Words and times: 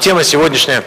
Тема 0.00 0.24
сегодняшняя 0.24 0.82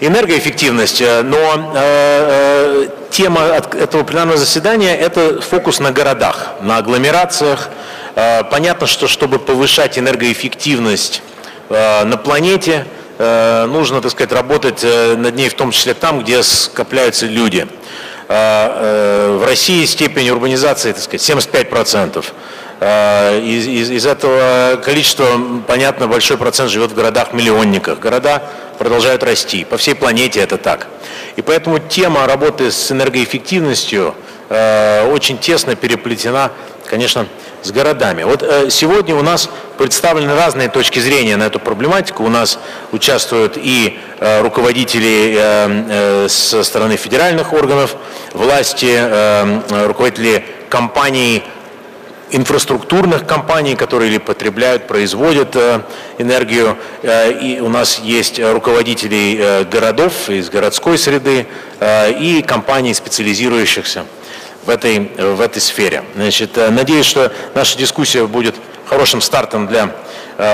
энергоэффективность, 0.00 1.00
э, 1.00 1.22
но 1.22 1.72
э, 1.74 2.86
э, 2.86 2.88
тема 3.10 3.40
этого 3.40 4.04
пленарного 4.04 4.38
заседания– 4.38 4.94
это 4.96 5.40
фокус 5.40 5.80
на 5.80 5.90
городах, 5.90 6.52
на 6.60 6.76
агломерациях. 6.76 7.70
Э, 8.14 8.44
понятно, 8.44 8.86
что 8.86 9.08
чтобы 9.08 9.40
повышать 9.40 9.98
энергоэффективность 9.98 11.22
э, 11.70 12.04
на 12.04 12.16
планете, 12.16 12.86
э, 13.18 13.66
нужно, 13.66 14.00
так 14.00 14.12
сказать, 14.12 14.30
работать 14.30 14.84
э, 14.84 15.16
над 15.16 15.34
ней 15.34 15.48
в 15.48 15.54
том 15.54 15.72
числе 15.72 15.94
там, 15.94 16.20
где 16.22 16.44
скопляются 16.44 17.26
люди. 17.26 17.66
Э, 18.28 18.28
э, 18.28 19.38
в 19.40 19.44
России 19.44 19.84
степень 19.86 20.30
урбанизации, 20.30 20.92
так 20.92 21.02
сказать, 21.02 21.22
75 21.22 21.68
процентов. 21.68 22.32
Э, 22.32 22.58
из, 22.80 23.66
из, 23.66 23.90
из 23.90 24.06
этого 24.06 24.80
количества, 24.82 25.26
понятно, 25.66 26.06
большой 26.06 26.36
процент 26.36 26.70
живет 26.70 26.92
в 26.92 26.94
городах-миллионниках. 26.94 27.98
Города 27.98 28.42
продолжают 28.78 29.22
расти. 29.22 29.64
По 29.64 29.76
всей 29.76 29.94
планете 29.94 30.40
это 30.40 30.56
так. 30.56 30.86
И 31.36 31.42
поэтому 31.42 31.78
тема 31.78 32.26
работы 32.26 32.70
с 32.70 32.90
энергоэффективностью 32.90 34.14
э, 34.48 35.10
очень 35.10 35.38
тесно 35.38 35.74
переплетена, 35.74 36.52
конечно, 36.86 37.26
с 37.62 37.70
городами. 37.70 38.22
Вот 38.22 38.42
э, 38.42 38.70
сегодня 38.70 39.14
у 39.16 39.22
нас 39.22 39.50
представлены 39.76 40.34
разные 40.34 40.68
точки 40.68 41.00
зрения 41.00 41.36
на 41.36 41.44
эту 41.44 41.58
проблематику. 41.58 42.24
У 42.24 42.28
нас 42.28 42.58
участвуют 42.92 43.56
и 43.56 43.98
э, 44.20 44.40
руководители 44.42 45.36
э, 45.36 46.24
э, 46.24 46.28
со 46.28 46.62
стороны 46.62 46.96
федеральных 46.96 47.52
органов 47.52 47.96
власти, 48.32 48.94
э, 48.96 49.86
руководители 49.86 50.44
компаний, 50.68 51.42
инфраструктурных 52.30 53.26
компаний, 53.26 53.74
которые 53.74 54.10
или 54.10 54.18
потребляют, 54.18 54.86
производят 54.86 55.56
э, 55.56 55.80
энергию. 56.18 56.76
Э, 57.02 57.32
и 57.32 57.60
у 57.60 57.68
нас 57.68 57.98
есть 58.00 58.38
э, 58.38 59.64
городов 59.70 60.28
из 60.28 60.50
городской 60.50 60.98
среды 60.98 61.46
и 61.80 62.44
компаний, 62.46 62.92
специализирующихся 62.94 64.04
в 64.66 64.70
этой, 64.70 65.10
в 65.16 65.40
этой 65.40 65.60
сфере. 65.60 66.02
Значит, 66.14 66.56
надеюсь, 66.56 67.06
что 67.06 67.32
наша 67.54 67.78
дискуссия 67.78 68.26
будет 68.26 68.56
хорошим 68.86 69.20
стартом 69.20 69.66
для 69.66 69.94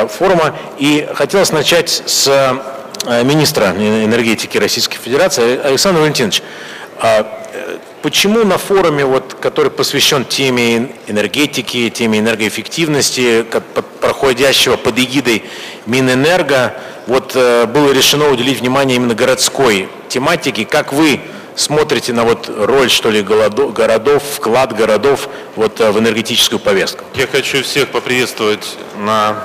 форума. 0.09 0.55
И 0.79 1.09
хотелось 1.15 1.53
начать 1.53 2.03
с 2.07 2.29
министра 3.25 3.71
энергетики 3.71 4.59
Российской 4.59 4.99
Федерации 4.99 5.59
Александр 5.59 6.01
Валентинович. 6.01 6.43
Почему 8.05 8.45
на 8.45 8.59
форуме, 8.59 9.07
вот, 9.07 9.35
который 9.41 9.71
посвящен 9.71 10.27
теме 10.27 10.91
энергетики, 11.07 11.89
теме 11.89 12.19
энергоэффективности, 12.19 13.47
проходящего 13.99 14.77
под 14.77 14.99
эгидой 14.99 15.45
Минэнерго, 15.87 16.75
вот, 17.07 17.33
э, 17.35 17.65
было 17.65 17.93
решено 17.93 18.29
уделить 18.29 18.61
внимание 18.61 18.97
именно 18.97 19.15
городской 19.15 19.89
тематике? 20.11 20.67
Как 20.67 20.93
вы 20.93 21.19
смотрите 21.57 22.13
на 22.13 22.25
вот 22.25 22.51
роль, 22.55 22.91
что 22.91 23.11
ли, 23.11 23.23
городов, 23.23 24.23
вклад 24.37 24.77
городов 24.77 25.31
вот, 25.57 25.81
э, 25.81 25.91
в 25.91 25.99
энергетическую 25.99 26.59
повестку? 26.59 27.05
Я 27.15 27.27
хочу 27.27 27.63
всех 27.63 27.89
поприветствовать 27.89 28.77
на 28.99 29.45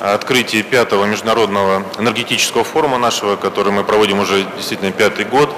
открытии 0.00 0.62
пятого 0.62 1.04
международного 1.04 1.84
энергетического 2.00 2.64
форума 2.64 2.98
нашего, 2.98 3.36
который 3.36 3.72
мы 3.72 3.84
проводим 3.84 4.18
уже 4.18 4.44
действительно 4.56 4.90
пятый 4.90 5.24
год. 5.24 5.54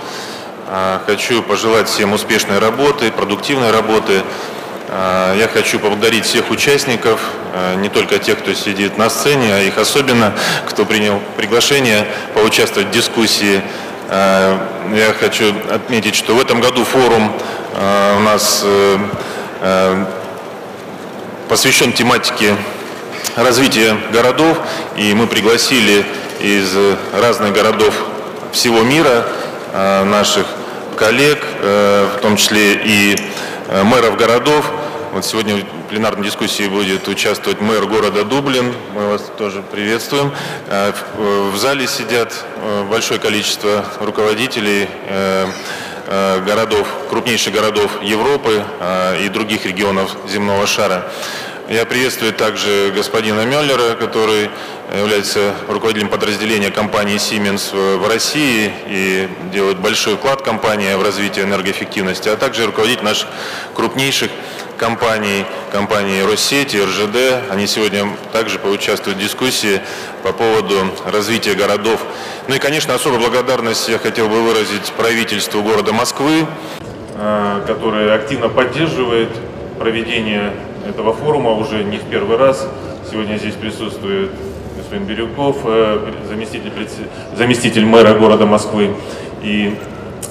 А, 0.66 1.02
хочу 1.04 1.42
пожелать 1.42 1.88
всем 1.88 2.14
успешной 2.14 2.58
работы, 2.58 3.10
продуктивной 3.10 3.70
работы. 3.70 4.22
А, 4.88 5.36
я 5.36 5.46
хочу 5.46 5.78
поблагодарить 5.78 6.24
всех 6.24 6.50
участников, 6.50 7.20
а, 7.52 7.74
не 7.74 7.90
только 7.90 8.18
тех, 8.18 8.38
кто 8.38 8.54
сидит 8.54 8.96
на 8.96 9.10
сцене, 9.10 9.54
а 9.54 9.60
их 9.60 9.76
особенно, 9.76 10.32
кто 10.66 10.86
принял 10.86 11.20
приглашение 11.36 12.06
поучаствовать 12.34 12.88
в 12.88 12.92
дискуссии. 12.92 13.62
Я 14.10 15.14
хочу 15.18 15.54
отметить, 15.70 16.14
что 16.14 16.34
в 16.34 16.40
этом 16.40 16.60
году 16.60 16.84
форум 16.84 17.32
у 17.72 18.20
нас 18.20 18.60
э, 18.62 18.98
э, 19.62 20.04
посвящен 21.48 21.90
тематике 21.90 22.54
развития 23.34 23.96
городов, 24.12 24.58
и 24.96 25.14
мы 25.14 25.26
пригласили 25.26 26.04
из 26.38 26.76
разных 27.14 27.54
городов 27.54 27.94
всего 28.52 28.82
мира 28.82 29.26
наших 29.72 30.46
коллег, 30.94 31.44
э, 31.60 32.08
в 32.16 32.20
том 32.20 32.36
числе 32.36 32.74
и 32.74 33.16
э, 33.68 33.82
мэров 33.82 34.16
городов. 34.16 34.70
Вот 35.12 35.24
сегодня 35.24 35.56
в 35.56 35.88
пленарной 35.88 36.24
дискуссии 36.24 36.66
будет 36.66 37.06
участвовать 37.08 37.60
мэр 37.60 37.86
города 37.86 38.24
Дублин. 38.24 38.74
Мы 38.94 39.10
вас 39.10 39.30
тоже 39.38 39.62
приветствуем. 39.62 40.32
В 41.16 41.56
зале 41.56 41.86
сидят 41.86 42.32
большое 42.90 43.20
количество 43.20 43.84
руководителей 44.00 44.88
городов, 46.44 46.88
крупнейших 47.10 47.54
городов 47.54 48.02
Европы 48.02 48.64
и 49.22 49.28
других 49.28 49.66
регионов 49.66 50.16
земного 50.28 50.66
шара. 50.66 51.08
Я 51.68 51.86
приветствую 51.86 52.34
также 52.34 52.92
господина 52.94 53.46
Мюллера, 53.46 53.94
который 53.94 54.50
является 54.98 55.54
руководителем 55.68 56.08
подразделения 56.08 56.70
компании 56.70 57.16
Siemens 57.16 57.98
в 57.98 58.08
России 58.08 58.72
и 58.86 59.28
делает 59.52 59.78
большой 59.78 60.16
вклад 60.16 60.42
компании 60.42 60.94
в 60.94 61.02
развитие 61.02 61.44
энергоэффективности, 61.44 62.28
а 62.28 62.36
также 62.36 62.66
руководитель 62.66 63.04
наших 63.04 63.28
крупнейших 63.74 64.30
компаний, 64.76 65.44
компании 65.72 66.22
Россети, 66.22 66.76
РЖД. 66.76 67.50
Они 67.50 67.66
сегодня 67.66 68.08
также 68.32 68.58
поучаствуют 68.58 69.18
в 69.18 69.22
дискуссии 69.22 69.80
по 70.22 70.32
поводу 70.32 70.76
развития 71.04 71.54
городов. 71.54 72.00
Ну 72.48 72.54
и, 72.54 72.58
конечно, 72.58 72.94
особую 72.94 73.20
благодарность 73.20 73.88
я 73.88 73.98
хотел 73.98 74.28
бы 74.28 74.42
выразить 74.42 74.92
правительству 74.96 75.62
города 75.62 75.92
Москвы, 75.92 76.46
э, 77.16 77.60
которое 77.66 78.14
активно 78.14 78.48
поддерживает 78.48 79.30
проведение 79.78 80.52
этого 80.86 81.14
форума 81.14 81.52
уже 81.52 81.82
не 81.84 81.98
в 81.98 82.04
первый 82.04 82.36
раз. 82.36 82.68
Сегодня 83.10 83.36
здесь 83.36 83.54
присутствует 83.54 84.30
господин 84.84 85.06
Бирюков, 85.06 85.56
э, 85.64 86.12
заместитель, 86.28 86.70
заместитель 87.34 87.86
мэра 87.86 88.14
города 88.18 88.44
Москвы. 88.44 88.90
И 89.42 89.74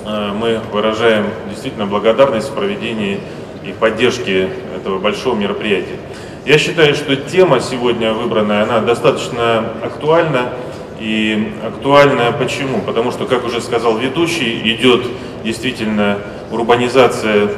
э, 0.06 0.32
мы 0.32 0.60
выражаем 0.72 1.26
действительно 1.50 1.88
благодарность 1.88 2.50
в 2.50 2.54
проведении 2.54 3.20
и 3.66 3.72
поддержке 3.72 4.50
этого 4.76 5.00
большого 5.00 5.36
мероприятия. 5.36 5.98
Я 6.46 6.60
считаю, 6.60 6.94
что 6.94 7.16
тема 7.16 7.62
сегодня 7.62 8.14
выбранная, 8.14 8.64
она 8.64 8.82
достаточно 8.82 9.66
актуальна. 9.84 10.54
И 11.00 11.52
актуальна 11.66 12.32
почему? 12.38 12.80
Потому 12.82 13.12
что, 13.12 13.26
как 13.26 13.46
уже 13.46 13.60
сказал 13.60 13.98
ведущий, 13.98 14.62
идет 14.76 15.02
действительно 15.44 16.20
урбанизация 16.52 17.50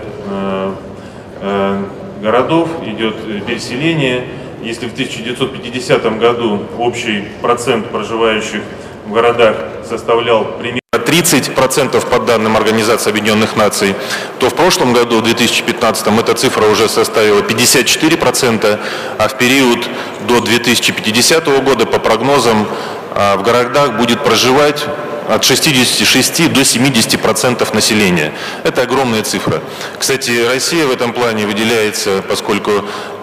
э, 1.42 1.84
городов, 2.22 2.70
идет 2.86 3.46
переселение. 3.46 4.24
Если 4.66 4.88
в 4.88 4.94
1950 4.94 6.18
году 6.18 6.60
общий 6.80 7.26
процент 7.40 7.92
проживающих 7.92 8.62
в 9.06 9.12
городах 9.12 9.58
составлял 9.88 10.44
примерно 10.58 10.80
30% 10.92 12.10
по 12.10 12.20
данным 12.20 12.58
Организации 12.58 13.12
Объединенных 13.12 13.56
Наций, 13.56 13.94
то 14.40 14.50
в 14.50 14.56
прошлом 14.56 14.94
году, 14.94 15.20
в 15.20 15.24
2015, 15.24 16.08
эта 16.20 16.34
цифра 16.34 16.66
уже 16.66 16.90
составила 16.90 17.42
54%, 17.42 18.80
а 19.20 19.28
в 19.28 19.38
период 19.38 19.88
до 20.28 20.42
2050 20.42 21.46
года, 21.62 21.86
по 21.86 22.00
прогнозам, 22.00 22.68
а, 23.14 23.38
в 23.38 23.44
городах 23.44 23.98
будет 23.98 24.24
проживать 24.24 24.84
от 25.28 25.44
66 25.44 26.54
до 26.54 26.64
70 26.64 27.22
процентов 27.22 27.74
населения. 27.74 28.34
Это 28.64 28.84
огромная 28.84 29.24
цифра. 29.24 29.62
Кстати, 29.98 30.46
Россия 30.48 30.86
в 30.86 30.92
этом 30.92 31.14
плане 31.14 31.46
выделяется, 31.46 32.24
поскольку 32.28 32.72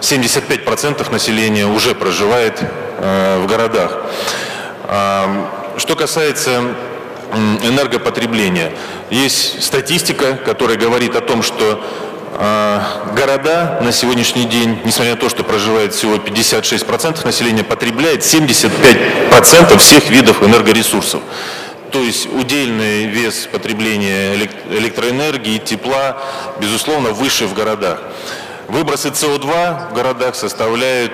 75 0.00 0.64
процентов 0.64 1.12
населения 1.12 1.66
уже 1.66 1.94
проживает 1.94 2.58
э, 2.98 3.42
в 3.42 3.46
городах. 3.46 3.98
Э, 4.84 5.46
что 5.78 5.94
касается 5.96 6.62
энергопотребления, 7.62 8.72
есть 9.10 9.62
статистика, 9.62 10.34
которая 10.34 10.76
говорит 10.76 11.16
о 11.16 11.20
том, 11.20 11.42
что 11.42 11.82
э, 12.34 12.80
города 13.16 13.78
на 13.82 13.92
сегодняшний 13.92 14.44
день, 14.44 14.80
несмотря 14.84 15.12
на 15.12 15.20
то, 15.20 15.28
что 15.28 15.44
проживает 15.44 15.94
всего 15.94 16.16
56% 16.16 17.24
населения, 17.24 17.64
потребляет 17.64 18.20
75% 18.20 19.78
всех 19.78 20.10
видов 20.10 20.42
энергоресурсов 20.42 21.22
то 21.92 22.00
есть 22.00 22.26
удельный 22.32 23.04
вес 23.06 23.46
потребления 23.52 24.34
электроэнергии, 24.34 25.58
тепла, 25.58 26.16
безусловно, 26.58 27.10
выше 27.10 27.46
в 27.46 27.54
городах. 27.54 28.00
Выбросы 28.68 29.08
СО2 29.08 29.90
в 29.90 29.94
городах 29.94 30.34
составляют 30.34 31.12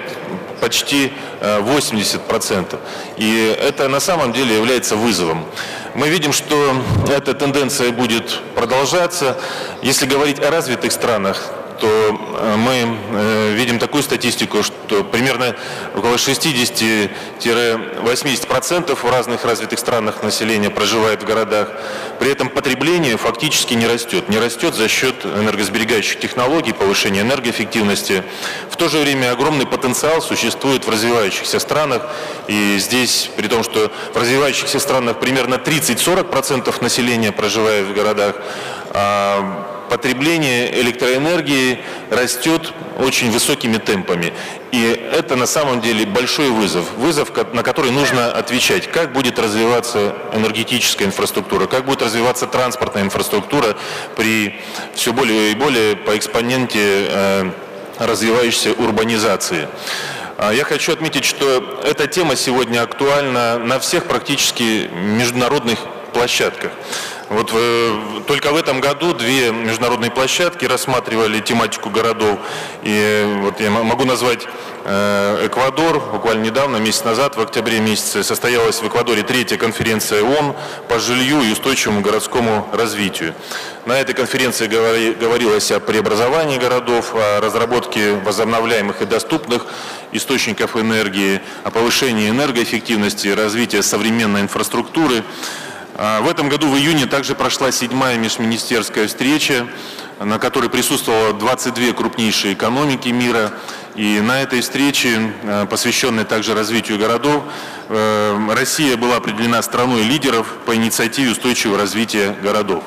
почти 0.60 1.12
80%. 1.40 2.74
Э, 2.74 2.78
И 3.16 3.56
это 3.60 3.88
на 3.88 4.00
самом 4.00 4.32
деле 4.32 4.54
является 4.54 4.96
вызовом. 4.96 5.44
Мы 5.94 6.08
видим, 6.08 6.32
что 6.32 6.76
эта 7.08 7.34
тенденция 7.34 7.90
будет 7.90 8.40
продолжаться. 8.54 9.36
Если 9.82 10.06
говорить 10.06 10.38
о 10.40 10.50
развитых 10.50 10.92
странах, 10.92 11.50
то 11.80 12.56
мы 12.56 12.96
видим 13.54 13.78
такую 13.78 14.02
статистику, 14.02 14.62
что 14.62 15.04
примерно 15.04 15.54
около 15.94 16.16
60-80% 16.16 18.94
в 18.94 19.10
разных 19.10 19.44
развитых 19.44 19.78
странах 19.78 20.22
населения 20.22 20.70
проживает 20.70 21.22
в 21.22 21.26
городах. 21.26 21.68
При 22.18 22.30
этом 22.30 22.48
потребление 22.48 23.16
фактически 23.16 23.74
не 23.74 23.86
растет. 23.86 24.28
Не 24.28 24.38
растет 24.38 24.74
за 24.74 24.88
счет 24.88 25.24
энергосберегающих 25.24 26.18
технологий, 26.18 26.72
повышения 26.72 27.22
энергоэффективности. 27.22 28.24
В 28.70 28.76
то 28.76 28.88
же 28.88 28.98
время 28.98 29.32
огромный 29.32 29.66
потенциал 29.66 30.20
существует 30.20 30.86
в 30.86 30.90
развивающихся 30.90 31.58
странах. 31.58 32.02
И 32.48 32.76
здесь, 32.78 33.30
при 33.36 33.48
том, 33.48 33.62
что 33.62 33.90
в 34.12 34.16
развивающихся 34.16 34.80
странах 34.80 35.20
примерно 35.20 35.56
30-40% 35.56 36.82
населения 36.82 37.32
проживает 37.32 37.86
в 37.86 37.94
городах, 37.94 38.36
а 38.90 39.77
потребление 39.88 40.80
электроэнергии 40.80 41.78
растет 42.10 42.72
очень 42.98 43.30
высокими 43.30 43.78
темпами. 43.78 44.32
И 44.72 44.82
это 45.12 45.36
на 45.36 45.46
самом 45.46 45.80
деле 45.80 46.04
большой 46.04 46.50
вызов. 46.50 46.92
Вызов, 46.96 47.30
на 47.54 47.62
который 47.62 47.90
нужно 47.90 48.30
отвечать. 48.30 48.90
Как 48.90 49.12
будет 49.12 49.38
развиваться 49.38 50.14
энергетическая 50.34 51.06
инфраструктура, 51.06 51.66
как 51.66 51.84
будет 51.86 52.02
развиваться 52.02 52.46
транспортная 52.46 53.02
инфраструктура 53.02 53.76
при 54.16 54.60
все 54.94 55.12
более 55.12 55.52
и 55.52 55.54
более 55.54 55.96
по 55.96 56.16
экспоненте 56.16 57.06
э, 57.08 57.50
развивающейся 57.98 58.72
урбанизации. 58.72 59.68
А 60.36 60.52
я 60.52 60.64
хочу 60.64 60.92
отметить, 60.92 61.24
что 61.24 61.80
эта 61.84 62.06
тема 62.06 62.36
сегодня 62.36 62.82
актуальна 62.82 63.58
на 63.58 63.80
всех 63.80 64.04
практически 64.04 64.88
международных 64.92 65.80
площадках. 66.12 66.70
Вот 67.28 67.50
э, 67.52 68.22
только 68.26 68.52
в 68.52 68.56
этом 68.56 68.80
году 68.80 69.12
две 69.12 69.52
международные 69.52 70.10
площадки 70.10 70.64
рассматривали 70.64 71.40
тематику 71.40 71.90
городов. 71.90 72.38
И 72.82 72.90
э, 72.90 73.40
вот 73.42 73.60
я 73.60 73.70
могу 73.70 74.06
назвать 74.06 74.46
э, 74.84 75.46
Эквадор. 75.46 76.00
Буквально 76.10 76.44
недавно, 76.44 76.78
месяц 76.78 77.04
назад, 77.04 77.36
в 77.36 77.40
октябре 77.40 77.80
месяце, 77.80 78.24
состоялась 78.24 78.80
в 78.80 78.88
Эквадоре 78.88 79.22
третья 79.22 79.58
конференция 79.58 80.22
ООН 80.22 80.56
по 80.88 80.98
жилью 80.98 81.42
и 81.42 81.52
устойчивому 81.52 82.00
городскому 82.00 82.66
развитию. 82.72 83.34
На 83.84 84.00
этой 84.00 84.14
конференции 84.14 84.66
говори, 84.66 85.12
говорилось 85.12 85.70
о 85.70 85.80
преобразовании 85.80 86.56
городов, 86.56 87.14
о 87.14 87.42
разработке 87.42 88.14
возобновляемых 88.24 89.02
и 89.02 89.04
доступных 89.04 89.66
источников 90.12 90.76
энергии, 90.76 91.42
о 91.64 91.70
повышении 91.70 92.30
энергоэффективности, 92.30 93.28
развитии 93.28 93.82
современной 93.82 94.40
инфраструктуры. 94.40 95.24
А, 96.00 96.20
в 96.20 96.28
этом 96.28 96.48
году 96.48 96.68
в 96.68 96.76
июне 96.76 97.06
также 97.06 97.34
прошла 97.34 97.72
седьмая 97.72 98.16
межминистерская 98.18 99.08
встреча, 99.08 99.66
на 100.20 100.38
которой 100.38 100.70
присутствовало 100.70 101.32
22 101.32 101.92
крупнейшие 101.92 102.54
экономики 102.54 103.08
мира. 103.08 103.50
И 103.96 104.20
на 104.20 104.40
этой 104.40 104.60
встрече, 104.60 105.32
а, 105.42 105.66
посвященной 105.66 106.24
также 106.24 106.54
развитию 106.54 107.00
городов, 107.00 107.42
э, 107.88 108.48
Россия 108.54 108.96
была 108.96 109.16
определена 109.16 109.60
страной 109.60 110.02
лидеров 110.02 110.46
по 110.66 110.76
инициативе 110.76 111.32
устойчивого 111.32 111.78
развития 111.78 112.36
городов. 112.44 112.84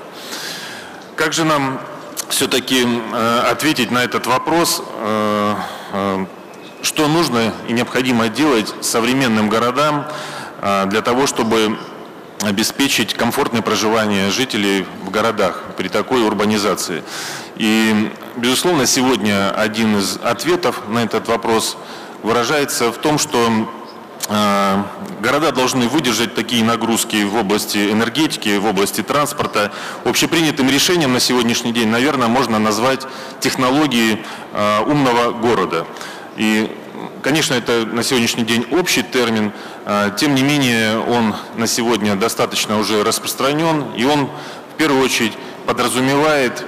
Как 1.18 1.34
же 1.34 1.44
нам 1.44 1.82
все-таки 2.30 2.88
э, 2.88 3.40
ответить 3.52 3.92
на 3.92 4.06
этот 4.06 4.26
вопрос, 4.26 4.82
э, 4.88 5.56
что 6.82 7.10
нужно 7.10 7.54
и 7.68 7.74
необходимо 7.74 8.30
делать 8.30 8.74
современным 8.80 9.50
городам 9.50 10.08
для 10.88 11.02
того, 11.02 11.28
чтобы 11.28 11.78
обеспечить 12.44 13.14
комфортное 13.14 13.62
проживание 13.62 14.30
жителей 14.32 14.86
в 15.06 15.12
городах 15.12 15.64
при 15.78 15.88
такой 15.88 16.24
урбанизации. 16.24 17.04
И, 17.56 18.12
безусловно, 18.38 18.86
сегодня 18.86 19.52
один 19.52 19.98
из 19.98 20.18
ответов 20.24 20.82
на 20.90 21.00
этот 21.04 21.28
вопрос 21.28 21.78
выражается 22.24 22.92
в 22.92 22.98
том, 22.98 23.20
что 23.20 23.70
э, 24.28 24.84
города 25.22 25.52
должны 25.52 25.88
выдержать 25.88 26.34
такие 26.34 26.64
нагрузки 26.64 27.24
в 27.24 27.36
области 27.36 27.92
энергетики, 27.92 28.58
в 28.58 28.66
области 28.66 29.02
транспорта. 29.02 29.72
Общепринятым 30.06 30.70
решением 30.70 31.14
на 31.14 31.20
сегодняшний 31.20 31.74
день, 31.74 31.90
наверное, 31.90 32.28
можно 32.28 32.58
назвать 32.58 33.06
технологии 33.40 34.24
э, 34.54 34.84
умного 34.86 35.32
города. 35.32 35.86
И 36.38 36.76
Конечно, 37.22 37.54
это 37.54 37.86
на 37.86 38.04
сегодняшний 38.04 38.44
день 38.44 38.66
общий 38.72 39.04
термин, 39.04 39.52
а, 39.52 39.52
тем 40.18 40.36
не 40.36 40.44
менее 40.44 41.00
он 41.00 41.34
на 41.58 41.66
сегодня 41.66 42.16
достаточно 42.16 42.78
уже 42.78 43.04
распространен, 43.04 43.94
и 43.96 44.04
он 44.04 44.30
в 44.74 44.78
первую 44.78 45.04
очередь 45.04 45.34
подразумевает 45.66 46.64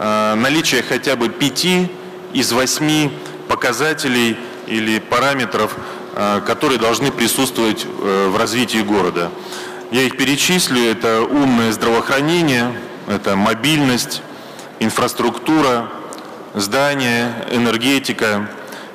а, 0.00 0.36
наличие 0.36 0.82
хотя 0.82 1.16
бы 1.16 1.28
пяти 1.28 1.90
из 2.32 2.52
восьми 2.52 3.10
показателей 3.48 4.36
или 4.66 5.00
параметров, 5.00 5.74
а, 6.14 6.40
которые 6.40 6.78
должны 6.78 7.10
присутствовать 7.10 7.84
э, 7.84 8.28
в 8.28 8.36
развитии 8.36 8.78
города. 8.78 9.30
Я 9.90 10.02
их 10.02 10.16
перечислю. 10.16 10.80
Это 10.80 11.22
умное 11.22 11.72
здравоохранение, 11.72 12.78
это 13.08 13.34
мобильность, 13.34 14.22
инфраструктура, 14.78 15.88
здания, 16.54 17.34
энергетика, 17.50 18.48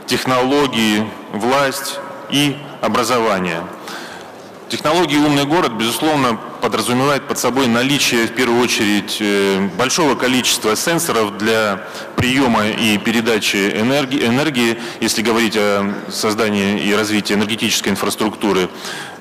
технологии, 0.06 1.06
власть 1.33 2.00
и 2.33 2.57
образование. 2.81 3.62
Технологии 4.68 5.18
«Умный 5.18 5.45
город», 5.45 5.74
безусловно, 5.74 6.39
подразумевает 6.59 7.27
под 7.27 7.38
собой 7.38 7.68
наличие, 7.68 8.25
в 8.25 8.31
первую 8.31 8.59
очередь, 8.59 9.18
э, 9.19 9.69
большого 9.77 10.15
количества 10.15 10.75
сенсоров 10.75 11.38
для 11.38 11.83
приема 12.15 12.65
и 12.65 12.97
передачи 12.97 13.57
энергии, 13.80 14.25
энергии, 14.25 14.80
если 15.00 15.21
говорить 15.21 15.56
о 15.56 15.94
создании 16.09 16.80
и 16.80 16.95
развитии 16.95 17.35
энергетической 17.35 17.89
инфраструктуры. 17.89 18.68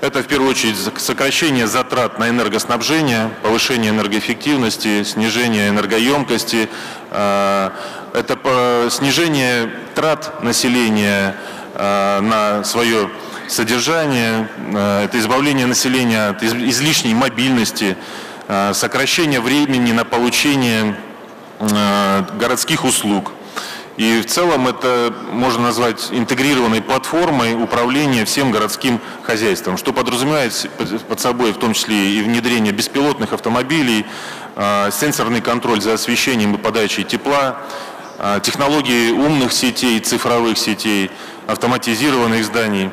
Это, 0.00 0.22
в 0.22 0.26
первую 0.26 0.50
очередь, 0.50 0.76
сокращение 0.96 1.66
затрат 1.66 2.18
на 2.18 2.30
энергоснабжение, 2.30 3.28
повышение 3.42 3.90
энергоэффективности, 3.90 5.02
снижение 5.02 5.68
энергоемкости, 5.68 6.70
э, 7.10 7.70
это 8.14 8.88
снижение 8.90 9.70
трат 9.94 10.42
населения 10.42 11.36
на 11.74 12.64
свое 12.64 13.08
содержание, 13.52 14.48
э, 14.74 15.04
это 15.04 15.18
избавление 15.18 15.66
населения 15.66 16.28
от 16.28 16.42
излишней 16.42 17.14
мобильности, 17.14 17.96
э, 18.48 18.72
сокращение 18.74 19.40
времени 19.40 19.92
на 19.92 20.04
получение 20.04 20.96
городских 22.40 22.84
услуг. 22.84 23.30
И 23.96 24.20
в 24.20 24.26
целом 24.26 24.66
это 24.66 25.14
можно 25.30 25.62
назвать 25.62 26.08
интегрированной 26.10 26.82
платформой 26.82 27.54
управления 27.54 28.24
всем 28.24 28.50
городским 28.50 29.00
хозяйством, 29.22 29.76
что 29.76 29.92
подразумевает 29.92 30.68
под 31.08 31.20
собой 31.20 31.52
в 31.52 31.58
том 31.58 31.72
числе 31.74 32.14
и 32.14 32.22
внедрение 32.22 32.72
беспилотных 32.72 33.32
автомобилей, 33.32 34.06
сенсорный 34.90 35.40
контроль 35.40 35.80
за 35.80 35.92
освещением 35.92 36.56
и 36.56 36.58
подачей 36.58 37.04
тепла, 37.04 37.58
технологии 38.42 39.12
умных 39.12 39.52
сетей, 39.52 40.00
цифровых 40.00 40.58
сетей, 40.58 41.12
автоматизированных 41.46 42.44
зданий. 42.44 42.90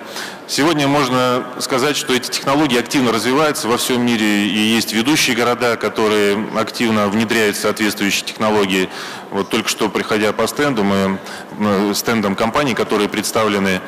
Сегодня 0.47 0.87
можно 0.87 1.45
сказать, 1.59 1.95
что 1.95 2.13
эти 2.13 2.31
технологии 2.31 2.79
активно 2.79 3.11
развиваются 3.11 3.67
во 3.67 3.77
всем 3.77 4.03
мире, 4.03 4.47
и 4.47 4.57
есть 4.57 4.93
ведущие 4.93 5.35
города, 5.35 5.77
которые 5.77 6.43
активно 6.57 7.07
внедряют 7.07 7.55
соответствующие 7.55 8.25
технологии. 8.25 8.89
Вот 9.29 9.49
только 9.49 9.69
что, 9.69 9.89
приходя 9.89 10.33
по 10.33 10.47
стенду, 10.47 10.83
мы 10.83 11.19
стендом 11.93 12.35
компаний, 12.35 12.73
которые 12.73 13.09
представлены 13.09 13.79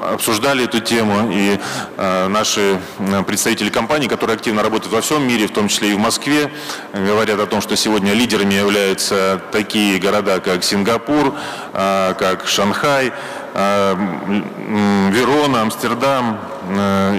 обсуждали 0.00 0.64
эту 0.64 0.80
тему, 0.80 1.30
и 1.32 1.58
э, 1.96 2.28
наши 2.28 2.80
э, 2.98 3.22
представители 3.22 3.70
компаний, 3.70 4.08
которые 4.08 4.34
активно 4.34 4.62
работают 4.62 4.92
во 4.92 5.00
всем 5.00 5.26
мире, 5.26 5.46
в 5.46 5.52
том 5.52 5.68
числе 5.68 5.90
и 5.90 5.94
в 5.94 5.98
Москве, 5.98 6.50
говорят 6.92 7.40
о 7.40 7.46
том, 7.46 7.60
что 7.60 7.76
сегодня 7.76 8.12
лидерами 8.12 8.54
являются 8.54 9.40
такие 9.52 9.98
города, 9.98 10.40
как 10.40 10.64
Сингапур, 10.64 11.34
как 11.72 12.46
Шанхай, 12.46 13.12
Верона, 13.54 15.62
Амстердам. 15.62 16.38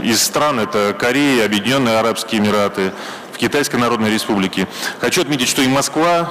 Из 0.03 0.21
стран 0.21 0.59
это 0.59 0.95
Корея, 0.97 1.45
Объединенные 1.45 1.97
Арабские 1.97 2.41
Эмираты, 2.41 2.91
в 3.33 3.37
Китайской 3.37 3.77
Народной 3.77 4.11
Республике. 4.11 4.67
Хочу 4.99 5.21
отметить, 5.21 5.47
что 5.47 5.61
и 5.61 5.67
Москва 5.67 6.27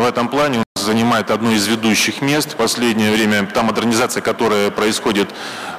в 0.00 0.04
этом 0.04 0.28
плане 0.28 0.62
занимает 0.80 1.30
одно 1.30 1.52
из 1.52 1.66
ведущих 1.66 2.22
мест. 2.22 2.52
В 2.52 2.56
последнее 2.56 3.12
время 3.12 3.46
та 3.46 3.62
модернизация, 3.62 4.20
которая 4.20 4.70
происходит 4.70 5.30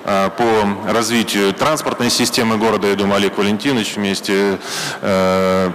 э, 0.05 0.29
по 0.37 0.91
развитию 0.91 1.53
транспортной 1.53 2.09
системы 2.09 2.57
города, 2.57 2.87
я 2.87 2.95
думаю, 2.95 3.15
Олег 3.17 3.37
Валентинович 3.37 3.95
вместе 3.95 4.59
э, 5.01 5.71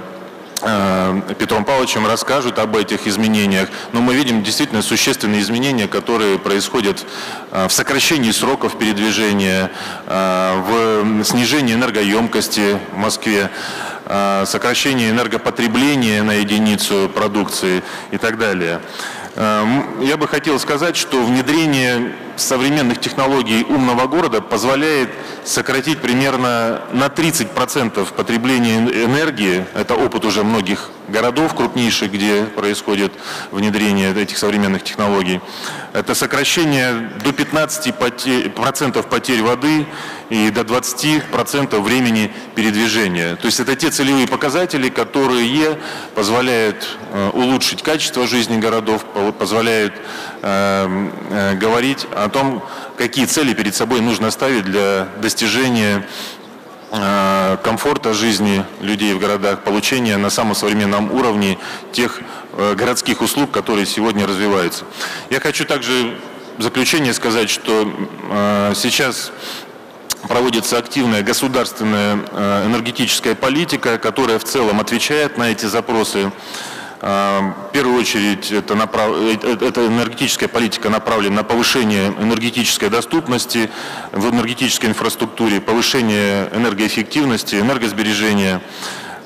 э, 0.63 1.21
Петром 1.39 1.65
Павловичем 1.65 2.07
расскажут 2.07 2.59
об 2.59 2.77
этих 2.77 3.07
изменениях. 3.07 3.69
Но 3.93 4.01
мы 4.01 4.15
видим 4.15 4.43
действительно 4.43 4.83
существенные 4.83 5.41
изменения, 5.41 5.89
которые 5.89 6.39
происходят 6.39 7.05
в 7.51 7.71
сокращении 7.71 8.31
сроков 8.31 8.79
передвижения, 8.79 9.71
в 10.07 11.25
снижении 11.25 11.75
энергоемкости 11.75 12.79
в 12.93 12.97
Москве, 12.97 13.51
сокращении 14.47 15.11
энергопотребления 15.11 16.23
на 16.23 16.33
единицу 16.33 17.11
продукции 17.15 17.83
и 18.11 18.19
так 18.19 18.39
далее. 18.39 18.81
Эм, 19.37 20.01
я 20.01 20.17
бы 20.17 20.29
хотел 20.29 20.61
сказать, 20.61 20.97
что 20.97 21.25
внедрение 21.25 22.15
современных 22.37 23.01
технологий 23.01 23.65
умного 23.65 24.07
города 24.07 24.41
позволяет 24.41 25.11
сократить 25.45 25.99
примерно 26.01 26.83
на 26.93 27.07
30% 27.07 28.13
потребление 28.13 28.79
энергии. 28.79 29.67
Это 29.75 29.95
опыт 29.95 30.25
уже 30.25 30.45
многих 30.45 30.91
городов 31.09 31.55
крупнейших, 31.55 32.13
где 32.13 32.45
происходит 32.45 33.13
внедрение 33.51 34.15
этих 34.15 34.39
современных 34.39 34.85
технологий. 34.85 35.41
Это 35.95 36.17
сокращение 36.17 37.09
до 37.23 37.31
15% 37.31 39.03
потерь 39.05 39.43
воды 39.43 39.87
и 40.29 40.51
до 40.51 40.63
20% 40.63 41.81
времени 41.81 42.33
передвижения. 42.57 43.37
То 43.37 43.47
есть 43.47 43.61
это 43.61 43.77
те 43.77 43.91
целевые 43.91 44.27
показатели, 44.27 44.89
которые 44.89 45.79
позволяют 46.17 46.99
э, 47.13 47.31
улучшить 47.33 47.85
качество 47.85 48.27
жизни 48.27 48.59
городов, 48.59 49.05
позволяют 49.39 49.95
э, 50.43 51.09
э, 51.31 51.55
говорить 51.55 52.09
о 52.17 52.29
том, 52.29 52.65
какие 52.99 53.27
цели 53.27 53.55
перед 53.55 53.77
собой 53.77 54.01
нужно 54.01 54.33
ставить 54.33 54.65
для 54.65 55.07
достижения 55.23 56.05
комфорта 57.65 58.15
жизни 58.15 58.65
людей 58.81 59.15
в 59.15 59.19
городах, 59.19 59.65
получения 59.65 60.17
на 60.17 60.31
самом 60.31 60.55
современном 60.55 61.11
уровне 61.11 61.59
тех 61.91 62.21
городских 62.77 63.21
услуг, 63.21 63.51
которые 63.51 63.87
сегодня 63.87 64.27
развиваются. 64.27 64.85
Я 65.31 65.41
хочу 65.41 65.65
также 65.65 66.17
в 66.59 66.63
заключение 66.63 67.13
сказать, 67.13 67.51
что 67.51 67.93
э, 68.31 68.73
сейчас 68.77 69.33
проводится 70.29 70.79
активная 70.79 71.23
государственная 71.23 72.15
энергетическая 72.67 73.35
политика, 73.35 73.99
которая 73.99 74.39
в 74.39 74.45
целом 74.45 74.81
отвечает 74.81 75.37
на 75.37 75.51
эти 75.51 75.67
запросы. 75.67 76.33
В 77.05 77.71
первую 77.75 78.01
очередь 78.01 78.51
это, 78.51 78.75
направ... 78.75 79.11
Э, 79.11 79.37
э, 79.43 79.67
эта 79.67 79.87
энергетическая 79.87 80.49
политика 80.49 80.89
направлена 80.89 81.37
на 81.37 81.45
повышение 81.45 82.09
энергетической 82.19 82.89
доступности 82.89 83.69
в 84.13 84.31
энергетической 84.31 84.87
инфраструктуре, 84.87 85.61
повышение 85.61 86.49
энергоэффективности, 86.55 87.57
энергосбережения. 87.57 88.63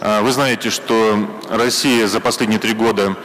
Вы 0.01 0.31
знаете, 0.31 0.71
что 0.71 1.29
Россия 1.51 2.07
за 2.07 2.21
последние 2.21 2.61
три 2.61 2.73
года 2.73 3.17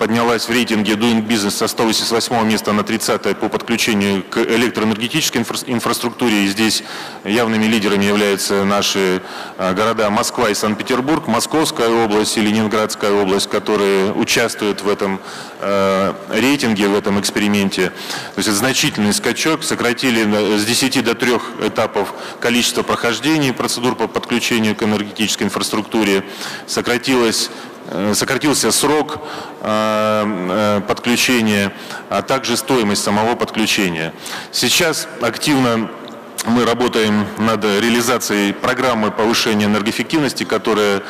поднялась 0.00 0.48
в 0.48 0.50
рейтинге 0.50 0.94
Doing 0.94 1.26
Business 1.26 1.50
со 1.50 1.68
188 1.68 2.46
места 2.46 2.72
на 2.72 2.82
30 2.82 3.36
по 3.36 3.50
подключению 3.50 4.22
к 4.22 4.38
электроэнергетической 4.38 5.42
инфра 5.42 5.58
инфраструктуре. 5.66 6.44
И 6.44 6.48
здесь 6.48 6.82
явными 7.22 7.66
лидерами 7.66 8.06
являются 8.06 8.64
наши 8.64 9.20
а, 9.58 9.74
города 9.74 10.08
Москва 10.08 10.48
и 10.48 10.54
Санкт-Петербург, 10.54 11.26
Московская 11.26 11.90
область 11.90 12.38
и 12.38 12.40
Ленинградская 12.40 13.12
область, 13.12 13.50
которые 13.50 14.14
участвуют 14.14 14.80
в 14.80 14.88
этом 14.88 15.20
э, 15.60 16.14
рейтинге, 16.30 16.88
в 16.88 16.96
этом 16.96 17.20
эксперименте. 17.20 17.90
То 17.90 18.38
есть 18.38 18.48
это 18.48 18.56
значительный 18.56 19.12
скачок, 19.12 19.62
сократили 19.62 20.56
с 20.56 20.64
10 20.64 21.04
до 21.04 21.14
3 21.14 21.32
этапов 21.66 22.14
количество 22.40 22.82
прохождений 22.82 23.52
процедур 23.52 23.96
по 23.96 24.08
подключению 24.08 24.74
к 24.74 24.82
энергетической 24.82 25.42
инфраструктуре, 25.42 26.24
сократилось 26.66 27.50
Э, 27.92 28.14
сократился 28.14 28.70
срок 28.70 29.18
подключения, 29.60 31.72
а 32.08 32.22
также 32.22 32.56
стоимость 32.56 33.04
самого 33.04 33.36
подключения. 33.36 34.12
Сейчас 34.52 35.06
активно 35.20 35.90
мы 36.46 36.64
работаем 36.64 37.26
над 37.38 37.64
реализацией 37.64 38.52
программы 38.52 39.10
повышения 39.10 39.66
энергоэффективности, 39.66 40.44
которая 40.44 41.02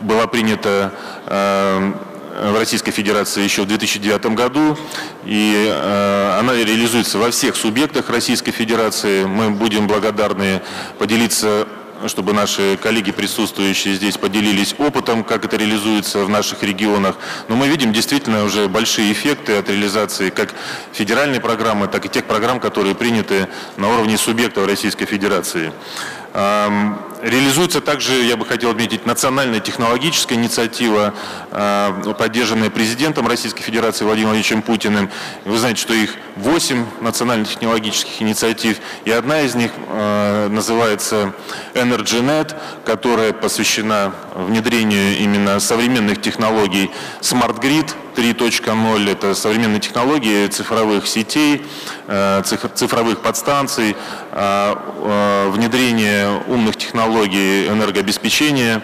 была 0.00 0.26
принята 0.26 0.92
в 1.26 2.58
Российской 2.58 2.92
Федерации 2.92 3.42
еще 3.42 3.62
в 3.62 3.66
2009 3.66 4.34
году, 4.34 4.78
и 5.26 5.70
она 6.38 6.54
реализуется 6.54 7.18
во 7.18 7.30
всех 7.30 7.56
субъектах 7.56 8.08
Российской 8.08 8.52
Федерации. 8.52 9.24
Мы 9.24 9.50
будем 9.50 9.86
благодарны 9.86 10.62
поделиться 10.98 11.66
чтобы 12.08 12.32
наши 12.32 12.78
коллеги, 12.80 13.10
присутствующие 13.12 13.94
здесь, 13.94 14.16
поделились 14.16 14.74
опытом, 14.78 15.24
как 15.24 15.44
это 15.44 15.56
реализуется 15.56 16.24
в 16.24 16.28
наших 16.28 16.62
регионах. 16.62 17.16
Но 17.48 17.56
мы 17.56 17.68
видим 17.68 17.92
действительно 17.92 18.44
уже 18.44 18.68
большие 18.68 19.12
эффекты 19.12 19.56
от 19.56 19.68
реализации 19.68 20.30
как 20.30 20.54
федеральной 20.92 21.40
программы, 21.40 21.88
так 21.88 22.06
и 22.06 22.08
тех 22.08 22.24
программ, 22.24 22.60
которые 22.60 22.94
приняты 22.94 23.48
на 23.76 23.88
уровне 23.88 24.16
субъектов 24.16 24.66
Российской 24.66 25.06
Федерации. 25.06 25.72
Реализуется 27.22 27.82
также, 27.82 28.14
я 28.22 28.36
бы 28.38 28.46
хотел 28.46 28.70
отметить, 28.70 29.04
национальная 29.04 29.60
технологическая 29.60 30.36
инициатива, 30.36 31.12
а, 31.50 32.14
поддержанная 32.14 32.70
президентом 32.70 33.26
Российской 33.26 33.62
Федерации 33.62 34.04
Владимиром 34.04 34.30
Владимировичем 34.30 34.62
Путиным. 34.62 35.10
Вы 35.44 35.58
знаете, 35.58 35.82
что 35.82 35.92
их 35.92 36.14
8 36.36 36.86
национальных 37.00 37.48
технологических 37.50 38.22
инициатив, 38.22 38.78
и 39.04 39.10
одна 39.10 39.42
из 39.42 39.54
них 39.54 39.72
а, 39.88 40.48
называется 40.48 41.34
EnergyNet, 41.74 42.56
которая 42.86 43.34
посвящена 43.34 44.14
внедрению 44.34 45.18
именно 45.18 45.60
современных 45.60 46.22
технологий 46.22 46.90
Grid, 47.20 47.90
3.0– 48.20 49.10
это 49.12 49.34
современные 49.34 49.80
технологии 49.80 50.46
цифровых 50.48 51.06
сетей, 51.06 51.62
э, 52.06 52.42
цифровых 52.74 53.20
подстанций, 53.20 53.96
э, 54.32 54.74
э, 54.76 55.50
внедрение 55.50 56.42
умных 56.46 56.76
технологий 56.76 57.68
энергообеспечения 57.68 58.82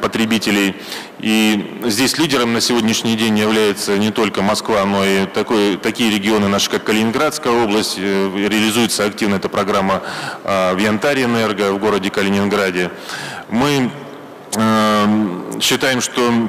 потребителей. 0.00 0.76
И 1.18 1.80
здесь 1.86 2.16
лидером 2.16 2.52
на 2.52 2.60
сегодняшний 2.60 3.16
день 3.16 3.36
является 3.36 3.98
не 3.98 4.12
только 4.12 4.40
Москва, 4.40 4.84
но 4.84 5.04
и 5.04 5.26
такой, 5.26 5.76
такие 5.78 6.12
регионы 6.14 6.46
наши, 6.46 6.70
как 6.70 6.84
Калининградская 6.84 7.52
область. 7.52 7.98
Реализуется 7.98 9.04
активно 9.04 9.34
эта 9.34 9.48
программа 9.48 10.00
в 10.44 10.76
Янтаре 10.78 11.24
Энерго 11.24 11.72
в 11.72 11.80
городе 11.80 12.08
Калининграде. 12.10 12.92
Мы 13.50 13.90
считаем, 15.60 16.00
что 16.00 16.48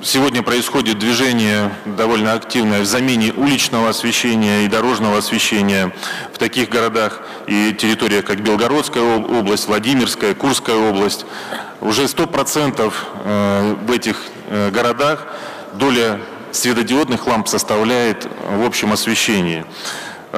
Сегодня 0.00 0.44
происходит 0.44 1.00
движение 1.00 1.72
довольно 1.84 2.34
активное 2.34 2.82
в 2.82 2.86
замене 2.86 3.32
уличного 3.32 3.88
освещения 3.88 4.64
и 4.64 4.68
дорожного 4.68 5.18
освещения 5.18 5.92
в 6.32 6.38
таких 6.38 6.68
городах 6.68 7.22
и 7.48 7.74
территориях, 7.74 8.24
как 8.24 8.40
Белгородская 8.40 9.02
область, 9.02 9.66
Владимирская, 9.66 10.34
Курская 10.34 10.76
область. 10.76 11.26
Уже 11.80 12.04
100% 12.04 12.92
э, 13.24 13.74
в 13.74 13.90
этих 13.90 14.22
э, 14.46 14.70
городах 14.70 15.26
доля 15.74 16.20
светодиодных 16.52 17.26
ламп 17.26 17.48
составляет 17.48 18.28
в 18.48 18.64
общем 18.64 18.92
освещении. 18.92 19.64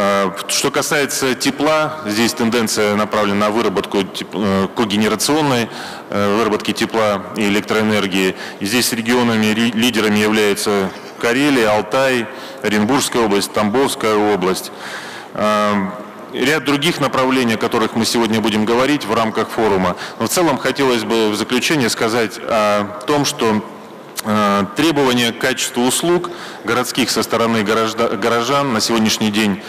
Э, 0.03 0.31
что 0.49 0.71
касается 0.71 1.35
тепла, 1.35 2.01
здесь 2.07 2.33
тенденция 2.33 2.97
направлена 2.97 3.49
на 3.49 3.51
выработку 3.51 3.99
э, 3.99 4.69
когенерационной 4.75 5.69
э, 6.09 6.37
выработки 6.37 6.73
тепла 6.73 7.23
и 7.37 7.43
электроэнергии. 7.49 8.35
И 8.61 8.65
здесь 8.65 8.95
регионами 8.95 9.45
лидерами 9.49 10.19
являются 10.19 10.91
Карелия, 11.21 11.71
Алтай, 11.77 12.27
Оренбургская 12.63 13.25
область, 13.25 13.53
Тамбовская 13.53 14.15
область. 14.15 14.73
Ряд 16.33 16.65
других 16.65 17.01
направлений, 17.01 17.55
о 17.55 17.59
которых 17.59 17.95
мы 17.95 18.07
сегодня 18.07 18.41
будем 18.41 18.65
говорить 18.65 19.05
в 19.05 19.13
рамках 19.13 19.51
форума. 19.51 19.97
Но 20.19 20.27
в 20.27 20.31
целом 20.31 20.57
хотелось 20.57 21.05
бы 21.05 21.29
в 21.29 21.37
заключение 21.37 21.91
сказать 21.91 22.39
о 22.41 23.01
том, 23.07 23.25
что 23.25 23.63
требования 24.77 25.33
к 25.33 25.39
качеству 25.39 25.83
услуг 25.85 26.31
городских 26.65 27.11
со 27.11 27.23
стороны 27.23 27.65
горожан 27.65 28.73
на 28.73 28.81
сегодняшний 28.81 29.31
день 29.31 29.63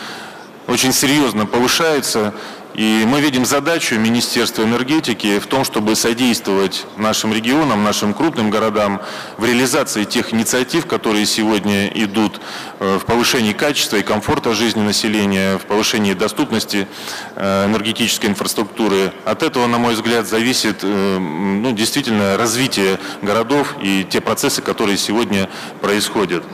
очень 0.68 0.94
серьезно 0.94 1.46
повышаются. 1.46 2.34
И 2.74 3.03
мы 3.06 3.20
видим 3.20 3.44
задачу 3.44 3.96
Министерства 3.96 4.63
энергетики 4.63 5.39
в 5.39 5.48
том, 5.48 5.65
чтобы 5.65 5.96
содействовать 5.96 6.86
нашим 6.96 7.34
регионам, 7.34 7.84
нашим 7.84 8.13
крупным 8.13 8.50
городам 8.50 9.01
в 9.38 9.44
реализации 9.44 10.06
тех 10.06 10.34
инициатив, 10.34 10.86
которые 10.86 11.25
сегодня 11.25 11.88
идут 11.88 12.39
э, 12.80 12.98
в 12.98 13.06
повышении 13.06 13.51
качества 13.51 13.98
и 13.98 14.03
комфорта 14.03 14.53
жизни 14.53 14.82
населения, 14.82 15.58
в 15.58 15.65
повышении 15.65 16.13
доступности 16.13 16.88
э, 17.36 17.65
энергетической 17.65 18.27
инфраструктуры. 18.27 19.12
От 19.25 19.44
этого, 19.44 19.68
на 19.68 19.77
мой 19.77 19.96
взгляд, 19.96 20.25
зависит 20.25 20.80
э, 20.84 21.18
ну, 21.20 21.74
действительно 21.74 22.38
развитие 22.38 23.00
городов 23.22 23.75
и 23.82 24.06
те 24.10 24.22
процессы, 24.22 24.62
которые 24.62 24.98
сегодня 24.98 25.50
происходят. 25.82 26.46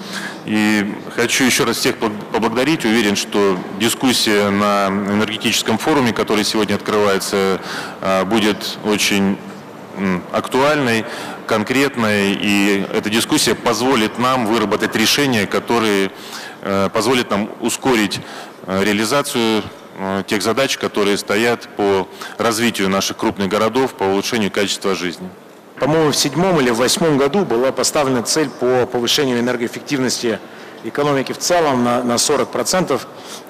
И 0.48 0.94
хочу 1.14 1.44
еще 1.44 1.66
раз 1.66 1.76
всех 1.76 1.98
поблагодарить. 1.98 2.86
Уверен, 2.86 3.18
что 3.18 3.60
дискуссия 3.82 4.50
на 4.50 4.88
энергетическом 4.88 5.78
форуме, 5.78 6.14
который 6.14 6.46
сегодня 6.46 6.76
открывается, 6.76 7.60
а, 8.00 8.24
будет 8.24 8.78
очень 8.86 9.38
актуальной, 10.32 11.04
конкретной, 11.48 12.34
и 12.34 12.86
эта 12.94 13.10
дискуссия 13.10 13.56
позволит 13.56 14.20
нам 14.20 14.46
выработать 14.46 14.96
решения, 14.96 15.48
которые 15.48 16.12
э, 16.62 16.90
позволят 16.94 17.32
нам 17.32 17.50
ускорить 17.62 18.20
э, 18.68 18.84
реализацию 18.84 19.64
э, 19.98 20.24
тех 20.28 20.44
задач, 20.44 20.78
которые 20.78 21.18
стоят 21.18 21.68
по 21.76 22.08
развитию 22.38 22.90
наших 22.90 23.18
крупных 23.18 23.50
городов, 23.50 23.96
по 23.96 24.04
улучшению 24.04 24.52
качества 24.52 24.94
жизни. 24.94 25.30
По-моему, 25.80 26.12
в 26.12 26.16
седьмом 26.16 26.60
или 26.60 26.72
в 26.72 26.78
восьмом 26.78 27.18
году 27.18 27.46
была 27.46 27.72
поставлена 27.72 28.24
цель 28.24 28.50
по 28.50 28.86
повышению 28.86 29.40
энергоэффективности 29.40 30.40
экономики 30.84 31.34
в 31.34 31.38
целом 31.38 31.84
на, 31.84 32.04
на 32.04 32.14
40%. 32.14 33.00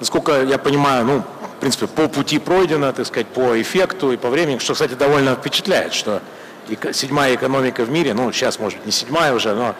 Насколько 0.00 0.42
я 0.42 0.58
понимаю, 0.58 1.04
ну, 1.04 1.22
в 1.56 1.60
принципе, 1.60 1.86
по 1.86 2.08
пути 2.08 2.38
пройдено, 2.38 2.92
так 2.92 3.06
сказать, 3.06 3.28
по 3.28 3.60
эффекту 3.60 4.12
и 4.12 4.16
по 4.16 4.28
времени, 4.28 4.58
что, 4.58 4.74
кстати, 4.74 4.94
довольно 4.94 5.34
впечатляет, 5.34 5.94
что 5.94 6.20
седьмая 6.92 7.34
экономика 7.34 7.84
в 7.84 7.90
мире, 7.90 8.12
ну, 8.14 8.30
сейчас, 8.32 8.58
может 8.58 8.84
не 8.84 8.92
седьмая 8.92 9.34
уже, 9.34 9.54
но 9.54 9.74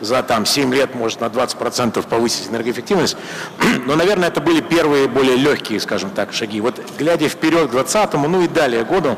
за 0.00 0.22
там 0.22 0.44
7 0.44 0.74
лет 0.74 0.94
может 0.94 1.20
на 1.20 1.26
20% 1.26 2.06
повысить 2.06 2.50
энергоэффективность. 2.50 3.16
Но, 3.86 3.94
наверное, 3.94 4.28
это 4.28 4.40
были 4.40 4.60
первые 4.60 5.08
более 5.08 5.36
легкие, 5.36 5.80
скажем 5.80 6.10
так, 6.10 6.32
шаги. 6.32 6.60
Вот 6.60 6.80
глядя 6.98 7.28
вперед 7.28 7.68
к 7.68 7.70
2020, 7.70 8.14
ну 8.14 8.42
и 8.42 8.48
далее 8.48 8.84
году, 8.84 9.16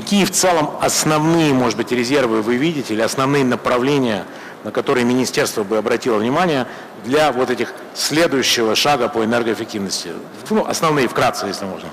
какие 0.00 0.26
в 0.26 0.30
целом 0.30 0.72
основные, 0.82 1.54
может 1.54 1.78
быть, 1.78 1.90
резервы 1.90 2.42
вы 2.42 2.56
видите 2.56 2.92
или 2.92 3.00
основные 3.00 3.44
направления, 3.44 4.26
на 4.62 4.70
которые 4.70 5.04
министерство 5.04 5.64
бы 5.64 5.78
обратило 5.78 6.18
внимание 6.18 6.66
для 7.06 7.32
вот 7.32 7.48
этих 7.48 7.72
следующего 7.94 8.74
шага 8.74 9.08
по 9.08 9.24
энергоэффективности? 9.24 10.10
Ну, 10.50 10.66
основные 10.66 11.08
вкратце, 11.08 11.46
если 11.46 11.64
можно. 11.64 11.88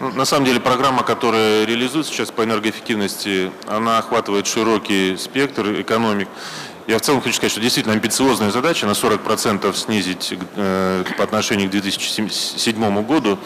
Ну, 0.00 0.10
на 0.12 0.24
самом 0.24 0.46
деле 0.46 0.58
программа, 0.58 1.02
которая 1.02 1.66
реализуется 1.66 2.12
сейчас 2.12 2.30
по 2.30 2.44
энергоэффективности, 2.44 3.52
она 3.66 3.98
охватывает 3.98 4.46
широкий 4.46 5.18
спектр 5.18 5.82
экономик. 5.82 6.28
Я 6.86 6.96
в 6.96 7.02
целом 7.02 7.20
хочу 7.20 7.34
сказать, 7.34 7.52
что 7.52 7.60
действительно 7.60 7.94
амбициозная 7.94 8.50
задача 8.50 8.86
на 8.86 8.92
40% 8.92 9.76
снизить 9.76 10.32
э, 10.56 11.04
по 11.18 11.24
отношению 11.24 11.68
к 11.68 11.72
2007 11.72 13.04
году. 13.04 13.38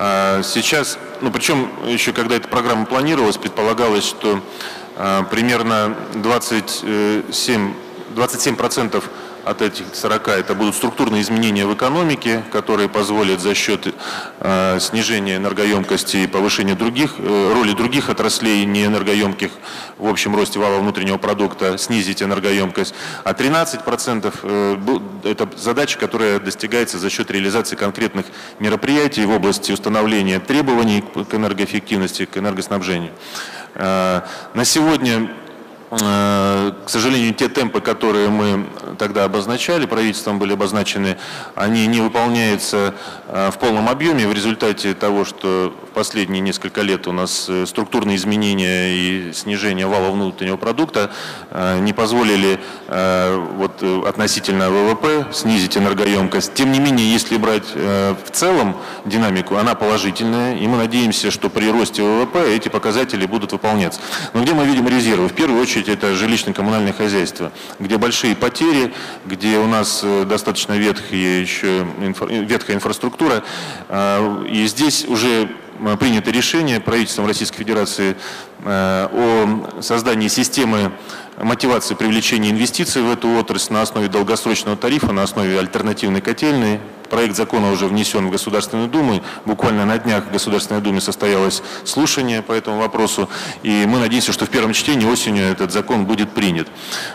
А 0.00 0.42
сейчас, 0.44 0.96
ну 1.20 1.32
причем 1.32 1.68
еще 1.84 2.12
когда 2.12 2.36
эта 2.36 2.46
программа 2.46 2.86
планировалась, 2.86 3.36
предполагалось, 3.36 4.04
что 4.04 4.40
э, 4.94 5.24
примерно 5.28 5.96
27, 6.14 7.74
27% 8.14 9.02
от 9.48 9.62
этих 9.62 9.94
40 9.94 10.28
это 10.28 10.54
будут 10.54 10.74
структурные 10.74 11.22
изменения 11.22 11.66
в 11.66 11.74
экономике, 11.74 12.42
которые 12.52 12.88
позволят 12.88 13.40
за 13.40 13.54
счет 13.54 13.94
э, 14.40 14.78
снижения 14.80 15.36
энергоемкости 15.36 16.18
и 16.18 16.26
повышения 16.26 16.74
других, 16.74 17.14
э, 17.18 17.52
роли 17.54 17.72
других 17.72 18.10
отраслей 18.10 18.64
неэнергоемких 18.66 19.50
в 19.96 20.06
общем 20.06 20.36
росте 20.36 20.58
валового 20.58 20.82
внутреннего 20.82 21.16
продукта 21.16 21.78
снизить 21.78 22.22
энергоемкость. 22.22 22.94
А 23.24 23.32
13% 23.32 24.34
э, 24.42 24.98
это 25.24 25.48
задача, 25.56 25.98
которая 25.98 26.40
достигается 26.40 26.98
за 26.98 27.08
счет 27.08 27.30
реализации 27.30 27.76
конкретных 27.76 28.26
мероприятий 28.58 29.24
в 29.24 29.30
области 29.30 29.72
установления 29.72 30.40
требований 30.40 31.02
к 31.02 31.34
энергоэффективности, 31.34 32.26
к 32.26 32.36
энергоснабжению. 32.36 33.12
Э, 33.74 34.22
на 34.52 34.64
сегодня 34.64 35.30
к 35.90 36.88
сожалению, 36.88 37.32
те 37.34 37.48
темпы, 37.48 37.80
которые 37.80 38.28
мы 38.28 38.66
тогда 38.98 39.24
обозначали, 39.24 39.86
правительством 39.86 40.38
были 40.38 40.52
обозначены, 40.52 41.16
они 41.54 41.86
не 41.86 42.00
выполняются 42.00 42.94
э, 43.26 43.50
в 43.50 43.58
полном 43.58 43.88
объеме 43.88 44.28
в 44.28 44.34
результате 44.34 44.92
того, 44.92 45.24
что 45.24 45.74
последние 45.90 46.40
несколько 46.40 46.82
лет 46.82 47.06
у 47.06 47.12
нас 47.12 47.46
э, 47.48 47.66
структурные 47.66 48.16
изменения 48.16 48.92
и 48.92 49.32
снижение 49.32 49.86
вала 49.86 50.10
внутреннего 50.10 50.56
продукта 50.56 51.10
не 51.80 51.92
позволили 51.92 52.60
вот, 52.88 53.82
относительно 54.06 54.70
ВВП 54.70 55.26
снизить 55.32 55.76
энергоемкость. 55.76 56.54
Тем 56.54 56.72
не 56.72 56.80
менее, 56.80 57.10
если 57.10 57.36
брать 57.36 57.74
в 57.74 58.30
целом 58.32 58.76
динамику, 59.04 59.56
она 59.56 59.74
положительная, 59.74 60.56
и 60.56 60.66
мы 60.66 60.76
надеемся, 60.76 61.30
что 61.30 61.48
при 61.50 61.70
росте 61.70 62.02
ВВП 62.02 62.54
эти 62.54 62.68
показатели 62.68 63.26
будут 63.26 63.52
выполняться. 63.52 64.00
Но 64.34 64.42
где 64.42 64.54
мы 64.54 64.64
видим 64.66 64.88
резервы? 64.88 65.28
В 65.28 65.32
первую 65.32 65.60
очередь 65.60 65.88
это 65.88 66.14
жилищно-коммунальное 66.14 66.92
хозяйство, 66.92 67.52
где 67.78 67.98
большие 67.98 68.36
потери, 68.36 68.92
где 69.26 69.58
у 69.58 69.66
нас 69.66 70.00
э, 70.02 70.24
достаточно 70.24 70.74
ветхие 70.74 71.40
еще, 71.40 71.86
ветхая 72.28 72.76
инфраструктура. 72.76 73.42
И 74.50 74.66
здесь 74.66 75.04
уже 75.06 75.28
э, 75.28 75.48
принято 75.98 76.30
решение 76.30 76.80
правительством 76.80 77.26
Российской 77.26 77.58
Федерации 77.58 78.16
э, 78.64 79.08
о 79.12 79.82
создании 79.82 80.28
системы 80.28 80.92
мотивации 81.36 81.94
привлечения 81.94 82.50
инвестиций 82.50 83.02
в 83.02 83.10
эту 83.10 83.28
отрасль 83.30 83.72
на 83.72 83.82
основе 83.82 84.08
долгосрочного 84.08 84.76
тарифа, 84.76 85.12
на 85.12 85.22
основе 85.22 85.58
альтернативной 85.58 86.20
котельной, 86.20 86.80
Проект 87.10 87.36
закона 87.36 87.72
уже 87.72 87.86
внесен 87.86 88.26
в 88.28 88.30
Государственную 88.30 88.88
Думу. 88.88 89.22
Буквально 89.44 89.84
на 89.84 89.98
днях 89.98 90.26
в 90.26 90.32
Государственной 90.32 90.80
Думе 90.80 91.00
состоялось 91.00 91.62
слушание 91.84 92.42
по 92.42 92.52
этому 92.52 92.78
вопросу. 92.78 93.28
И 93.62 93.86
мы 93.86 93.98
надеемся, 93.98 94.32
что 94.32 94.46
в 94.46 94.50
первом 94.50 94.72
чтении 94.72 95.06
осенью 95.06 95.44
этот 95.44 95.72
закон 95.72 96.04
будет 96.04 96.30
принят. 96.30 96.68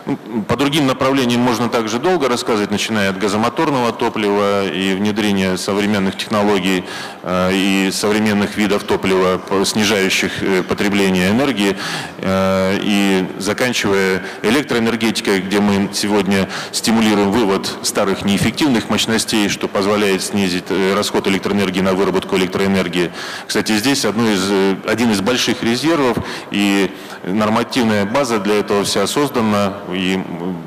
Ну, 0.06 0.18
по 0.48 0.56
другим 0.56 0.88
направлениям 0.88 1.42
можно 1.42 1.70
также 1.70 2.00
долго 2.00 2.28
рассказывать, 2.28 2.72
начиная 2.72 3.10
от 3.12 3.18
газомоторного 3.18 3.92
топлива 3.92 4.68
и 4.68 4.96
внедрения 4.96 5.58
современных 5.58 6.18
технологий 6.18 6.84
э, 7.22 7.52
и 7.54 7.92
современных 7.92 8.58
видов 8.58 8.84
топлива, 8.84 9.42
снижающих 9.64 10.44
э, 10.44 10.64
потребление 10.64 11.30
энергии, 11.30 11.78
э, 12.18 12.80
и 12.82 13.26
заканчивая 13.38 14.24
электроэнергетикой, 14.42 15.42
где 15.42 15.60
мы 15.60 15.90
сегодня 15.94 16.50
стимулируем 16.72 17.32
вывод 17.32 17.72
старых 17.84 18.26
неэффективных 18.26 18.90
мощностей, 18.90 19.50
что 19.50 19.68
позволяет 19.68 19.83
позволяет 19.84 20.24
снизить 20.24 20.64
э, 20.70 20.94
расход 20.96 21.28
электроэнергии 21.28 21.82
на 21.82 21.94
выработку 21.94 22.38
электроэнергии. 22.38 23.12
Кстати, 23.46 23.76
здесь 23.76 24.06
одно 24.06 24.30
из, 24.30 24.42
э, 24.50 24.78
один 24.88 25.12
из 25.12 25.20
больших 25.20 25.62
резервов 25.62 26.16
и 26.52 26.90
нормативная 27.26 28.06
база 28.06 28.40
для 28.40 28.60
этого 28.60 28.86
вся 28.86 29.06
создана. 29.08 29.74
И 29.92 30.22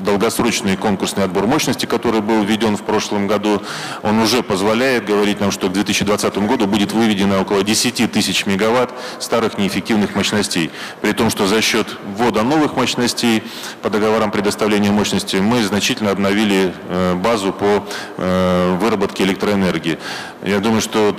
долгосрочный 0.05 0.77
конкурсный 0.77 1.23
отбор 1.23 1.47
мощности, 1.47 1.87
который 1.87 2.21
был 2.21 2.43
введен 2.43 2.77
в 2.77 2.83
прошлом 2.83 3.25
году, 3.25 3.63
он 4.03 4.19
уже 4.19 4.43
позволяет 4.43 5.05
говорить 5.05 5.39
нам, 5.39 5.49
что 5.49 5.67
к 5.67 5.73
2020 5.73 6.37
году 6.39 6.67
будет 6.67 6.91
выведено 6.91 7.41
около 7.41 7.63
10 7.63 8.11
тысяч 8.11 8.45
мегаватт 8.45 8.91
старых 9.19 9.57
неэффективных 9.57 10.13
мощностей. 10.13 10.69
При 11.01 11.13
том, 11.13 11.31
что 11.31 11.47
за 11.47 11.63
счет 11.63 11.87
ввода 12.15 12.43
новых 12.43 12.75
мощностей 12.75 13.41
по 13.81 13.89
договорам 13.89 14.29
предоставления 14.29 14.91
мощности 14.91 15.37
мы 15.37 15.63
значительно 15.63 16.11
обновили 16.11 16.71
э, 16.87 17.15
базу 17.15 17.51
по 17.51 17.83
выработке 18.17 19.06
выработки 19.07 19.21
электроэнергии. 19.21 19.97
Я 20.43 20.59
думаю, 20.59 20.81
что 20.81 21.15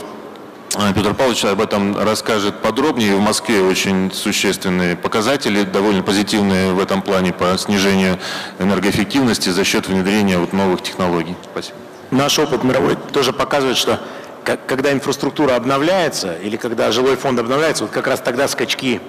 э, 0.77 0.93
Петр 0.95 1.15
Павлович 1.15 1.45
об 1.45 1.61
этом 1.61 1.97
расскажет 1.99 2.61
подробнее. 2.61 3.17
В 3.17 3.21
Москве 3.21 3.63
очень 3.63 4.13
существенные 4.13 4.97
показатели, 4.97 5.65
довольно 5.65 6.03
позитивные 6.03 6.73
в 6.73 6.81
этом 6.81 7.03
плане 7.03 7.33
по 7.33 7.57
снижению 7.59 8.19
энергоэффективности 8.59 9.51
за 9.51 9.65
счет 9.65 9.89
внедрения 9.89 10.39
вот 10.39 10.53
новых 10.53 10.83
технологий. 10.83 11.37
Спасибо. 11.53 11.77
Наш 12.11 12.39
опыт 12.39 12.65
мировой 12.65 12.97
тоже 13.13 13.33
показывает, 13.33 13.77
что 13.77 14.01
когда 14.67 14.93
инфраструктура 14.93 15.57
обновляется 15.57 16.35
или 16.43 16.57
когда 16.57 16.91
жилой 16.91 17.17
фонд 17.17 17.39
обновляется, 17.39 17.85
вот 17.85 17.93
как 17.93 18.07
раз 18.07 18.21
тогда 18.21 18.49
скачки 18.49 19.01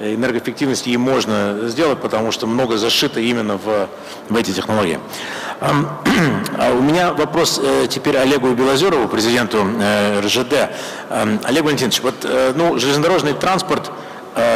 энергоэффективности 0.00 0.88
и 0.90 0.96
можно 0.96 1.68
сделать, 1.68 2.00
потому 2.00 2.32
что 2.32 2.46
много 2.46 2.76
зашито 2.76 3.20
именно 3.20 3.56
в, 3.56 3.88
в 4.28 4.36
эти 4.36 4.52
технологии. 4.52 4.98
А 6.58 6.72
у 6.72 6.82
меня 6.82 7.12
вопрос 7.12 7.60
э, 7.62 7.86
теперь 7.88 8.16
Олегу 8.16 8.52
Белозерову, 8.52 9.08
президенту 9.08 9.66
э, 9.80 10.20
РЖД. 10.20 10.70
Олег 11.44 11.64
Валентинович, 11.64 12.00
вот 12.02 12.24
э, 12.24 12.52
ну, 12.54 12.78
железнодорожный 12.78 13.34
транспорт 13.34 13.90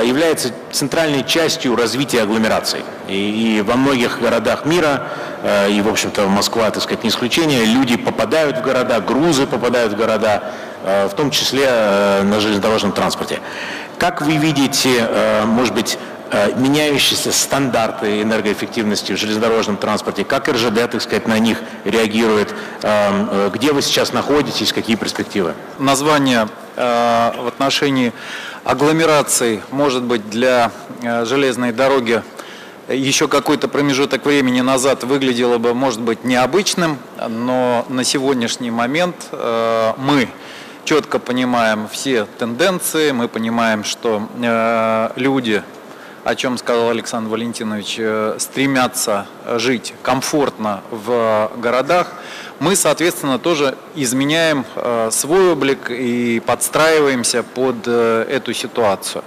является 0.03 0.53
центральной 0.73 1.23
частью 1.23 1.77
развития 1.77 2.23
агломераций. 2.23 2.81
И, 3.09 3.59
и 3.59 3.61
во 3.61 3.77
многих 3.77 4.21
городах 4.21 4.65
мира, 4.65 5.09
и, 5.69 5.83
в 5.83 5.89
общем-то, 5.89 6.27
Москва, 6.29 6.71
так 6.71 6.83
сказать, 6.83 7.05
не 7.05 7.11
исключение, 7.11 7.63
люди 7.67 7.99
попадают 7.99 8.57
в 8.57 8.63
города, 8.63 8.99
грузы 9.01 9.47
попадают 9.47 9.93
в 9.93 9.97
города, 9.99 10.45
в 10.83 11.11
том 11.15 11.31
числе 11.31 11.67
на 12.23 12.41
железнодорожном 12.41 12.93
транспорте. 12.93 13.41
Как 13.99 14.23
вы 14.23 14.37
видите, 14.37 15.45
может 15.47 15.75
быть, 15.75 15.99
Э, 16.29 16.53
меняющиеся 16.57 17.31
стандарты 17.31 18.21
энергоэффективности 18.21 19.13
в 19.13 19.17
железнодорожном 19.17 19.77
транспорте, 19.77 20.25
как 20.25 20.49
РЖД, 20.49 20.91
так 20.91 21.01
сказать, 21.01 21.29
на 21.29 21.39
них 21.39 21.59
реагирует, 21.85 22.51
э, 22.51 22.57
э, 22.83 23.51
где 23.55 23.73
вы 23.73 23.81
сейчас 23.81 24.13
находитесь, 24.13 24.73
какие 24.73 24.97
перспективы? 24.97 25.55
Название 25.79 26.49
в 26.77 27.47
отношении 27.49 28.13
агломерации 28.63 29.63
может 29.71 30.03
быть 30.03 30.29
для 30.29 30.71
железной 31.01 31.73
дороги 31.73 32.23
еще 32.87 33.29
какой-то 33.29 33.67
промежуток 33.67 34.27
времени 34.27 34.61
назад 34.61 35.03
выглядело 35.03 35.57
бы, 35.57 35.73
может 35.73 36.03
быть, 36.03 36.25
необычным, 36.25 36.99
но 37.31 37.87
на 37.89 38.05
сегодняшний 38.05 38.71
момент 38.71 39.17
мы 39.33 40.29
четко 40.87 41.19
понимаем 41.19 41.89
все 41.89 42.27
тенденции, 42.39 43.11
мы 43.11 43.29
понимаем, 43.29 43.85
что 43.85 44.23
люди 45.17 45.63
о 46.25 46.35
чем 46.35 46.59
сказал 46.59 46.91
Александр 46.91 47.31
Валентинович, 47.31 47.97
э, 48.01 48.37
стремятся 48.41 49.29
жить 49.59 49.95
комфортно 50.03 50.83
в 50.91 51.53
городах, 51.57 52.15
мы, 52.59 52.75
соответственно, 52.75 53.39
тоже 53.39 53.79
изменяем 53.95 54.65
э, 54.75 55.11
свой 55.13 55.53
облик 55.53 55.89
и 55.89 56.41
подстраиваемся 56.45 57.45
под 57.45 57.77
э, 57.87 58.27
эту 58.29 58.53
ситуацию. 58.55 59.23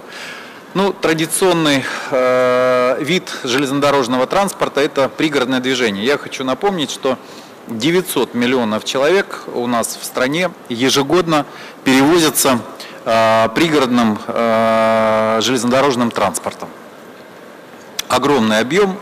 Ну, 0.74 0.92
традиционный 0.92 1.84
э, 2.10 3.02
вид 3.02 3.32
железнодорожного 3.44 4.26
транспорта– 4.26 4.80
это 4.82 5.08
пригородное 5.08 5.60
движение. 5.60 6.04
Я 6.04 6.18
хочу 6.18 6.44
напомнить, 6.44 6.90
что 6.90 7.16
900 7.68 8.34
миллионов 8.34 8.84
человек 8.84 9.44
у 9.54 9.66
нас 9.66 9.98
в 10.00 10.04
стране 10.04 10.50
ежегодно 10.68 11.46
перевозятся 11.84 12.60
э, 13.04 13.48
пригородным 13.54 14.18
э, 14.26 15.38
железнодорожным 15.42 16.10
транспортом. 16.10 16.68
Огромный 18.08 18.58
объем, 18.58 18.98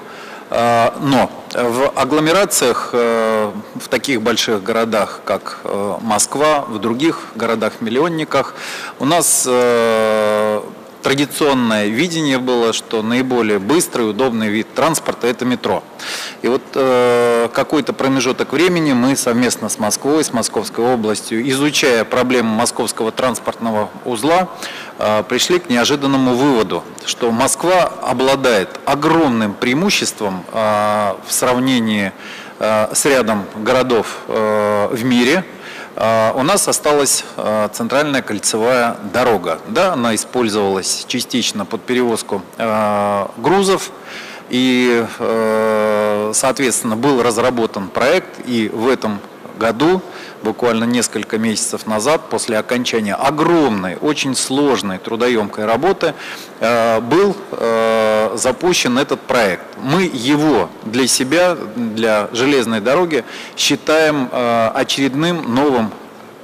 э, 0.51 0.91
но 1.01 1.31
в 1.55 1.89
агломерациях, 1.95 2.91
э, 2.93 3.51
в 3.81 3.89
таких 3.89 4.23
больших 4.23 4.63
городах, 4.63 5.21
как 5.25 5.61
э, 5.65 5.97
Москва, 6.03 6.61
в 6.69 6.79
других 6.79 7.21
городах-миллионниках, 7.35 8.55
у 8.99 9.07
нас 9.07 9.45
э, 9.49 10.61
традиционное 11.03 11.87
видение 11.87 12.39
было, 12.39 12.73
что 12.73 13.03
наиболее 13.03 13.59
быстрый 13.59 14.09
удобный 14.09 14.49
вид 14.49 14.73
транспорта– 14.75 15.27
это 15.29 15.45
метро. 15.45 15.83
И 16.43 16.49
вот 16.49 16.63
э, 16.75 17.49
какой-то 17.53 17.93
промежуток 17.93 18.53
времени 18.53 18.93
мы 18.93 19.17
совместно 19.17 19.69
с 19.69 19.79
Москвой, 19.79 20.25
с 20.25 20.33
Московской 20.33 20.85
областью, 20.85 21.49
изучая 21.51 22.05
проблему 22.05 22.55
московского 22.55 23.13
транспортного 23.13 23.91
узла, 24.05 24.49
э, 24.99 25.23
пришли 25.29 25.59
к 25.59 25.69
неожиданному 25.69 26.35
выводу, 26.35 26.85
что 27.07 27.31
Москва 27.31 27.93
обладает 28.03 28.81
огромным 28.85 29.55
преимуществом 29.55 30.45
э, 30.53 31.15
в 31.27 31.33
сравнении 31.33 32.13
э, 32.59 32.89
с 32.95 33.05
рядом 33.05 33.45
городов 33.57 34.19
э, 34.29 34.89
в 34.93 35.05
мире– 35.05 35.45
у 36.01 36.43
нас 36.45 36.69
осталась 36.69 37.25
а, 37.37 37.69
центральная 37.71 38.23
кольцевая 38.23 38.97
дорога. 39.13 39.59
Да, 39.67 39.95
она 39.95 40.15
использовалась 40.15 41.05
частично 41.09 41.65
под 41.65 41.83
перевозку 41.83 42.43
а, 42.57 43.31
грузов. 43.37 43.91
И, 44.51 45.05
соответственно, 46.33 46.97
был 46.97 47.23
разработан 47.23 47.89
проект, 47.89 48.41
и 48.47 48.71
в 48.73 48.89
этом 48.89 49.21
году, 49.59 50.01
буквально 50.43 50.85
несколько 50.85 51.39
месяцев 51.39 51.87
назад, 51.87 52.29
после 52.31 52.59
окончания 52.59 53.15
огромной, 53.15 53.97
очень 54.01 54.35
сложной, 54.35 54.99
трудоемкой 54.99 55.65
работы, 55.65 56.15
был 56.61 57.37
запущен 58.35 58.99
этот 58.99 59.21
проект. 59.21 59.65
Мы 59.83 60.03
его 60.13 60.69
для 60.85 61.07
себя, 61.07 61.57
для 61.77 62.29
железной 62.33 62.81
дороги, 62.81 63.25
считаем 63.57 64.29
э, 64.31 64.71
очередным 64.75 65.55
новым 65.55 65.91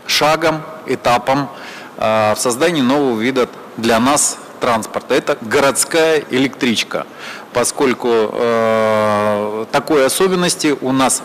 шагом, 0.06 0.62
этапом 0.86 1.48
э, 1.96 2.34
в 2.34 2.38
создании 2.38 2.82
нового 2.82 3.20
вида 3.20 3.48
для 3.76 3.98
нас 4.00 4.38
транспорта. 4.60 5.14
Это 5.14 5.38
городская 5.40 6.24
электричка, 6.30 7.06
поскольку 7.52 8.08
э, 8.10 9.66
такой 9.72 10.06
особенности 10.06 10.76
у 10.80 10.92
нас 10.92 11.22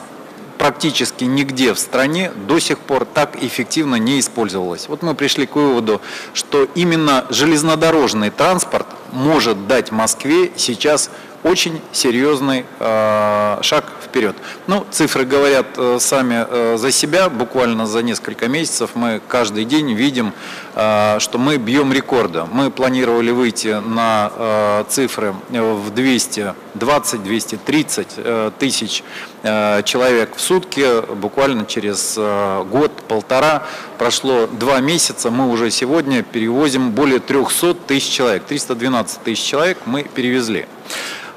практически 0.60 1.24
нигде 1.24 1.74
в 1.74 1.80
стране 1.80 2.32
до 2.48 2.60
сих 2.60 2.80
пор 2.80 3.06
так 3.06 3.42
эффективно 3.42 3.96
не 3.96 4.20
использовалось. 4.20 4.90
Вот 4.90 5.02
мы 5.02 5.16
пришли 5.16 5.48
к 5.48 5.56
выводу, 5.56 6.02
что 6.34 6.68
именно 6.76 7.26
железнодорожный 7.30 8.30
транспорт 8.30 8.86
может 9.14 9.68
дать 9.68 9.92
Москве 9.92 10.52
сейчас 10.58 11.10
очень 11.44 11.82
серьезный 11.92 12.66
э, 12.80 13.58
шаг 13.62 13.86
вперед. 14.04 14.36
Ну, 14.68 14.86
цифры 14.92 15.26
говорят 15.26 15.68
э, 15.78 15.98
сами 16.00 16.46
э, 16.50 16.78
за 16.78 16.92
себя. 16.92 17.30
Буквально 17.30 17.86
за 17.86 18.02
несколько 18.02 18.48
месяцев 18.48 18.92
мы 18.96 19.22
каждый 19.28 19.66
день 19.66 19.94
видим, 19.94 20.34
э, 20.76 21.18
что 21.20 21.38
мы 21.38 21.58
бьем 21.58 21.94
рекорды. 21.94 22.46
Мы 22.52 22.72
планировали 22.72 23.32
выйти 23.32 23.82
на 23.86 24.32
э, 24.36 24.84
цифры 24.90 25.36
в 25.50 25.92
220-230 25.92 28.08
э, 28.18 28.52
тысяч 28.58 29.04
э, 29.44 29.84
человек 29.84 30.36
в 30.36 30.42
сутки. 30.42 31.06
Буквально 31.16 31.66
через 31.66 32.16
э, 32.18 32.64
год-полтора 32.70 33.64
прошло 33.98 34.48
два 34.48 34.80
месяца, 34.80 35.30
мы 35.30 35.50
уже 35.50 35.72
сегодня 35.72 36.24
перевозим 36.24 36.92
более 36.92 37.20
300 37.20 37.74
тысяч 37.76 38.10
человек. 38.10 38.46
312 38.46 39.22
тысяч 39.22 39.44
человек 39.44 39.78
мы 39.86 40.04
перевезли. 40.04 40.66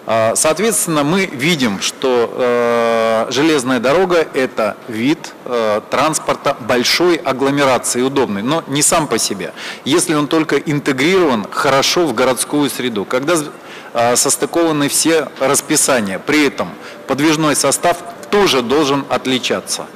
А, 0.04 0.34
соответственно, 0.34 1.04
мы 1.04 1.26
видим, 1.26 1.80
что 1.80 2.32
э, 2.34 3.26
железная 3.30 3.78
дорога– 3.78 4.26
это 4.34 4.76
вид 4.88 5.32
э, 5.44 5.80
транспорта 5.90 6.56
большой 6.58 7.16
агломерации, 7.16 8.02
удобный, 8.02 8.42
но 8.42 8.64
не 8.66 8.82
сам 8.82 9.06
по 9.06 9.18
себе. 9.18 9.52
Если 9.84 10.14
он 10.14 10.26
только 10.26 10.56
интегрирован 10.56 11.46
хорошо 11.48 12.04
в 12.06 12.14
городскую 12.14 12.68
среду, 12.68 13.04
когда 13.04 13.34
э, 13.94 14.16
состыкованы 14.16 14.88
все 14.88 15.28
расписания, 15.38 16.18
при 16.18 16.46
этом 16.48 16.70
подвижной 17.06 17.54
состав 17.54 17.98
тоже 18.32 18.62
должен 18.62 19.04
отличаться. 19.10 19.86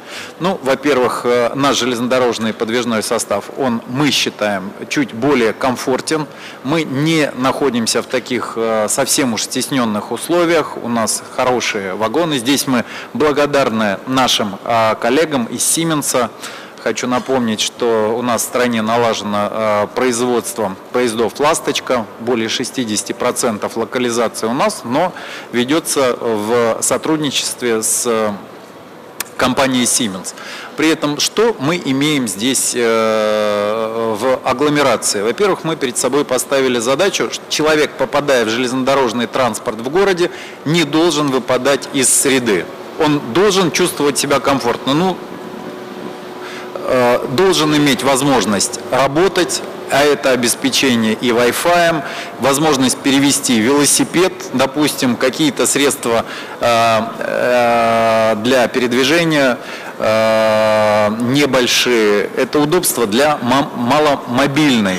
Ну, 0.40 0.61
во-первых, 0.62 1.22
э, 1.25 1.53
наш 1.55 1.79
железнодорожный 1.79 2.53
подвижной 2.53 3.03
состав, 3.03 3.46
он, 3.57 3.81
мы 3.88 4.11
считаем, 4.11 4.72
чуть 4.90 5.14
более 5.14 5.55
комфортен. 5.55 6.27
Мы 6.62 6.85
не 6.85 7.31
находимся 7.38 8.03
в 8.03 8.07
таких 8.07 8.53
э, 8.57 8.88
совсем 8.90 9.33
уж 9.33 9.44
стесненных 9.44 10.12
условиях. 10.12 10.77
У 10.83 10.88
нас 10.88 11.22
хорошие 11.35 11.94
вагоны. 11.94 12.37
Здесь 12.37 12.66
мы 12.66 12.85
благодарны 13.14 13.99
нашим 14.07 14.59
э, 14.64 14.96
коллегам 15.01 15.46
из 15.46 15.64
Сименса, 15.64 16.31
Хочу 16.87 17.09
напомнить, 17.09 17.61
что 17.61 18.14
у 18.16 18.22
нас 18.22 18.42
в 18.42 18.44
стране 18.44 18.81
налажено 18.81 19.49
э, 19.51 19.87
производство 19.96 20.77
поездов 20.92 21.33
«Ласточка», 21.40 22.07
более 22.20 22.46
60% 22.46 23.72
локализации 23.75 24.46
у 24.46 24.53
нас, 24.53 24.83
но 24.85 25.12
ведется 25.51 26.16
в 26.20 26.79
сотрудничестве 26.83 27.83
с 27.83 28.33
компанией 29.37 29.83
Siemens. 29.83 30.33
При 30.77 30.88
этом 30.88 31.18
что 31.18 31.57
мы 31.59 31.83
имеем 31.85 32.29
здесь 32.29 32.70
э, 32.77 34.16
в 34.20 34.49
агломерации? 34.49 35.22
Во-первых, 35.22 35.64
мы 35.64 35.75
перед 35.75 35.99
собой 35.99 36.25
поставили 36.25 36.79
задачу, 36.79 37.31
что 37.33 37.42
человек, 37.49 37.90
попадая 37.99 38.44
в 38.44 38.49
железнодорожный 38.49 39.27
транспорт 39.27 39.81
в 39.81 39.90
городе, 39.90 40.31
не 40.64 40.85
должен 40.85 41.33
выпадать 41.33 41.88
из 41.94 42.09
среды. 42.14 42.64
Он 43.01 43.20
должен 43.35 43.72
чувствовать 43.72 44.18
себя 44.18 44.38
комфортно. 44.38 44.94
Ну, 44.94 45.16
Э, 45.16 45.36
должен 47.31 47.77
иметь 47.77 48.03
возможность 48.03 48.81
работать, 48.90 49.62
а 49.90 50.03
это 50.03 50.31
обеспечение 50.31 51.14
и 51.14 51.31
Wi-Fi, 51.31 52.03
возможность 52.40 52.99
перевести 52.99 53.61
велосипед, 53.61 54.33
допустим, 54.53 55.16
какие-то 55.16 55.66
средства 55.66 56.25
э, 56.61 57.01
э, 57.18 58.37
для 58.42 58.68
передвижения 58.68 59.59
небольшие. 59.99 62.29
Это 62.37 62.59
удобство 62.59 63.07
для 63.07 63.38
маломобильной, 63.38 64.99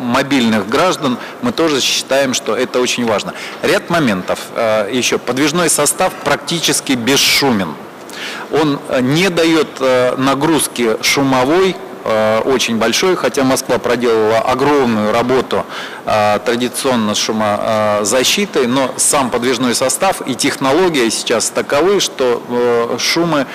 мобильных 0.00 0.68
граждан. 0.68 1.16
Мы 1.42 1.52
тоже 1.52 1.80
считаем, 1.80 2.34
что 2.34 2.56
это 2.56 2.80
очень 2.80 3.06
важно. 3.06 3.34
Ряд 3.62 3.88
моментов. 3.88 4.40
Еще 4.90 5.18
подвижной 5.18 5.70
состав 5.70 6.12
практически 6.24 6.94
бесшумен 6.94 7.76
он 8.60 8.80
э, 8.88 9.00
не 9.00 9.28
дает 9.28 9.68
э, 9.80 10.14
нагрузки 10.16 10.96
шумовой, 11.02 11.76
э, 12.04 12.40
очень 12.44 12.78
большой, 12.78 13.16
хотя 13.16 13.44
Москва 13.44 13.78
проделала 13.78 14.38
огромную 14.38 15.12
работу 15.12 15.64
традиционно 16.04 17.16
с 17.16 17.18
шумозащитой, 17.18 18.68
но 18.68 18.94
сам 18.96 19.28
подвижной 19.28 19.74
состав 19.74 20.22
и 20.24 20.36
технология 20.36 21.10
сейчас 21.10 21.50
таковы, 21.50 21.98
что 21.98 22.96
шумы, 23.00 23.46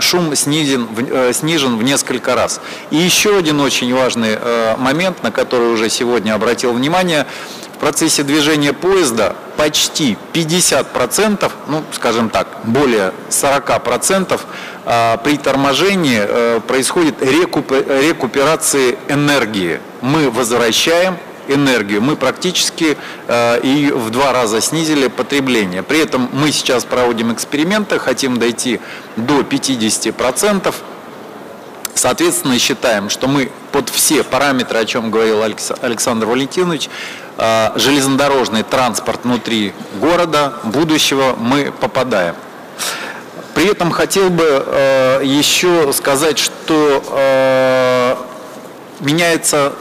шум 0.00 0.34
снизен, 0.34 0.88
снижен 1.32 1.78
в 1.78 1.84
несколько 1.84 2.34
раз. 2.34 2.60
И 2.90 2.96
еще 2.96 3.38
один 3.38 3.60
очень 3.60 3.94
важный 3.94 4.36
момент, 4.78 5.22
на 5.22 5.30
который 5.30 5.68
уже 5.68 5.88
сегодня 5.88 6.34
обратил 6.34 6.72
внимание– 6.72 7.24
в 7.76 7.78
процессе 7.78 8.22
движения 8.22 8.72
поезда 8.72 9.36
почти 9.56 10.16
50%, 10.32 11.52
ну, 11.68 11.84
скажем 11.92 12.30
так, 12.30 12.48
более 12.64 13.12
40% 13.28 14.40
а, 14.86 15.16
при 15.18 15.36
торможении 15.36 16.20
э, 16.22 16.60
происходит 16.66 17.22
рекуперация 17.22 18.96
энергии. 19.08 19.80
Мы 20.00 20.30
возвращаем 20.30 21.16
энергию. 21.48 22.00
Мы 22.00 22.16
практически 22.16 22.96
э, 23.28 23.60
и 23.62 23.90
в 23.90 24.10
два 24.10 24.32
раза 24.32 24.60
снизили 24.60 25.08
потребление. 25.08 25.82
При 25.82 26.00
этом 26.00 26.28
мы 26.32 26.52
сейчас 26.52 26.84
проводим 26.84 27.32
эксперименты, 27.32 27.98
хотим 27.98 28.38
дойти 28.38 28.80
до 29.16 29.40
50%. 29.40 30.74
Соответственно, 31.96 32.58
считаем, 32.58 33.08
что 33.08 33.26
мы 33.26 33.50
под 33.72 33.88
все 33.88 34.22
параметры, 34.22 34.78
о 34.78 34.84
чем 34.84 35.10
говорил 35.10 35.42
Александр 35.42 36.26
Валентинович, 36.26 36.90
э, 37.38 37.70
железнодорожный 37.76 38.64
транспорт 38.64 39.20
внутри 39.24 39.72
города 39.98 40.52
будущего 40.62 41.34
мы 41.38 41.72
попадаем. 41.72 42.34
При 43.54 43.66
этом 43.66 43.90
хотел 43.90 44.28
бы 44.28 44.44
э, 44.44 45.22
еще 45.24 45.90
сказать, 45.94 46.38
что 46.38 47.02
э, 47.12 48.16
меняется 49.00 49.72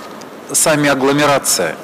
сами 0.54 0.88
агломерация 0.88 1.76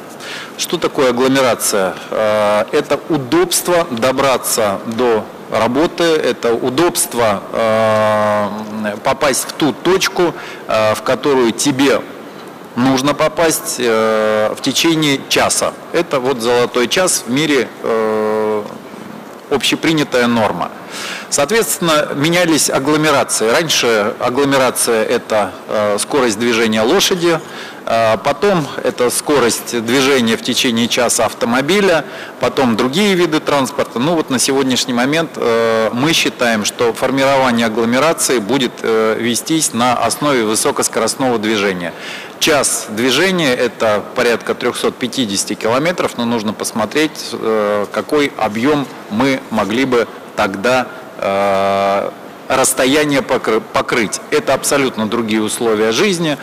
Что 0.58 0.78
такое 0.78 1.10
агломерация? 1.10 1.94
Это 2.10 3.00
удобство 3.10 3.86
добраться 3.90 4.80
до 4.86 5.26
работы, 5.52 6.04
это 6.04 6.54
удобство 6.54 7.44
э, 7.52 8.98
попасть 9.04 9.46
в 9.50 9.52
ту 9.54 9.74
точку, 9.74 10.34
э, 10.68 10.96
в 10.96 11.02
которую 11.04 11.52
тебе 11.52 12.02
нужно 12.76 13.14
попасть 13.14 13.80
в 13.80 14.58
течение 14.62 15.20
часа. 15.28 15.74
Это 15.92 16.22
вот 16.22 16.40
золотой 16.40 16.88
час 16.88 17.26
в 17.28 17.30
мире 17.30 17.68
общепринятая 19.50 20.28
норма. 20.28 20.72
Соответственно, 21.30 22.08
менялись 22.16 22.70
агломерации. 22.70 23.50
Раньше 23.50 24.14
агломерация– 24.20 25.04
это 25.06 25.52
скорость 26.00 26.40
движения 26.40 26.82
лошади, 26.82 27.42
потом 28.24 28.68
это 28.84 29.10
скорость 29.10 29.84
движения 29.84 30.38
в 30.38 30.42
течение 30.42 30.88
часа 30.88 31.26
автомобиля, 31.26 32.06
потом 32.40 32.78
другие 32.78 33.16
виды 33.16 33.40
транспорта. 33.40 34.00
Ну 34.00 34.16
вот 34.16 34.30
на 34.30 34.40
сегодняшний 34.40 34.94
момент 34.94 35.32
э, 35.36 35.90
мы 35.92 36.14
считаем, 36.14 36.64
что 36.64 36.94
формирование 36.94 37.68
агломерации 37.68 38.40
будет 38.40 38.72
э, 38.82 39.18
вестись 39.20 39.74
на 39.74 39.94
основе 39.94 40.46
высокоскоростного 40.46 41.38
движения. 41.38 41.94
Час 42.40 42.88
движения– 42.90 43.54
это 43.56 44.04
порядка 44.16 44.56
350 44.56 45.58
километров, 45.58 46.18
но 46.18 46.26
нужно 46.26 46.54
посмотреть, 46.54 47.30
э, 47.34 47.86
какой 47.92 48.32
объем 48.38 48.88
мы 49.10 49.42
могли 49.50 49.86
бы 49.86 50.08
тогда 50.36 50.88
расстояние 52.48 53.22
покрыть. 53.22 54.20
Это 54.32 54.56
абсолютно 54.56 55.08
другие 55.08 55.44
условия 55.44 55.92
жизни. 55.92 56.38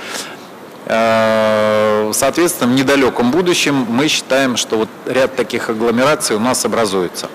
Э, 0.89 2.11
соответственно, 2.15 2.73
в 2.73 2.75
недалеком 2.75 3.31
будущем 3.31 3.87
мы 3.91 4.09
считаем, 4.09 4.57
что 4.57 4.79
вот 4.79 4.89
ряд 5.05 5.37
таких 5.37 5.69
агломераций 5.69 6.35
у 6.35 6.41
нас 6.41 6.65
образуется. 6.65 7.29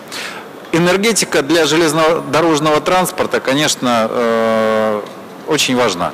Энергетика 0.72 1.44
для 1.44 1.68
железнодорожного 1.68 2.82
транспорта, 2.82 3.40
конечно, 3.40 4.08
э, 4.10 5.02
очень 5.46 5.76
важна. 5.76 6.14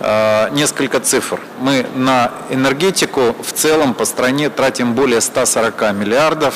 Э, 0.00 0.48
несколько 0.50 0.98
цифр. 0.98 1.40
Мы 1.60 1.86
на 1.94 2.32
энергетику 2.50 3.36
в 3.40 3.52
целом 3.52 3.94
по 3.94 4.04
стране 4.04 4.50
тратим 4.50 4.94
более 4.94 5.20
140 5.20 5.92
миллиардов 5.92 6.54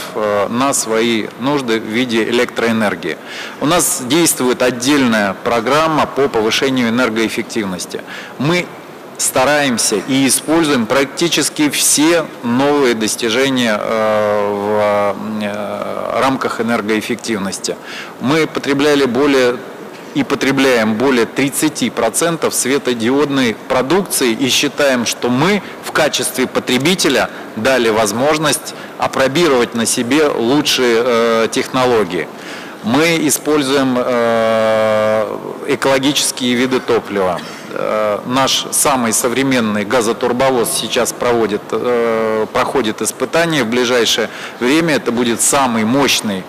на 0.48 0.74
свои 0.74 1.28
нужды 1.38 1.78
в 1.78 1.84
виде 1.84 2.24
электроэнергии. 2.24 3.16
У 3.60 3.66
нас 3.66 4.02
действует 4.08 4.60
отдельная 4.60 5.36
программа 5.44 6.06
по 6.06 6.28
повышению 6.28 6.88
энергоэффективности. 6.88 8.02
Мы 8.38 8.66
стараемся 9.20 9.96
и 9.96 10.26
используем 10.26 10.86
практически 10.86 11.68
все 11.68 12.26
новые 12.42 12.94
достижения 12.94 13.78
э, 13.78 14.52
в 14.52 15.16
э, 15.42 16.20
рамках 16.20 16.60
энергоэффективности. 16.60 17.76
Мы 18.20 18.46
потребляли 18.46 19.04
более 19.04 19.56
и 20.14 20.24
потребляем 20.24 20.96
более 20.96 21.24
30% 21.24 22.50
светодиодной 22.50 23.54
продукции 23.68 24.32
и 24.32 24.48
считаем, 24.48 25.06
что 25.06 25.28
мы 25.28 25.62
в 25.84 25.92
качестве 25.92 26.48
потребителя 26.48 27.30
дали 27.54 27.90
возможность 27.90 28.74
опробировать 28.98 29.74
на 29.74 29.86
себе 29.86 30.26
лучшие 30.26 31.02
э, 31.04 31.48
технологии. 31.52 32.26
Мы 32.82 33.28
используем 33.28 33.94
э, 33.98 35.36
экологические 35.68 36.54
виды 36.54 36.80
топлива. 36.80 37.38
Э, 37.72 38.20
наш 38.24 38.64
самый 38.70 39.12
современный 39.12 39.84
газотурбовоз 39.84 40.70
сейчас 40.72 41.12
проводит, 41.12 41.60
э, 41.72 42.46
проходит 42.52 43.02
испытания. 43.02 43.64
В 43.64 43.68
ближайшее 43.68 44.30
время 44.60 44.94
это 44.94 45.12
будет 45.12 45.42
самый 45.42 45.84
мощный 45.84 46.42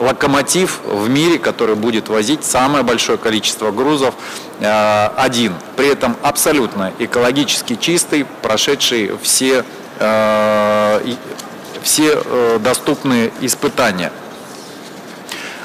локомотив 0.00 0.80
в 0.86 1.08
мире, 1.08 1.38
который 1.38 1.76
будет 1.76 2.08
возить 2.08 2.44
самое 2.44 2.82
большое 2.82 3.18
количество 3.18 3.70
грузов 3.70 4.14
один. 4.58 5.52
При 5.76 5.88
этом 5.88 6.16
абсолютно 6.22 6.92
экологически 6.98 7.76
чистый, 7.76 8.24
прошедший 8.24 9.12
все, 9.22 9.64
все 11.82 12.58
доступные 12.58 13.30
испытания. 13.42 14.10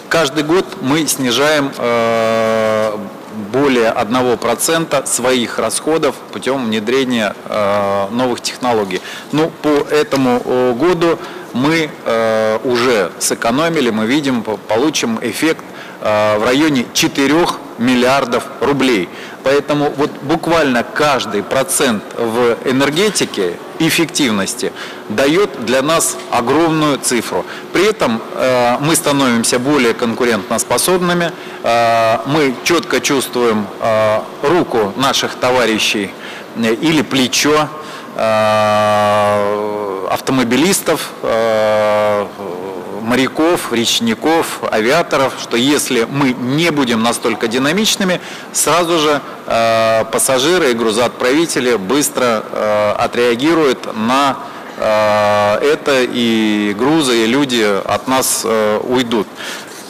Каждый 0.10 0.43
год 0.43 0.65
мы 0.82 1.06
снижаем 1.08 1.72
более 3.38 3.91
1% 3.91 5.06
своих 5.06 5.60
расходов 5.60 6.15
путем 6.32 6.65
внедрения 6.65 7.36
э, 7.46 8.08
новых 8.12 8.41
технологий. 8.41 9.02
Ну, 9.32 9.52
по 9.62 9.70
этому 9.70 10.41
э, 10.43 10.74
году 10.74 11.20
мы 11.54 11.89
э, 12.06 12.60
уже 12.63 13.12
сэкономили, 13.20 13.89
мы 13.89 14.06
видим, 14.06 14.43
получим 14.43 15.20
эффект 15.22 15.63
в 16.00 16.46
районе 16.46 16.86
4 16.93 17.48
миллиардов 17.80 18.43
рублей. 18.62 19.10
Поэтому 19.43 19.91
вот 19.98 20.12
буквально 20.22 20.84
каждый 20.84 21.41
процент 21.41 22.04
в 22.15 22.56
энергетике 22.65 23.56
эффективности 23.80 24.72
дает 25.10 25.66
для 25.66 25.82
нас 25.82 26.18
огромную 26.32 26.98
цифру. 27.00 27.46
При 27.74 27.88
этом 27.90 28.22
э, 28.36 28.78
мы 28.80 28.96
становимся 28.96 29.60
более 29.60 29.94
конкурентоспособными, 29.94 31.32
э, 31.63 32.18
мы 32.26 32.56
четко 32.63 33.00
чувствуем 33.00 33.68
э, 33.80 34.22
руку 34.44 34.94
наших 34.98 35.36
товарищей 35.36 36.12
э, 36.56 36.74
или 36.74 37.02
плечо 37.02 37.68
э, 38.16 40.08
автомобилистов, 40.10 41.12
э, 41.24 42.26
моряков, 43.08 43.72
речников, 43.72 44.60
авиаторов, 44.70 45.34
что 45.41 45.56
если 45.56 46.04
мы 46.04 46.34
не 46.34 46.72
будем 46.72 47.02
настолько 47.02 47.48
динамичными, 47.48 48.20
сразу 48.52 49.00
же 49.00 49.22
э, 49.46 50.06
пассажиры 50.12 50.72
и 50.72 50.74
грузоотправители 50.74 51.78
быстро 51.78 52.43
э, 52.43 52.91
отреагируют 52.98 53.96
на 53.96 54.38
э, 54.78 55.56
это, 55.74 56.04
и 56.04 56.76
грузы, 56.78 57.24
и 57.24 57.28
люди 57.28 57.65
от 57.86 58.08
нас 58.10 58.41
э, 58.43 58.80
уйдут. 58.84 59.28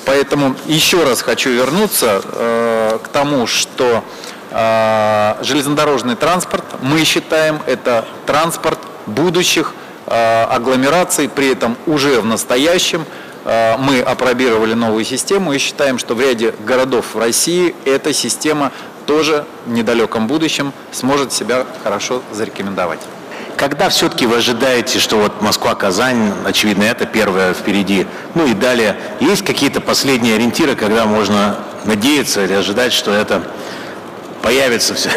Поэтому 0.06 0.56
еще 0.68 1.04
раз 1.04 1.24
хочу 1.24 1.50
вернуться 1.50 2.22
э, 2.24 3.00
к 3.04 3.08
тому, 3.08 3.48
что 3.48 4.04
э, 4.52 5.36
железнодорожный 5.42 6.16
транспорт, 6.16 6.64
мы 6.82 7.04
считаем, 7.04 7.60
это 7.66 8.06
транспорт 8.28 8.80
будущих 9.08 9.74
агломераций, 10.08 11.30
при 11.30 11.52
этом 11.52 11.78
уже 11.86 12.22
в 12.22 12.26
настоящем 12.26 13.06
э, 13.46 13.76
мы 13.78 14.00
опробировали 14.00 14.74
новую 14.74 15.04
систему 15.04 15.54
и 15.54 15.58
считаем, 15.58 16.00
что 16.00 16.16
в 16.16 16.22
ряде 16.22 16.54
городов 16.66 17.14
в 17.14 17.20
России 17.20 17.76
эта 17.86 18.14
система 18.14 18.72
тоже 19.06 19.46
в 19.66 19.72
недалеком 19.72 20.28
будущем 20.28 20.74
сможет 20.92 21.34
себя 21.34 21.66
хорошо 21.84 22.22
зарекомендовать. 22.32 23.00
Когда 23.56 23.90
все-таки 23.90 24.28
вы 24.28 24.38
ожидаете, 24.38 25.00
что 25.00 25.18
вот 25.18 25.42
Москва-Казань, 25.42 26.32
очевидно, 26.46 26.84
это 26.84 27.08
первое 27.08 27.54
впереди, 27.56 28.06
ну 28.36 28.46
и 28.46 28.54
далее, 28.54 28.98
есть 29.20 29.44
какие-то 29.44 29.82
последние 29.82 30.36
ориентиры, 30.36 30.76
когда 30.76 31.06
можно 31.06 31.58
надеяться 31.84 32.46
или 32.46 32.54
ожидать, 32.54 32.94
что 32.94 33.12
это 33.12 33.42
появится 34.44 34.94
все, 34.94 35.10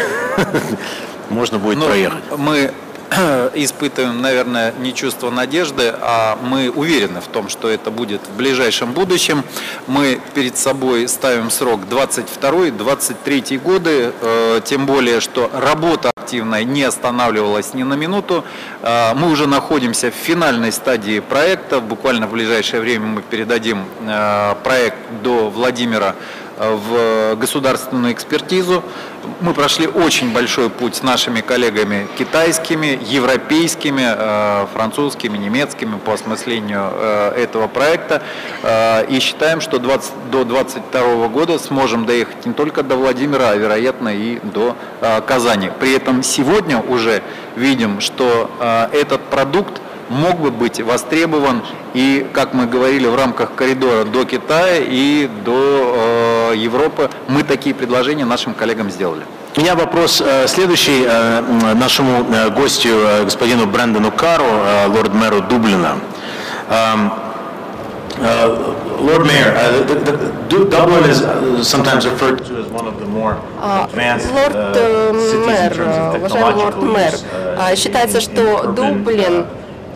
можно 1.29 1.59
будет 1.59 1.77
ну, 1.77 1.85
проехать? 1.85 2.23
Мы 2.35 2.73
испытываем, 3.55 4.21
наверное, 4.21 4.73
не 4.79 4.93
чувство 4.93 5.29
надежды, 5.29 5.93
а 5.99 6.37
мы 6.41 6.69
уверены 6.69 7.19
в 7.19 7.27
том, 7.27 7.49
что 7.49 7.67
это 7.67 7.91
будет 7.91 8.21
в 8.21 8.37
ближайшем 8.37 8.93
будущем. 8.93 9.43
Мы 9.87 10.21
перед 10.33 10.57
собой 10.57 11.09
ставим 11.09 11.49
срок 11.49 11.81
22-23 11.89 13.59
годы, 13.59 14.13
э, 14.21 14.61
тем 14.63 14.85
более, 14.85 15.19
что 15.19 15.51
работа 15.53 16.11
активная 16.15 16.63
не 16.63 16.83
останавливалась 16.83 17.73
ни 17.73 17.83
на 17.83 17.95
минуту. 17.95 18.45
Э, 18.81 19.13
мы 19.13 19.29
уже 19.29 19.45
находимся 19.45 20.09
в 20.09 20.15
финальной 20.15 20.71
стадии 20.71 21.19
проекта. 21.19 21.81
Буквально 21.81 22.27
в 22.27 22.31
ближайшее 22.31 22.81
время 22.81 23.07
мы 23.07 23.21
передадим 23.21 23.85
э, 24.07 24.55
проект 24.63 24.97
до 25.21 25.49
Владимира 25.49 26.15
в 26.61 27.35
государственную 27.37 28.13
экспертизу. 28.13 28.83
Мы 29.39 29.53
прошли 29.53 29.87
очень 29.87 30.31
большой 30.31 30.69
путь 30.69 30.95
с 30.95 31.03
нашими 31.03 31.41
коллегами 31.41 32.07
китайскими, 32.17 32.99
европейскими, 33.03 34.03
э, 34.05 34.67
французскими, 34.73 35.37
немецкими 35.37 35.97
по 35.97 36.13
осмыслению 36.13 36.91
э, 36.93 37.43
этого 37.43 37.67
проекта. 37.67 38.21
Э, 38.61 39.05
и 39.07 39.19
считаем, 39.19 39.59
что 39.61 39.79
20, 39.79 40.11
до 40.31 40.43
2022 40.43 41.27
года 41.29 41.57
сможем 41.57 42.05
доехать 42.05 42.45
не 42.45 42.53
только 42.53 42.83
до 42.83 42.95
Владимира, 42.95 43.49
а 43.49 43.55
вероятно 43.55 44.09
и 44.09 44.39
до 44.43 44.75
Казани. 45.25 45.71
При 45.79 45.93
этом 45.93 46.21
сегодня 46.21 46.79
уже 46.79 47.23
видим, 47.55 47.99
что 48.01 48.49
этот 48.91 49.21
продукт 49.21 49.80
мог 50.11 50.39
бы 50.39 50.51
быть 50.51 50.81
востребован 50.81 51.61
и, 51.93 52.27
как 52.33 52.53
мы 52.53 52.67
говорили, 52.67 53.07
в 53.07 53.15
рамках 53.15 53.55
коридора 53.55 54.03
до 54.03 54.25
Китая 54.25 54.77
и 54.79 55.29
до 55.45 56.51
э, 56.51 56.57
Европы. 56.57 57.09
Мы 57.27 57.43
такие 57.43 57.73
предложения 57.73 58.25
нашим 58.25 58.53
коллегам 58.53 58.91
сделали. 58.91 59.23
У 59.55 59.61
меня 59.61 59.75
вопрос 59.75 60.21
э, 60.21 60.47
следующий 60.47 61.03
э, 61.05 61.73
нашему 61.73 62.25
э, 62.31 62.49
гостю, 62.51 62.89
господину 63.23 63.65
Брэндону 63.65 64.11
Кару, 64.11 64.45
лорд-мэру 64.87 65.41
Дублина. 65.41 65.95
Uh, 68.21 68.75
Lord 69.01 69.25
Mayor, 69.25 69.55
uh, 69.55 69.83
the, 69.87 69.95
the, 69.95 70.11
the, 70.11 70.69
Dublin 70.69 71.09
is 71.09 71.21
uh, 71.21 71.63
sometimes 71.63 72.05
referred 72.05 72.45
to 72.45 72.57
as 72.57 72.67
one 72.67 72.85
of 72.85 72.99
the 72.99 73.05
more 73.07 73.33
advanced 73.63 74.27
Лорд 74.29 74.53
uh, 74.53 74.73
э, 74.75 75.13
cities 75.13 75.33
in 75.33 75.45
мэр, 75.47 75.73
terms 75.73 75.97
of 75.97 76.15
уважаемый 76.19 76.53
лорд 76.53 76.75
technological 76.75 76.93
мэр, 76.93 77.13
use, 77.13 77.23
а, 77.57 77.75
считается, 77.75 78.21
что 78.21 78.73
Дублин 78.73 79.45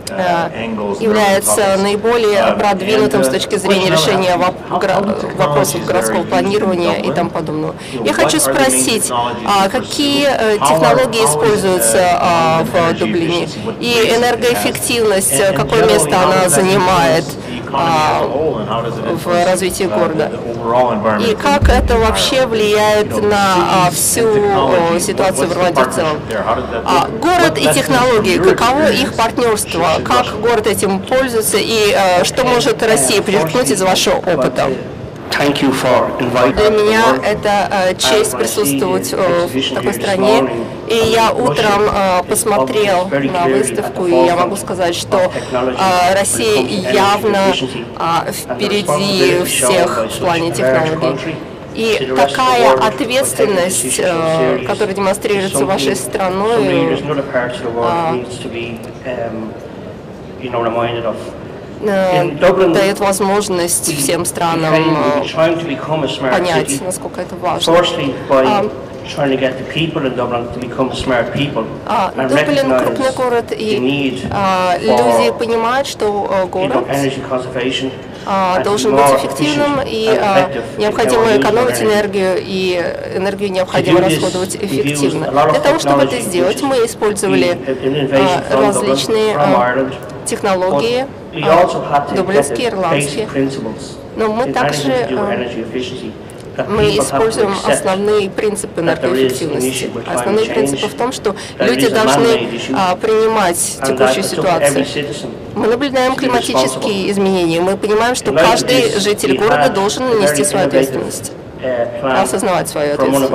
является 0.09 1.77
наиболее 1.77 2.35
Uh, 2.35 2.59
продвинутым 2.59 3.23
с 3.23 3.27
uh, 3.27 3.31
точки 3.31 3.55
зрения 3.55 3.89
решения 3.89 4.37
вопросов 4.37 5.85
городского 5.85 6.23
планирования 6.23 6.95
и 6.95 7.11
тому 7.11 7.29
подобного. 7.29 7.75
Я 8.03 8.13
хочу 8.13 8.39
спросить, 8.39 9.11
а, 9.11 9.69
какие 9.69 10.27
э, 10.27 10.57
технологии 10.57 11.23
используются 11.23 11.97
uh, 11.97 12.17
а, 12.21 12.63
в 12.63 12.97
Дублине 12.97 13.47
и 13.79 14.13
энергоэффективность, 14.15 15.53
какое 15.55 15.85
место 15.85 16.21
она 16.21 16.49
занимает 16.49 17.25
а, 17.77 18.21
в 18.23 19.45
развитии 19.45 19.85
uh, 19.85 19.99
города? 19.99 20.31
И 21.19 21.35
как 21.35 21.69
это 21.69 21.97
вообще 21.97 22.45
влияет 22.45 23.09
на 23.21 23.87
а, 23.87 23.91
всю 23.91 24.25
ситуацию 24.99 25.47
в 25.47 25.53
Ирландии 25.53 25.83
в 25.83 25.93
целом? 25.93 26.17
А, 26.85 27.07
город 27.21 27.57
и 27.57 27.73
технологии, 27.73 28.37
каково 28.37 28.91
их 28.91 29.13
партнерство, 29.13 29.87
как 30.03 30.39
город 30.41 30.67
этим 30.67 30.99
пользуется 30.99 31.57
и 31.57 31.93
э, 31.95 32.23
что 32.23 32.45
может 32.45 32.81
Россия 32.83 33.21
перечеркнуть 33.21 33.71
из 33.71 33.81
вашего 33.81 34.15
опыта? 34.15 34.69
Для 35.37 36.69
меня 36.69 37.03
это 37.23 37.69
э, 37.71 37.95
честь 37.95 38.37
присутствовать 38.37 39.13
э, 39.13 39.47
в 39.47 39.73
такой 39.73 39.93
стране. 39.93 40.49
И 40.87 40.95
я 41.11 41.31
утром 41.31 41.89
э, 41.91 42.23
посмотрел 42.29 43.09
на 43.09 43.45
выставку, 43.47 44.05
и 44.05 44.11
я 44.11 44.35
могу 44.35 44.55
сказать, 44.55 44.95
что 44.95 45.17
э, 45.17 46.13
Россия 46.13 46.61
явно 46.93 47.53
э, 48.27 48.31
впереди 48.31 49.43
всех 49.45 50.05
в 50.11 50.19
плане 50.19 50.51
технологий. 50.51 51.35
И 51.73 52.13
такая 52.15 52.71
ответственность, 52.73 53.99
э, 53.99 54.59
которая 54.67 54.93
демонстрируется 54.95 55.65
вашей 55.65 55.95
страной, 55.95 56.63
э, 61.81 62.23
Dublin, 62.39 62.73
дает 62.73 62.99
возможность 62.99 63.93
всем 63.97 64.23
странам 64.25 64.73
э, 64.97 65.23
понять, 66.31 66.81
насколько 66.81 67.21
это 67.21 67.35
важно. 67.35 67.73
Um, 69.05 69.11
trying 69.11 69.31
to 69.31 69.37
get 69.37 69.57
the 69.57 69.63
people 69.71 70.05
in 70.05 70.15
Dublin 70.15 70.51
to 70.53 70.59
become 70.59 70.93
smart 70.93 71.33
people 71.33 71.65
А, 71.85 72.11
Дублин 72.11 72.77
крупный 72.77 73.11
город, 73.11 73.53
и 73.55 74.23
а, 74.31 74.77
люди 74.79 75.31
понимают, 75.37 75.87
что 75.87 76.27
э, 76.31 76.45
город 76.47 76.85
а, 78.25 78.63
должен 78.63 78.95
быть 78.95 79.05
эффективным, 79.17 79.81
и 79.85 80.07
а, 80.09 80.49
необходимо 80.77 81.37
экономить 81.37 81.81
энергию, 81.81 82.37
и 82.39 82.75
энергию 83.15 83.51
необходимо 83.51 84.01
расходовать 84.01 84.55
эффективно. 84.55 85.31
Для 85.31 85.59
того, 85.59 85.79
чтобы 85.79 86.03
это 86.03 86.19
сделать, 86.21 86.61
мы 86.63 86.77
использовали 86.85 87.57
а, 88.11 88.67
различные 88.67 89.35
а, 89.37 89.91
технологии, 90.25 91.05
а, 91.43 92.07
дублинские, 92.15 92.69
ирландские. 92.69 93.27
Но 94.15 94.31
мы 94.33 94.51
также, 94.51 94.93
а, 95.11 95.37
Мы 96.67 96.97
используем 96.97 97.53
основные 97.65 98.29
принципы 98.29 98.81
энергоэффективности. 98.81 99.89
Основные 100.05 100.45
принципы 100.45 100.87
в 100.87 100.93
том, 100.93 101.11
что 101.11 101.35
люди 101.59 101.89
должны 101.89 102.49
а, 102.73 102.95
принимать 102.95 103.79
текущую 103.85 104.23
ситуацию. 104.23 104.85
Мы 105.55 105.67
наблюдаем 105.67 106.15
климатические 106.15 107.11
изменения. 107.11 107.61
Мы 107.61 107.77
понимаем, 107.77 108.15
что 108.15 108.31
каждый 108.31 108.99
житель 108.99 109.37
города 109.37 109.69
должен 109.69 110.19
нести 110.19 110.43
свою 110.43 110.67
ответственность, 110.67 111.31
plan 111.61 112.21
осознавать 112.23 112.69
свою 112.69 112.93
ответственность. 112.93 113.31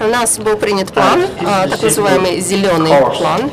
У 0.00 0.06
нас 0.06 0.38
был 0.38 0.56
принят 0.56 0.92
план, 0.92 1.22
And 1.22 1.28
this 1.40 1.44
а, 1.44 1.68
так 1.68 1.82
называемый 1.82 2.40
зеленый 2.40 2.92
план. 3.16 3.50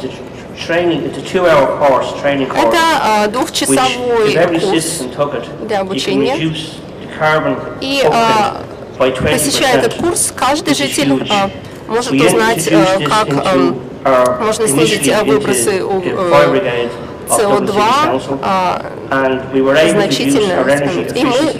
It's 0.54 0.62
a 0.62 0.66
training, 0.66 1.02
it's 1.06 1.18
a 1.18 1.22
two-hour 1.22 1.78
course, 1.78 2.20
training 2.20 2.48
course. 2.48 2.66
Это 2.68 2.78
а, 3.02 3.22
which, 3.26 3.32
двухчасовой 3.32 4.28
if 4.28 4.36
every 4.36 4.60
курс. 4.60 4.84
citizen 4.84 5.10
took 5.16 5.34
it, 5.34 5.44
для 5.66 5.78
you 5.78 5.80
can 5.80 5.86
обучения. 5.86 6.34
reduce 6.34 6.76
the 7.00 7.18
carbon 7.18 7.56
И 7.80 8.02
footprint 8.02 8.14
а, 8.14 8.62
by 8.98 9.10
20%. 9.16 9.30
посещая 9.32 9.78
этот 9.78 9.94
курс, 9.94 10.32
каждый 10.36 10.70
which 10.74 10.80
is 10.80 10.88
житель 10.88 11.12
huge. 11.12 11.26
а, 11.30 11.50
может 11.88 12.12
We 12.12 12.26
узнать, 12.26 12.58
introduced 12.58 12.96
а, 12.96 12.98
this 12.98 13.08
как 13.08 13.28
into 13.28 13.48
ам, 13.52 13.80
our 14.04 14.40
можно 14.44 14.68
снизить, 14.68 15.02
initiative 15.06 15.20
а, 15.20 15.24
выбросы 15.24 15.78
into 15.78 15.84
у, 15.96 16.00
the 16.00 16.10
э, 16.10 16.30
fire 16.30 16.50
brigade 16.50 16.90
of 17.28 17.38
Dublin 17.40 17.66
City 17.66 17.78
СО2 17.78 18.04
Council. 18.04 18.38
а, 18.42 18.82
and 19.10 19.52
we 19.52 19.60
were 19.62 19.74
able 19.76 19.92
to 19.92 19.98
reduce 19.98 20.32
значительно 20.32 20.54
our 20.60 20.68
energy 20.68 21.08
снизить. 21.08 21.16
И 21.16 21.24
мы 21.24 21.52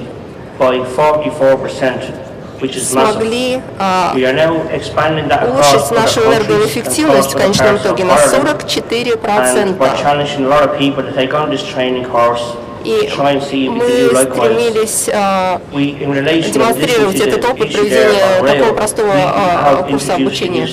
efficiency 2.56 2.56
by 2.56 2.56
44%, 2.56 2.62
which 2.62 2.76
is 2.76 2.94
massive. 2.94 3.13
смогли 3.13 3.62
а, 3.80 4.13
We 4.15 4.26
are 4.26 4.34
now 4.34 4.68
expanding 4.72 5.28
that 5.30 5.44
across 5.44 5.74
улучшить 5.74 5.91
нашу 5.91 6.22
энергоэффективность 6.22 7.34
в 7.34 7.38
конечном 7.38 7.78
итоге 7.78 8.04
на 8.06 8.13
Ireland. 8.15 8.60
And 9.26 9.80
we're 9.80 9.88
44%. 9.89 10.02
challenging 10.02 10.46
a 10.46 10.50
lot 10.50 10.63
of 10.63 10.78
people 10.78 11.04
to 11.04 11.12
take 11.13 11.34
on 11.34 11.50
this 11.50 11.63
training 11.63 12.06
course, 12.06 12.44
И 12.86 13.10
мы 13.18 14.10
стремились 14.13 15.10
а, 15.12 15.60
We, 15.74 16.00
in 16.00 16.12
relation 16.13 16.52
to 16.52 16.54
демонстрировать 16.54 17.20
этот 17.20 17.44
опыт 17.44 17.74
проведения 17.74 18.41
такого 18.46 18.74
простого, 18.74 19.12
а, 19.15 19.84
курса 19.89 20.15
обучения. 20.15 20.68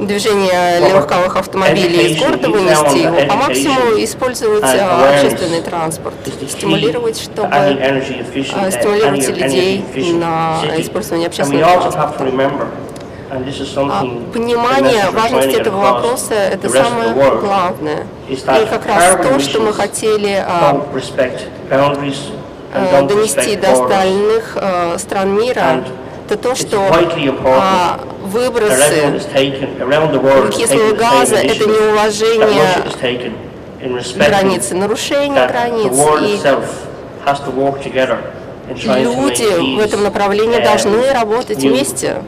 движение 0.00 0.80
легковых 0.88 1.36
автомобилей 1.36 2.12
из 2.12 2.18
города, 2.18 2.48
вынести 2.48 2.98
его 2.98 3.20
по 3.28 3.34
максимуму, 3.36 4.02
использовать 4.02 4.64
общественный 4.64 5.60
транспорт, 5.60 6.14
стимулировать, 6.48 7.20
чтобы 7.20 7.48
стимулировать 8.70 9.28
людей 9.28 9.84
на 10.14 10.60
использование 10.78 11.26
общественного 11.26 11.90
транспорта. 11.90 12.87
А 13.30 13.36
Понимание 14.32 15.10
важности 15.10 15.56
этого 15.60 15.80
вопроса– 15.80 16.34
это 16.52 16.68
самое 16.70 17.12
главное. 17.12 18.06
И 18.28 18.36
как 18.36 18.86
раз 18.86 19.16
то, 19.22 19.38
что 19.38 19.60
мы 19.60 19.72
хотели 19.74 20.42
а, 20.46 20.80
э, 22.74 23.02
донести 23.02 23.56
до 23.56 23.72
остальных 23.72 24.56
э, 24.60 24.98
стран 24.98 25.34
мира, 25.34 25.84
это 26.26 26.38
то, 26.38 26.54
что 26.54 26.90
а, 26.90 28.00
выбросы 28.24 29.20
углекислого 29.22 30.94
газа– 30.94 31.36
это 31.36 31.66
неуважение 31.66 32.46
Russia 32.46 32.86
is 32.86 32.96
taken 33.00 33.32
in 33.82 33.94
respecting 33.94 34.28
границ, 34.28 34.70
нарушение 34.70 35.46
границ. 35.46 35.92
И 38.68 38.84
люди 38.84 39.76
в 39.76 39.80
этом 39.80 40.02
направлении 40.02 40.58
um, 40.58 40.64
должны 40.64 41.12
работать 41.12 41.58
вместе. 41.58 42.22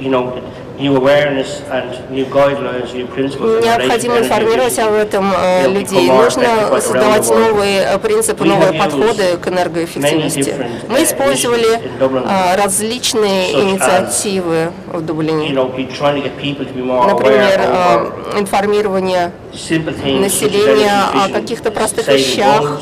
You 0.00 0.08
know, 0.08 0.32
new 0.80 0.96
awareness 0.96 1.60
and 1.70 2.10
new 2.10 2.24
guidelines, 2.24 2.92
new 2.94 3.06
principles 3.06 3.50
in 3.50 3.56
relation 3.56 3.62
to 3.62 3.68
Необходимо 3.84 4.18
информировать 4.18 4.78
об 4.78 4.94
этом 4.94 5.32
э, 5.36 5.68
людей. 5.68 6.10
Нужно 6.10 6.80
создавать 6.80 7.28
новые 7.28 7.82
э, 7.82 7.98
принципы, 7.98 8.44
новые 8.44 8.72
подходы 8.72 9.36
к 9.36 9.46
энергоэффективности. 9.48 10.54
Мы 10.88 11.00
uh, 11.00 11.04
использовали 11.04 11.80
а, 12.26 12.56
различные 12.56 13.52
инициативы 13.52 14.72
в 14.86 15.02
Дублине. 15.02 15.52
Например, 15.52 17.60
а, 17.60 18.38
информирование 18.38 19.32
населения 19.52 21.04
о 21.14 21.28
каких-то 21.28 21.70
простых 21.70 22.08
вещах, 22.08 22.80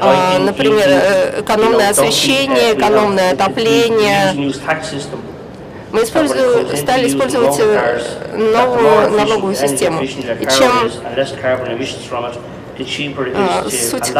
а, 0.00 0.38
например, 0.38 0.86
э, 0.86 1.40
экономное 1.40 1.88
uh, 1.88 1.90
освещение, 1.90 2.74
экономное 2.74 3.32
отопление. 3.32 4.32
Мы 5.92 6.02
используем, 6.02 6.76
стали 6.76 7.08
использовать 7.08 7.58
э, 7.60 8.00
новую 8.36 9.10
налоговую 9.10 9.54
систему. 9.54 10.02
И 10.02 10.08
чем 10.08 10.90
а, 13.34 13.64
суть 13.70 14.12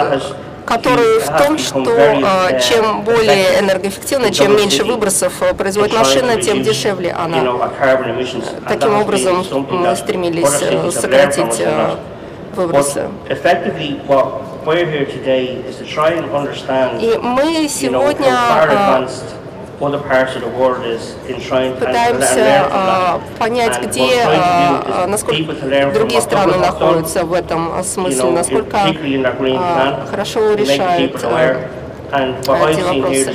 который 0.68 1.18
в 1.20 1.26
том, 1.38 1.56
что 1.56 1.80
uh, 1.80 2.60
чем 2.60 3.02
более 3.02 3.58
энергоэффективно, 3.58 4.30
чем 4.30 4.54
меньше 4.54 4.84
выбросов 4.84 5.32
производит 5.56 5.94
машина, 5.94 6.40
тем 6.42 6.62
дешевле 6.62 7.12
она. 7.12 7.38
Таким 8.68 9.00
образом 9.00 9.46
мы 9.70 9.96
стремились 9.96 10.94
сократить 10.94 11.62
выбросы. 12.54 13.08
И 17.00 17.18
мы 17.18 17.68
сегодня 17.68 18.34
пытаемся 21.74 22.66
а, 22.70 23.20
понять, 23.38 23.80
где, 23.82 24.10
а, 24.26 25.06
насколько 25.06 25.52
другие 25.94 26.20
страны 26.20 26.56
находятся 26.56 27.24
в 27.24 27.32
этом 27.32 27.82
смысле, 27.84 28.30
насколько 28.30 28.76
а, 29.56 30.06
хорошо 30.10 30.54
решают 30.54 31.12
эти 32.10 32.80
вопросы. 32.80 33.34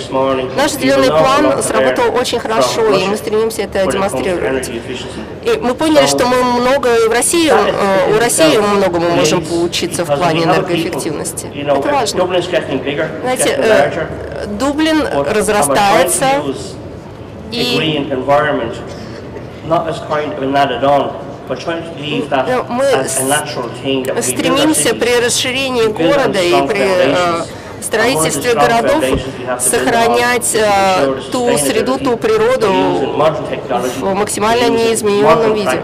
Наш 0.55 0.71
зеленый 0.71 1.09
план 1.09 1.61
сработал 1.63 2.15
очень 2.15 2.39
хорошо, 2.39 2.93
и 2.93 3.05
мы 3.05 3.17
стремимся 3.17 3.63
это 3.63 3.85
демонстрировать. 3.91 4.69
И 5.43 5.59
мы 5.61 5.75
поняли, 5.75 6.07
что 6.07 6.25
мы 6.25 6.43
много 6.43 6.89
в 7.07 7.11
России, 7.11 7.51
э, 7.51 8.15
у 8.15 8.19
России 8.19 8.57
мы 8.57 8.67
многому 8.69 9.09
можем 9.09 9.43
поучиться 9.43 10.05
в 10.05 10.15
плане 10.15 10.43
энергоэффективности. 10.43 11.47
Это 11.55 11.89
важно. 11.89 12.27
Знаете, 13.21 13.49
э, 13.57 14.45
Дублин 14.47 15.07
разрастается, 15.07 16.25
и 17.51 18.07
мы 22.69 24.21
стремимся 24.21 24.95
при 24.95 25.25
расширении 25.25 25.87
города 25.87 26.39
и 26.39 26.67
при 26.67 26.79
э, 26.79 27.43
строительстве 27.83 28.53
городов 28.53 29.03
сохранять 29.59 30.55
э, 30.55 31.21
ту 31.31 31.57
среду, 31.57 31.97
ту 31.97 32.17
природу 32.17 32.71
в 33.99 34.13
максимально 34.13 34.69
неизмененном 34.69 35.53
виде. 35.53 35.81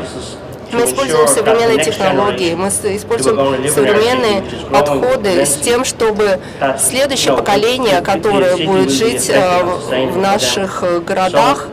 Мы 0.71 0.85
используем 0.85 1.27
современные 1.27 1.83
технологии, 1.83 2.53
мы 2.53 2.67
используем 2.67 3.67
современные 3.69 4.43
подходы 4.71 5.45
с 5.45 5.55
тем, 5.55 5.83
чтобы 5.83 6.39
следующее 6.77 7.35
поколение, 7.35 8.01
которое 8.01 8.55
будет 8.67 8.91
жить 8.91 9.29
э, 9.33 9.63
в 9.63 10.17
наших 10.17 10.83
городах, 11.05 11.67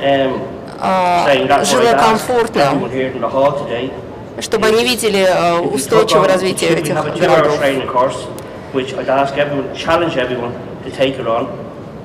э, 0.00 0.30
жило 1.64 1.92
комфортно, 1.98 2.80
чтобы 4.40 4.68
они 4.68 4.84
видели 4.84 5.26
э, 5.28 5.58
устойчивое 5.60 6.28
развитие 6.28 6.70
этих 6.70 6.94
городов. 6.94 7.58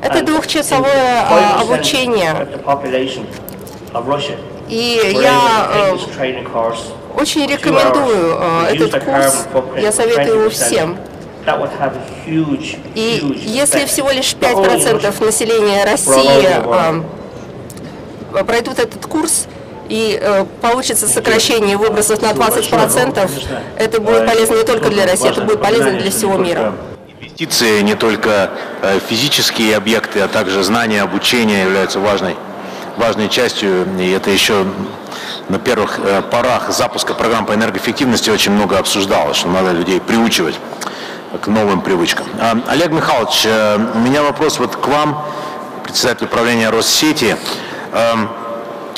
Это 0.01 0.24
двухчасовое 0.24 1.22
а, 1.30 1.61
обучение. 1.61 2.34
И 4.68 4.99
я 5.13 5.70
э, 5.74 5.95
очень 7.16 7.45
рекомендую 7.47 8.38
э, 8.39 8.76
этот 8.76 9.03
курс, 9.03 9.47
я 9.78 9.91
советую 9.91 10.39
его 10.41 10.49
всем. 10.49 10.97
И 12.95 13.41
если 13.45 13.86
всего 13.86 14.09
лишь 14.11 14.34
5% 14.34 15.24
населения 15.26 15.86
России 15.86 16.47
пройдут 18.43 18.80
этот 18.80 19.05
курс, 19.05 19.47
и 19.89 20.17
э, 20.19 20.45
получится 20.61 21.07
сокращение 21.07 21.77
выбросов 21.77 22.21
на 22.21 22.31
20%, 22.31 23.29
это 23.77 24.01
будет 24.01 24.25
полезно 24.25 24.55
не 24.55 24.63
только 24.63 24.89
для 24.89 25.05
России, 25.05 25.29
это 25.29 25.41
будет 25.41 25.61
полезно 25.61 25.91
для 25.91 26.11
всего 26.11 26.38
мира. 26.38 26.73
Инвестиции 27.19 27.81
не 27.81 27.95
только 27.95 28.51
э, 28.81 28.99
физические 29.07 29.77
объекты, 29.77 30.21
а 30.21 30.27
также 30.27 30.63
знания, 30.63 31.01
обучение 31.01 31.63
являются 31.63 31.99
важной, 31.99 32.36
важной 32.97 33.29
частью, 33.29 33.88
и 33.99 34.09
это 34.11 34.29
еще 34.29 34.65
на 35.49 35.59
первых 35.59 35.99
э, 35.99 36.21
порах 36.23 36.71
запуска 36.71 37.13
программ 37.13 37.45
по 37.45 37.53
энергоэффективности 37.53 38.29
очень 38.29 38.51
много 38.51 38.79
обсуждалось, 38.79 39.38
что 39.38 39.49
надо 39.49 39.71
людей 39.71 39.99
приучивать 39.99 40.55
к 41.41 41.47
новым 41.47 41.81
привычкам. 41.81 42.25
А, 42.39 42.57
Олег 42.67 42.91
Михайлович, 42.91 43.45
у 43.45 43.99
меня 43.99 44.23
вопрос 44.23 44.57
вот 44.57 44.75
к 44.77 44.88
вам, 44.88 45.25
председатель 45.83 46.25
управления 46.25 46.69
Россети. 46.69 47.36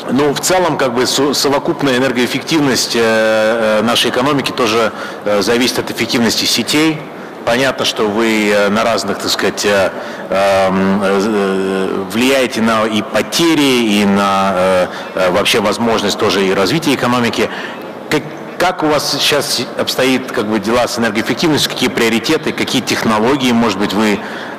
Ну, 0.06 0.32
в 0.32 0.40
целом, 0.40 0.78
как 0.78 0.94
бы 0.94 1.06
совокупная 1.06 1.96
энергоэффективность 1.96 2.94
э, 2.94 3.00
э, 3.00 3.82
нашей 3.82 4.10
экономики 4.10 4.52
тоже 4.52 4.92
э, 5.24 5.42
зависит 5.42 5.80
от 5.80 5.90
эффективности 5.90 6.44
сетей. 6.44 7.00
Понятно, 7.44 7.84
что 7.84 8.08
вы 8.08 8.54
на 8.70 8.84
разных, 8.84 9.18
так 9.18 9.30
сказать, 9.30 9.66
эм, 10.28 11.00
влияете 12.10 12.60
на 12.60 12.84
и 12.84 13.00
потери, 13.00 14.00
и 14.00 14.04
на 14.04 14.88
вообще 15.30 15.60
возможность 15.60 16.18
тоже 16.18 16.46
и 16.46 16.52
развития 16.52 16.92
экономики. 16.92 17.48
Как, 18.58 18.82
у 18.82 18.88
вас 18.88 19.12
сейчас 19.12 19.62
обстоит 19.78 20.30
как 20.30 20.46
бы, 20.46 20.60
дела 20.60 20.86
с 20.86 20.98
энергоэффективностью, 20.98 21.70
какие 21.70 21.88
приоритеты, 21.88 22.52
какие 22.52 22.82
технологии, 22.82 23.52
может 23.52 23.78
быть, 23.78 23.94
вы 23.94 24.18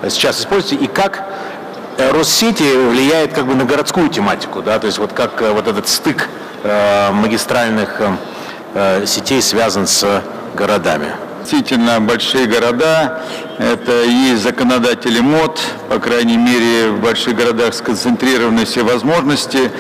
сейчас 0.10 0.40
используете, 0.40 0.84
и 0.84 0.88
как 0.88 1.28
Россети 2.00 2.64
влияет 2.64 3.34
как 3.34 3.46
бы 3.46 3.56
на 3.56 3.66
городскую 3.66 4.08
тематику, 4.10 4.62
да, 4.62 4.80
то 4.80 4.88
есть 4.88 5.00
вот 5.00 5.12
как 5.12 5.42
э, 5.42 5.52
вот 5.52 5.68
этот 5.68 5.90
стык 5.90 6.30
э, 6.64 7.12
магистральных 7.12 8.02
э, 8.74 9.06
сетей 9.06 9.42
связан 9.42 9.86
с 9.86 10.24
городами. 10.56 11.12
Действительно, 11.42 12.00
большие 12.00 12.46
города– 12.46 13.22
это 13.60 14.04
и 14.06 14.36
законодатели 14.36 15.20
МОД, 15.20 15.60
по 15.90 16.00
крайней 16.00 16.38
мере, 16.38 16.92
в 16.92 17.02
больших 17.02 17.36
городах 17.36 17.74
сконцентрированы 17.74 18.66
все 18.66 18.84
возможности. 18.84 19.72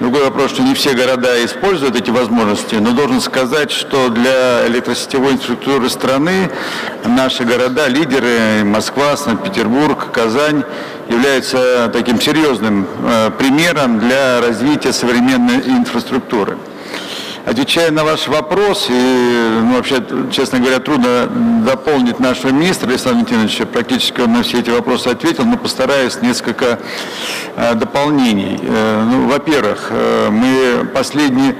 Другой 0.00 0.24
вопрос, 0.24 0.52
что 0.52 0.62
не 0.62 0.74
все 0.74 0.94
города 0.94 1.44
используют 1.44 1.96
эти 1.96 2.10
возможности, 2.10 2.76
но 2.76 2.92
должен 2.92 3.20
сказать, 3.20 3.72
что 3.72 4.10
для 4.10 4.64
электросетевой 4.68 5.32
инфраструктуры 5.32 5.90
страны 5.90 6.50
наши 7.04 7.44
города, 7.44 7.88
лидеры, 7.88 8.62
Москва, 8.64 9.16
Санкт-Петербург, 9.16 10.12
Казань, 10.12 10.62
являются 11.08 11.90
таким 11.92 12.20
серьезным 12.20 12.86
э, 13.02 13.30
примером 13.38 13.98
для 13.98 14.40
развития 14.40 14.92
современной 14.92 15.60
инфраструктуры. 15.66 16.58
Отвечая 17.46 17.90
на 17.90 18.04
ваш 18.04 18.28
вопрос, 18.28 18.88
и 18.90 19.58
ну, 19.62 19.76
вообще, 19.76 20.04
честно 20.30 20.58
говоря, 20.58 20.80
трудно 20.80 21.26
дополнить 21.64 22.20
нашего 22.20 22.50
министра 22.50 22.88
Александра 22.88 23.24
Валентиновича, 23.24 23.64
практически 23.64 24.20
он 24.20 24.34
на 24.34 24.42
все 24.42 24.58
эти 24.58 24.68
вопросы 24.68 25.08
ответил, 25.08 25.46
но 25.46 25.56
постараюсь 25.56 26.20
несколько 26.20 26.78
э, 27.56 27.74
дополнений. 27.74 28.60
Э, 28.62 29.02
ну, 29.10 29.28
во-первых, 29.28 29.90
мы 30.30 30.86
последние 30.92 31.56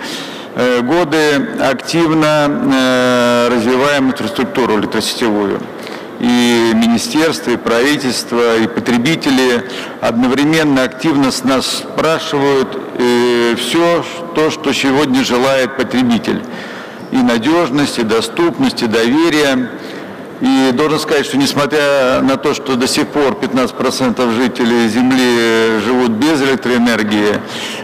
годы 0.82 1.56
активно 1.60 3.48
развиваем 3.48 4.10
инфраструктуру 4.10 4.80
электросетевую 4.80 5.60
и 6.20 6.72
министерство, 6.74 7.50
и 7.52 7.56
правительство, 7.56 8.58
и 8.58 8.66
потребители 8.66 9.64
одновременно 10.00 10.82
активно 10.82 11.30
с 11.30 11.44
нас 11.44 11.66
спрашивают 11.66 12.76
э, 12.98 13.54
все 13.56 14.04
то, 14.34 14.50
что 14.50 14.72
сегодня 14.72 15.24
желает 15.24 15.76
потребитель. 15.76 16.42
И 17.12 17.16
надежность, 17.16 17.98
и 17.98 18.02
доступность, 18.02 18.82
и 18.82 18.86
доверие. 18.86 19.70
И 20.40 20.70
должен 20.72 21.00
сказать, 21.00 21.26
что 21.26 21.36
несмотря 21.36 22.20
на 22.20 22.36
то, 22.36 22.54
что 22.54 22.76
до 22.76 22.86
сих 22.86 23.08
пор 23.08 23.32
15% 23.40 24.34
жителей 24.34 24.88
Земли 24.88 25.80
живут 25.84 26.10
без 26.12 26.40
электроэнергии, 26.42 27.40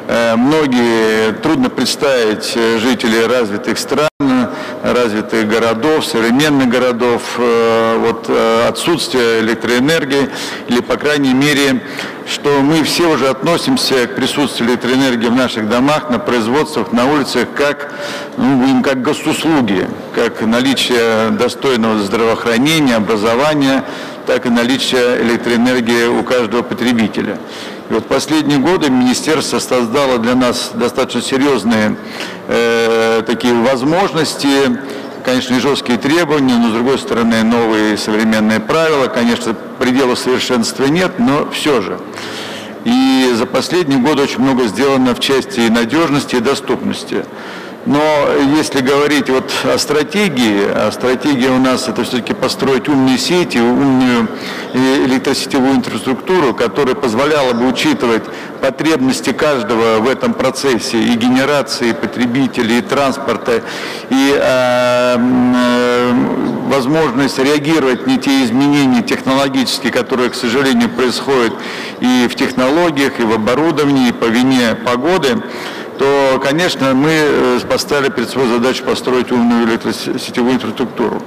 э, 0.08 0.36
многие, 0.36 1.32
трудно 1.34 1.70
представить 1.70 2.52
э, 2.56 2.78
жителей 2.78 3.26
развитых 3.26 3.78
стран, 3.78 4.08
развитых 4.84 5.48
городов, 5.48 6.04
современных 6.04 6.68
городов, 6.68 7.22
э, 7.38 7.96
вот 7.98 8.30
отсутствие 8.68 9.40
электроэнергии, 9.40 10.28
или, 10.68 10.80
по 10.80 10.96
крайней 10.96 11.32
мере, 11.32 11.82
что 12.26 12.60
мы 12.60 12.82
все 12.84 13.10
уже 13.10 13.28
относимся 13.28 14.06
к 14.06 14.14
присутствию 14.14 14.70
электроэнергии 14.70 15.28
в 15.28 15.34
наших 15.34 15.68
домах, 15.68 16.10
на 16.10 16.18
производствах, 16.18 16.92
на 16.92 17.10
улицах, 17.10 17.48
как, 17.54 17.94
ну, 18.36 18.82
как 18.82 19.02
госуслуги, 19.02 19.88
как 20.14 20.42
наличие 20.42 21.30
достойного 21.30 21.98
здравоохранения, 22.00 22.96
образования, 22.96 23.84
так 24.26 24.46
и 24.46 24.50
наличие 24.50 25.22
электроэнергии 25.22 26.06
у 26.06 26.22
каждого 26.22 26.62
потребителя. 26.62 27.38
И 27.90 27.92
вот 27.92 28.06
последние 28.06 28.58
годы 28.58 28.88
министерство 28.88 29.58
создало 29.58 30.18
для 30.18 30.34
нас 30.34 30.70
достаточно 30.74 31.20
серьезные 31.20 31.96
э, 32.48 33.22
такие 33.26 33.52
возможности, 33.52 34.48
конечно, 35.22 35.54
и 35.54 35.58
жесткие 35.58 35.98
требования, 35.98 36.56
но 36.56 36.70
с 36.70 36.72
другой 36.72 36.98
стороны 36.98 37.42
новые 37.42 37.98
современные 37.98 38.60
правила, 38.60 39.08
конечно, 39.08 39.54
предела 39.78 40.14
совершенства 40.14 40.84
нет, 40.84 41.18
но 41.18 41.50
все 41.50 41.82
же. 41.82 41.98
И 42.84 43.30
за 43.34 43.44
последние 43.46 43.98
годы 43.98 44.22
очень 44.22 44.40
много 44.40 44.64
сделано 44.64 45.14
в 45.14 45.20
части 45.20 45.60
надежности, 45.68 46.36
и 46.36 46.40
доступности. 46.40 47.24
Но 47.86 48.00
если 48.56 48.80
говорить 48.80 49.28
вот 49.28 49.52
о 49.64 49.76
стратегии, 49.78 50.62
а 50.72 50.90
стратегия 50.90 51.50
у 51.50 51.58
нас 51.58 51.86
это 51.86 52.04
все-таки 52.04 52.32
построить 52.32 52.88
умные 52.88 53.18
сети, 53.18 53.58
умную 53.58 54.28
электросетевую 54.72 55.76
инфраструктуру, 55.76 56.54
которая 56.54 56.94
позволяла 56.94 57.52
бы 57.52 57.68
учитывать 57.68 58.22
потребности 58.62 59.32
каждого 59.32 59.98
в 59.98 60.08
этом 60.08 60.32
процессе 60.32 60.98
и 60.98 61.14
генерации, 61.14 61.90
и 61.90 61.92
потребителей, 61.92 62.78
и 62.78 62.80
транспорта, 62.80 63.62
и 64.08 64.38
э, 64.40 65.16
э, 65.18 66.12
возможность 66.68 67.38
реагировать 67.38 68.06
на 68.06 68.16
те 68.16 68.44
изменения 68.44 69.02
технологические, 69.02 69.92
которые, 69.92 70.30
к 70.30 70.34
сожалению, 70.34 70.88
происходят 70.88 71.52
и 72.00 72.26
в 72.30 72.34
технологиях, 72.34 73.20
и 73.20 73.24
в 73.24 73.32
оборудовании, 73.34 74.08
и 74.08 74.12
по 74.12 74.24
вине 74.24 74.74
погоды, 74.74 75.42
то, 75.98 76.40
конечно, 76.42 76.94
мы 76.94 77.10
э, 77.10 77.60
поставили 77.68 78.10
перед 78.10 78.28
собой 78.28 78.48
задачу 78.48 78.84
построить 78.84 79.30
умную 79.32 79.66
электросетевую 79.66 80.54
инфраструктуру. 80.54 81.22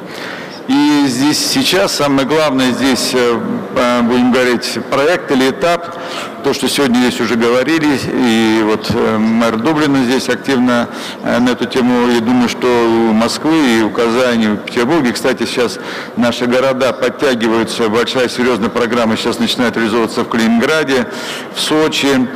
И 0.67 1.05
здесь 1.07 1.37
сейчас 1.37 1.95
самое 1.95 2.27
главное 2.27 2.71
здесь, 2.71 3.11
э, 3.13 4.01
будем 4.01 4.33
говорить, 4.33 4.77
проект 4.91 5.31
или 5.31 5.49
этап, 5.49 5.97
то, 6.43 6.53
что 6.53 6.67
сегодня 6.67 6.97
здесь 6.99 7.21
уже 7.21 7.35
говорили, 7.35 7.97
и 8.03 8.61
вот 8.63 8.91
э, 8.93 9.17
мэр 9.17 9.55
Дублина 9.55 10.03
здесь 10.03 10.27
активно 10.27 10.89
э, 11.23 11.39
на 11.39 11.51
эту 11.51 11.67
тему, 11.67 12.09
я 12.11 12.19
думаю, 12.19 12.49
что 12.49 12.67
у 12.67 13.13
Москвы, 13.13 13.79
и 13.79 13.81
у 13.81 13.91
Казани, 13.91 14.43
и 14.43 14.49
у 14.49 14.57
Петербурге, 14.57 15.13
кстати, 15.13 15.45
сейчас 15.45 15.79
наши 16.17 16.47
города 16.47 16.91
подтягиваются, 16.91 17.87
большая 17.87 18.27
серьезная 18.27 18.69
программа 18.69 19.15
сейчас 19.15 19.39
начинает 19.39 19.77
реализовываться 19.77 20.25
в 20.25 20.27
Калининграде, 20.27 21.07
в 21.55 21.61
Сочи, 21.61 22.27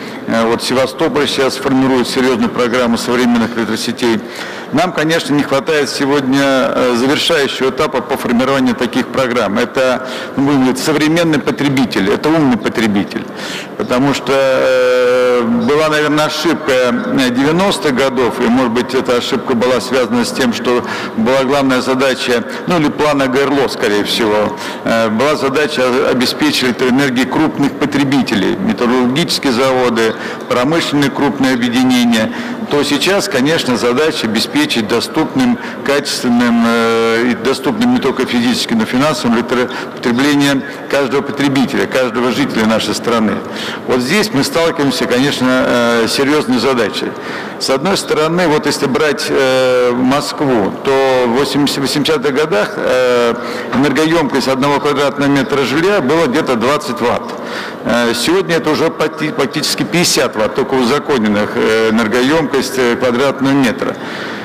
вот 0.45 0.63
Севастополь 0.63 1.27
сейчас 1.27 1.57
формирует 1.57 2.07
серьезную 2.07 2.49
программу 2.49 2.97
современных 2.97 3.57
электросетей. 3.57 4.21
Нам, 4.73 4.93
конечно, 4.93 5.33
не 5.33 5.43
хватает 5.43 5.89
сегодня 5.89 6.95
завершающего 6.95 7.69
этапа 7.71 8.01
по 8.01 8.15
формирования 8.15 8.73
таких 8.73 9.07
программ. 9.07 9.57
Это 9.57 10.07
ну, 10.37 10.57
говорить, 10.57 10.79
современный 10.79 11.39
потребитель, 11.39 12.09
это 12.09 12.29
умный 12.29 12.57
потребитель. 12.57 13.25
Потому 13.77 14.13
что 14.13 14.31
э, 14.33 15.41
была, 15.41 15.89
наверное, 15.89 16.25
ошибка 16.25 16.71
90-х 16.71 17.91
годов, 17.91 18.39
и, 18.39 18.43
может 18.43 18.71
быть, 18.71 18.93
эта 18.93 19.17
ошибка 19.17 19.55
была 19.55 19.81
связана 19.81 20.23
с 20.23 20.31
тем, 20.31 20.53
что 20.53 20.83
была 21.17 21.43
главная 21.43 21.81
задача, 21.81 22.43
ну 22.67 22.79
или 22.79 22.89
плана 22.89 23.27
ГРЛО, 23.27 23.67
скорее 23.67 24.05
всего, 24.05 24.57
э, 24.85 25.09
была 25.09 25.35
задача 25.35 25.83
обеспечить 26.09 26.63
электроэнергией 26.63 27.27
крупных 27.27 27.73
потребителей, 27.73 28.55
металлургические 28.55 29.51
заводы, 29.51 30.13
промышленные 30.47 31.09
крупные 31.09 31.55
объединения, 31.55 32.31
то 32.71 32.81
сейчас, 32.83 33.27
конечно, 33.27 33.75
задача 33.75 34.27
обеспечить 34.27 34.87
доступным, 34.87 35.59
качественным 35.85 36.63
э, 36.65 37.31
и 37.31 37.35
доступным 37.35 37.93
не 37.93 37.99
только 37.99 38.25
физически, 38.25 38.73
но 38.73 38.83
и 38.83 38.85
финансовым 38.85 39.37
электропотребление 39.37 40.61
каждого 40.89 41.21
потребителя, 41.21 41.85
каждого 41.85 42.31
жителя 42.31 42.65
нашей 42.65 42.95
страны. 42.95 43.33
Вот 43.87 43.99
здесь 43.99 44.31
мы 44.33 44.45
сталкиваемся, 44.45 45.05
конечно, 45.05 45.47
э, 45.49 46.07
с 46.07 46.13
серьезной 46.13 46.59
задачей. 46.59 47.11
С 47.59 47.69
одной 47.69 47.97
стороны, 47.97 48.47
вот 48.47 48.65
если 48.65 48.85
брать 48.85 49.25
э, 49.27 49.91
Москву, 49.93 50.71
то 50.85 51.25
в 51.27 51.41
80-х 51.41 52.31
годах 52.31 52.77
энергоемкость 53.75 54.47
одного 54.47 54.79
квадратного 54.79 55.29
метра 55.29 55.63
жилья 55.63 55.99
была 55.99 56.27
где-то 56.27 56.55
20 56.55 57.01
ватт. 57.01 57.23
Сегодня 58.15 58.55
это 58.55 58.69
уже 58.69 58.89
практически 58.89 59.83
50 59.83 60.35
ватт, 60.35 60.55
только 60.55 60.75
узаконенных 60.75 61.57
энергоемкость 61.57 62.60
стоимость 62.61 62.77
э, 62.77 62.95
квадратного 62.95 63.53
метра. 63.53 63.95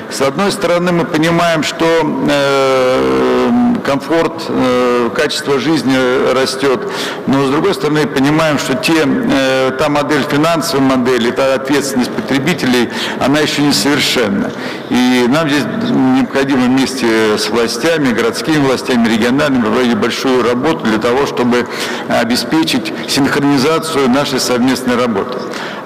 С 0.09 0.21
одной 0.21 0.51
стороны, 0.51 0.93
мы 0.93 1.03
понимаем, 1.03 1.63
что 1.63 1.85
э, 1.85 3.73
комфорт, 3.85 4.45
э, 4.47 5.09
качество 5.13 5.59
жизни 5.59 5.97
растет, 6.33 6.79
но 7.27 7.45
с 7.45 7.49
другой 7.49 7.73
стороны, 7.73 8.07
понимаем, 8.07 8.57
что 8.57 8.75
те, 8.75 8.93
э, 9.05 9.71
та 9.77 9.89
модель, 9.89 10.23
финансовая 10.29 10.97
модель, 10.97 11.33
та 11.33 11.55
ответственность 11.55 12.11
потребителей, 12.11 12.89
она 13.19 13.39
еще 13.39 13.61
не 13.61 13.73
совершенна. 13.73 14.51
И 14.89 15.25
нам 15.27 15.49
здесь 15.49 15.65
необходимо 15.91 16.65
вместе 16.67 17.37
с 17.37 17.49
властями, 17.49 18.13
городскими 18.13 18.65
властями, 18.65 19.09
региональными 19.09 19.63
проводить 19.63 19.97
большую 19.97 20.41
работу 20.41 20.85
для 20.85 20.99
того, 20.99 21.25
чтобы 21.25 21.67
обеспечить 22.07 22.93
синхронизацию 23.09 24.09
нашей 24.09 24.39
совместной 24.39 24.95
работы. 24.95 25.37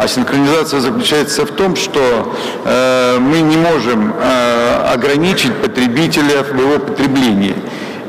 А 0.02 0.08
синхронизация 0.08 0.80
заключается 0.80 1.45
в 1.45 1.52
том, 1.52 1.76
что 1.76 2.36
э, 2.66 3.20
мы 3.20 3.39
не 3.41 3.56
можем 3.56 4.12
э, 4.20 4.91
ограничить 4.91 5.56
потребителя 5.62 6.41
в 6.41 6.60
его 6.60 6.80
потреблении. 6.80 7.54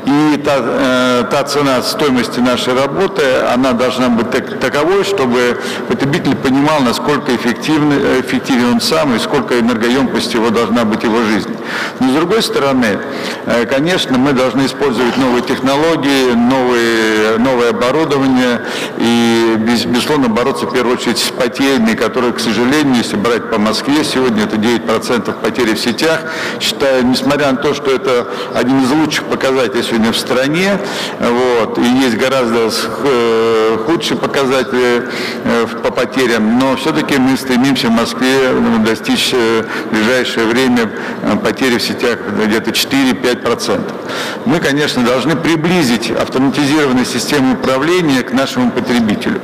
И 0.05 0.37
та, 0.37 0.57
э, 0.57 1.23
та 1.31 1.43
цена 1.43 1.81
стоимости 1.81 2.39
нашей 2.39 2.73
работы, 2.73 3.23
она 3.53 3.71
должна 3.71 4.09
быть 4.09 4.29
так, 4.31 4.59
таковой, 4.59 5.03
чтобы 5.05 5.57
потребитель 5.87 6.35
понимал, 6.35 6.81
насколько 6.81 7.33
эффективен 7.33 8.73
он 8.73 8.81
сам 8.81 9.15
и 9.15 9.19
сколько 9.19 9.57
энергоемкости 9.59 10.35
его 10.35 10.49
должна 10.49 10.83
быть 10.83 11.03
его 11.03 11.23
жизнь. 11.23 11.55
Но 11.99 12.09
с 12.09 12.13
другой 12.15 12.43
стороны, 12.43 12.99
э, 13.45 13.65
конечно, 13.65 14.17
мы 14.17 14.33
должны 14.33 14.65
использовать 14.65 15.15
новые 15.17 15.41
технологии, 15.41 16.33
новые, 16.33 17.37
новое 17.37 17.69
оборудование 17.69 18.61
и, 18.97 19.55
безусловно, 19.57 20.27
бороться 20.27 20.65
в 20.65 20.73
первую 20.73 20.97
очередь 20.97 21.19
с 21.19 21.29
потерями, 21.29 21.93
которые, 21.93 22.33
к 22.33 22.39
сожалению, 22.39 22.95
если 22.95 23.15
брать 23.15 23.49
по 23.49 23.57
Москве, 23.57 24.03
сегодня 24.03 24.43
это 24.43 24.57
9% 24.57 25.33
потери 25.41 25.75
в 25.75 25.79
сетях. 25.79 26.25
Считаю, 26.59 27.05
несмотря 27.05 27.51
на 27.51 27.57
то, 27.57 27.73
что 27.73 27.91
это 27.91 28.27
один 28.53 28.83
из 28.83 28.91
лучших 28.91 29.23
показателей 29.25 29.92
сегодня 29.93 30.11
в 30.11 30.17
стране, 30.17 30.79
вот, 31.19 31.77
и 31.77 31.83
есть 31.83 32.17
гораздо 32.17 32.69
э, 33.03 33.77
худшие 33.85 34.17
показатели 34.17 35.07
э, 35.43 35.67
по 35.83 35.91
потерям, 35.91 36.57
но 36.57 36.75
все-таки 36.77 37.17
мы 37.17 37.37
стремимся 37.37 37.89
в 37.89 37.91
Москве 37.91 38.49
ну, 38.53 38.83
достичь 38.83 39.31
э, 39.33 39.63
в 39.85 39.93
ближайшее 39.93 40.47
время 40.47 40.89
потери 41.43 41.77
в 41.77 41.83
сетях 41.83 42.17
где-то 42.43 42.71
4-5%. 42.71 43.93
Мы, 44.45 44.59
конечно, 44.59 45.03
должны 45.03 45.35
приблизить 45.35 46.09
автоматизированные 46.09 47.05
системы 47.05 47.53
управления 47.53 48.23
к 48.23 48.33
нашему 48.33 48.71
потребителю. 48.71 49.41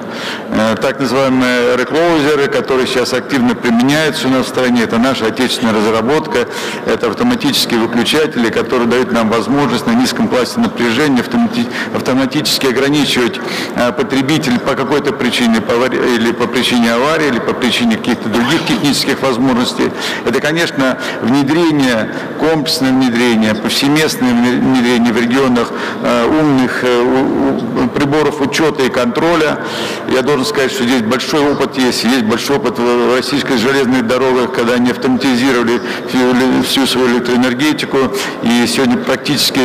Так 0.82 1.00
называемые 1.00 1.78
реклоузеры, 1.78 2.47
которые 2.47 2.88
сейчас 2.88 3.14
активно 3.14 3.56
применяются 3.56 4.28
у 4.28 4.32
нас 4.32 4.45
в 4.45 4.50
стране, 4.50 4.84
это 4.84 4.97
наша 4.97 5.28
отечественная 5.28 5.74
разработка, 5.74 6.47
это 6.86 7.08
автоматические 7.08 7.80
выключатели, 7.80 8.50
которые 8.50 8.88
дают 8.88 9.12
нам 9.12 9.30
возможность 9.30 9.86
на 9.86 9.93
низком 9.93 10.28
классе 10.40 10.60
напряжения 10.62 11.22
автоматически 11.94 12.68
ограничивать 12.68 13.40
э, 13.76 13.92
потребителя 13.92 14.58
по 14.60 14.74
какой-то 14.74 15.12
причине, 15.12 15.58
или 15.58 16.32
по 16.32 16.48
причине 16.48 16.94
аварии, 16.94 17.28
или 17.28 17.40
по 17.40 17.54
причине 17.54 17.98
каких-то 17.98 18.30
других 18.30 18.66
технических 18.66 19.22
возможностей. 19.22 19.92
Это, 20.26 20.40
конечно, 20.40 20.98
внедрение, 21.22 22.16
комплексное 22.40 22.92
внедрение, 22.92 23.54
повсеместное 23.54 24.34
внедрение 24.34 25.12
в 25.12 25.20
регионах 25.20 25.74
э, 26.04 26.26
умных 26.26 26.84
э, 26.84 27.88
приборов 27.94 28.40
учета 28.40 28.84
и 28.84 28.90
контроля. 28.90 29.60
Я 30.10 30.22
должен 30.22 30.46
сказать, 30.46 30.72
что 30.72 30.86
здесь 30.86 31.02
большой 31.02 31.52
опыт 31.52 31.78
есть, 31.78 32.06
есть 32.06 32.24
большой 32.24 32.58
опыт 32.58 32.80
в 32.80 33.14
российской 33.14 33.58
железной 33.58 34.04
дорогах, 34.04 34.54
когда 34.54 34.76
они 34.76 34.92
автоматизировали 34.92 35.82
всю 36.64 36.86
свою 36.88 37.18
электроэнергетику, 37.18 37.98
и 38.44 38.66
сегодня 38.68 38.96
практически 38.98 39.60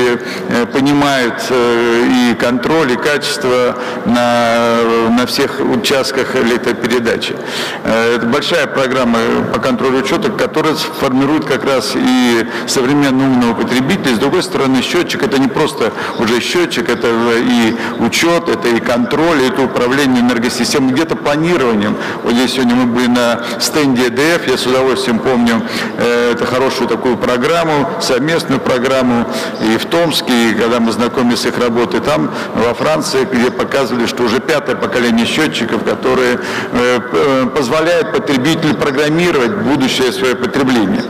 понимают 0.66 1.42
и 1.50 2.34
контроль, 2.38 2.92
и 2.92 2.96
качество 2.96 3.76
на, 4.04 5.10
на 5.10 5.26
всех 5.26 5.60
участках 5.60 6.36
электропередачи. 6.36 7.36
Это 7.84 8.26
большая 8.26 8.66
программа 8.66 9.18
по 9.52 9.60
контролю 9.60 9.98
учета, 9.98 10.30
которая 10.30 10.74
формирует 10.74 11.44
как 11.44 11.64
раз 11.64 11.92
и 11.94 12.46
современного 12.66 13.28
умного 13.28 13.54
потребителя. 13.54 14.14
С 14.14 14.18
другой 14.18 14.42
стороны, 14.42 14.82
счетчик 14.82 15.22
это 15.22 15.38
не 15.38 15.48
просто 15.48 15.92
уже 16.18 16.40
счетчик, 16.40 16.88
это 16.88 17.08
и 17.36 17.76
учет, 17.98 18.48
это 18.48 18.68
и 18.68 18.80
контроль, 18.80 19.42
это 19.42 19.62
управление 19.62 20.22
энергосистемой, 20.22 20.92
где-то 20.92 21.16
планированием. 21.16 21.96
Вот 22.22 22.34
здесь 22.34 22.52
сегодня 22.52 22.74
мы 22.74 22.86
были 22.86 23.06
на 23.08 23.40
стенде 23.60 24.08
EDF, 24.08 24.50
я 24.50 24.56
с 24.56 24.66
удовольствием 24.66 25.18
помню 25.18 25.62
э, 25.98 26.32
это 26.32 26.46
хорошую 26.46 26.88
такую 26.88 27.16
программу, 27.16 27.88
совместную 28.00 28.60
программу 28.60 29.26
и 29.62 29.76
в 29.76 29.86
Томске, 29.86 30.50
и 30.50 30.53
когда 30.54 30.80
мы 30.80 30.92
знакомились 30.92 31.40
с 31.40 31.46
их 31.46 31.58
работой 31.58 32.00
там, 32.00 32.30
во 32.54 32.74
Франции, 32.74 33.26
где 33.30 33.50
показывали, 33.50 34.06
что 34.06 34.24
уже 34.24 34.40
пятое 34.40 34.76
поколение 34.76 35.26
счетчиков, 35.26 35.84
которые 35.84 36.38
э, 36.72 37.00
э, 37.12 37.46
позволяют 37.54 38.12
потребителю 38.12 38.74
программировать 38.74 39.52
будущее 39.52 40.12
свое 40.12 40.34
потребление. 40.34 41.04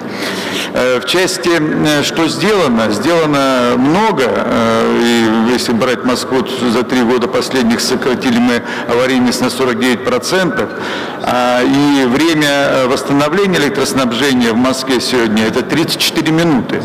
В 0.74 1.06
части, 1.06 1.50
что 2.02 2.26
сделано, 2.26 2.90
сделано 2.90 3.74
много. 3.76 4.24
И 5.00 5.52
если 5.52 5.72
брать 5.72 6.04
Москву, 6.04 6.44
за 6.72 6.82
три 6.82 7.02
года 7.02 7.28
последних 7.28 7.80
сократили 7.80 8.38
мы 8.38 8.60
аварийность 8.88 9.40
на 9.40 9.46
49%. 9.46 10.68
А, 11.22 11.62
и 11.62 12.06
время 12.06 12.86
восстановления 12.86 13.58
электроснабжения 13.58 14.52
в 14.52 14.56
Москве 14.56 15.00
сегодня 15.00 15.46
это 15.46 15.62
34 15.62 16.32
минуты. 16.32 16.82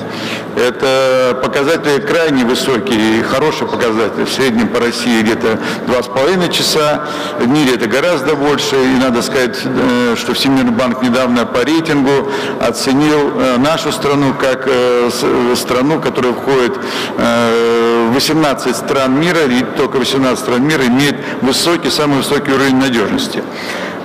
Это 0.56 1.40
показатели 1.42 2.00
крайне 2.00 2.44
высокие 2.44 3.20
и 3.20 3.22
хороший 3.22 3.68
показатель. 3.68 4.26
В 4.26 4.30
среднем 4.30 4.68
по 4.70 4.80
России 4.80 5.22
где-то 5.22 5.60
2,5 5.88 6.52
часа. 6.52 7.06
В 7.40 7.48
мире 7.48 7.76
это 7.76 7.88
гораздо 7.88 8.36
больше. 8.36 8.76
И 8.76 9.00
надо 9.02 9.22
сказать, 9.22 9.60
э, 9.64 10.16
что 10.18 10.34
Всемирный 10.34 10.72
банк 10.72 11.02
недавно 11.02 11.46
по 11.46 11.64
рейтингу 11.64 12.30
оценил 12.60 13.32
э, 13.36 13.58
нашу 13.58 13.92
страну 13.92 14.34
как 14.34 14.68
э, 14.68 15.10
страну, 15.56 16.00
которая 16.00 16.34
входит 16.34 16.78
в 17.18 18.14
18 18.14 18.76
стран 18.76 19.20
мира, 19.20 19.42
и 19.46 19.64
только 19.78 19.98
18 19.98 20.40
стран 20.40 20.64
мира 20.64 20.86
имеет 20.86 21.16
высокий, 21.42 21.90
самый 21.90 22.18
высокий 22.18 22.52
уровень 22.52 22.78
надежности. 22.78 23.44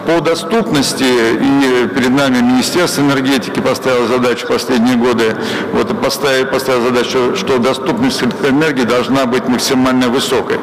По 0.07 0.21
доступности, 0.21 1.03
и 1.03 1.89
перед 1.89 2.11
нами 2.11 2.41
Министерство 2.41 3.01
энергетики 3.01 3.59
поставило 3.61 4.07
задачу 4.07 4.45
в 4.47 4.51
последние 4.51 4.97
годы, 4.97 5.35
вот 5.73 5.99
поставил, 6.03 6.47
поставил 6.47 6.83
задачу, 6.83 7.35
что 7.37 7.59
доступность 7.59 8.23
электроэнергии 8.23 8.83
должна 8.83 9.25
быть 9.25 9.49
максимально 9.49 10.11
высокой. 10.11 10.59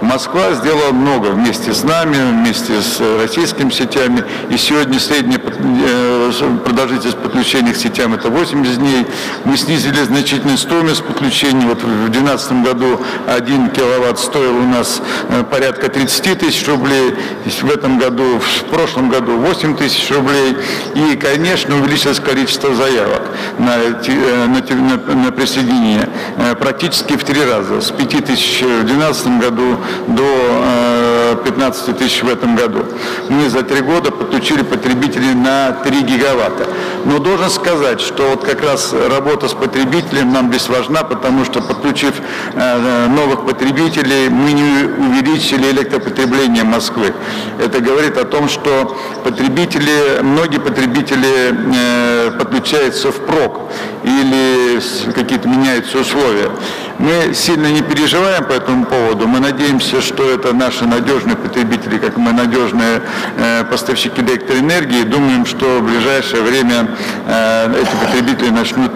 Москва 0.00 0.54
сделала 0.54 0.92
много 0.92 1.28
вместе 1.28 1.74
с 1.74 1.84
нами, 1.84 2.16
вместе 2.30 2.80
с 2.80 2.98
российскими 3.20 3.68
сетями, 3.68 4.24
и 4.48 4.56
сегодня 4.56 4.98
средняя 4.98 5.40
э, 5.40 6.30
продолжительность 6.64 7.18
подключения 7.18 7.74
к 7.74 7.76
сетям 7.76 8.14
это 8.14 8.30
80 8.30 8.78
дней. 8.78 9.06
Мы 9.44 9.58
снизили 9.58 10.02
значительную 10.04 10.56
стоимость 10.56 11.04
подключения. 11.04 11.66
Вот 11.66 11.82
в 11.82 12.10
2012 12.10 12.64
году 12.64 13.00
1 13.26 13.70
киловатт 13.70 14.18
стоил 14.18 14.56
у 14.56 14.66
нас 14.66 15.02
э, 15.28 15.44
порядка 15.50 15.90
30 15.90 16.38
тысяч 16.38 16.66
рублей. 16.66 17.14
В 17.60 17.70
этом 17.70 17.98
году, 17.98 18.38
в 18.38 18.64
прошлом 18.64 18.85
прошлом 18.86 19.08
году 19.08 19.36
8 19.38 19.76
тысяч 19.76 20.08
рублей. 20.12 20.56
И, 20.94 21.16
конечно, 21.16 21.74
увеличилось 21.74 22.20
количество 22.20 22.72
заявок 22.72 23.22
на, 23.58 23.78
э, 23.78 24.46
на, 24.46 25.14
на 25.14 25.32
присоединение 25.32 26.08
э, 26.36 26.54
практически 26.54 27.14
в 27.14 27.24
три 27.24 27.42
раза. 27.44 27.80
С 27.80 27.90
5 27.90 28.24
тысяч 28.24 28.62
в 28.62 28.84
2012 28.84 29.40
году 29.40 29.76
до 30.06 31.42
15 31.44 31.88
э, 31.88 31.92
тысяч 31.94 32.22
в 32.22 32.28
этом 32.28 32.54
году. 32.54 32.84
Мы 33.28 33.50
за 33.50 33.62
три 33.62 33.80
года 33.80 34.12
подключили 34.12 34.62
потребителей 34.62 35.34
на 35.34 35.72
3 35.72 36.02
гигаватта. 36.02 36.68
Но 37.04 37.18
должен 37.18 37.50
сказать, 37.50 38.00
что 38.00 38.30
вот 38.30 38.44
как 38.44 38.62
раз 38.62 38.94
работа 39.10 39.48
с 39.48 39.54
потребителем 39.54 40.32
нам 40.32 40.50
здесь 40.50 40.68
важна, 40.68 41.02
потому 41.02 41.44
что 41.44 41.60
подключив 41.60 42.14
новых 42.54 43.46
потребителей, 43.46 44.28
мы 44.28 44.52
не 44.52 44.84
увеличили 44.84 45.70
электропотребление 45.70 46.64
Москвы. 46.64 47.12
Это 47.58 47.80
говорит 47.80 48.16
о 48.16 48.24
том, 48.24 48.48
что 48.48 48.75
потребители, 49.24 50.20
многие 50.22 50.58
потребители 50.58 51.54
э, 51.74 52.30
подключаются 52.38 53.10
впрок 53.10 53.70
или 54.02 54.80
какие-то 55.12 55.48
меняются 55.48 55.98
условия. 55.98 56.50
Мы 56.98 57.34
сильно 57.34 57.66
не 57.66 57.82
переживаем 57.82 58.44
по 58.44 58.52
этому 58.52 58.86
поводу. 58.86 59.26
Мы 59.26 59.40
надеемся, 59.40 60.00
что 60.00 60.30
это 60.30 60.54
наши 60.54 60.84
надежные 60.86 61.36
потребители, 61.36 61.98
как 61.98 62.16
мы 62.16 62.32
надежные 62.32 63.02
э, 63.36 63.64
поставщики 63.64 64.20
электроэнергии. 64.22 65.02
Думаем, 65.02 65.44
что 65.44 65.80
в 65.80 65.82
ближайшее 65.82 66.42
время 66.42 66.96
э, 67.26 67.82
эти 67.82 68.06
потребители 68.06 68.50
начнут 68.50 68.92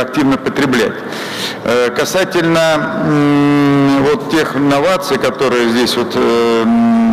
активно 0.00 0.36
потреблять. 0.36 0.94
Касательно 1.96 3.04
вот 4.00 4.30
тех 4.30 4.56
инноваций, 4.56 5.16
которые 5.18 5.70
здесь 5.70 5.96
вот 5.96 6.16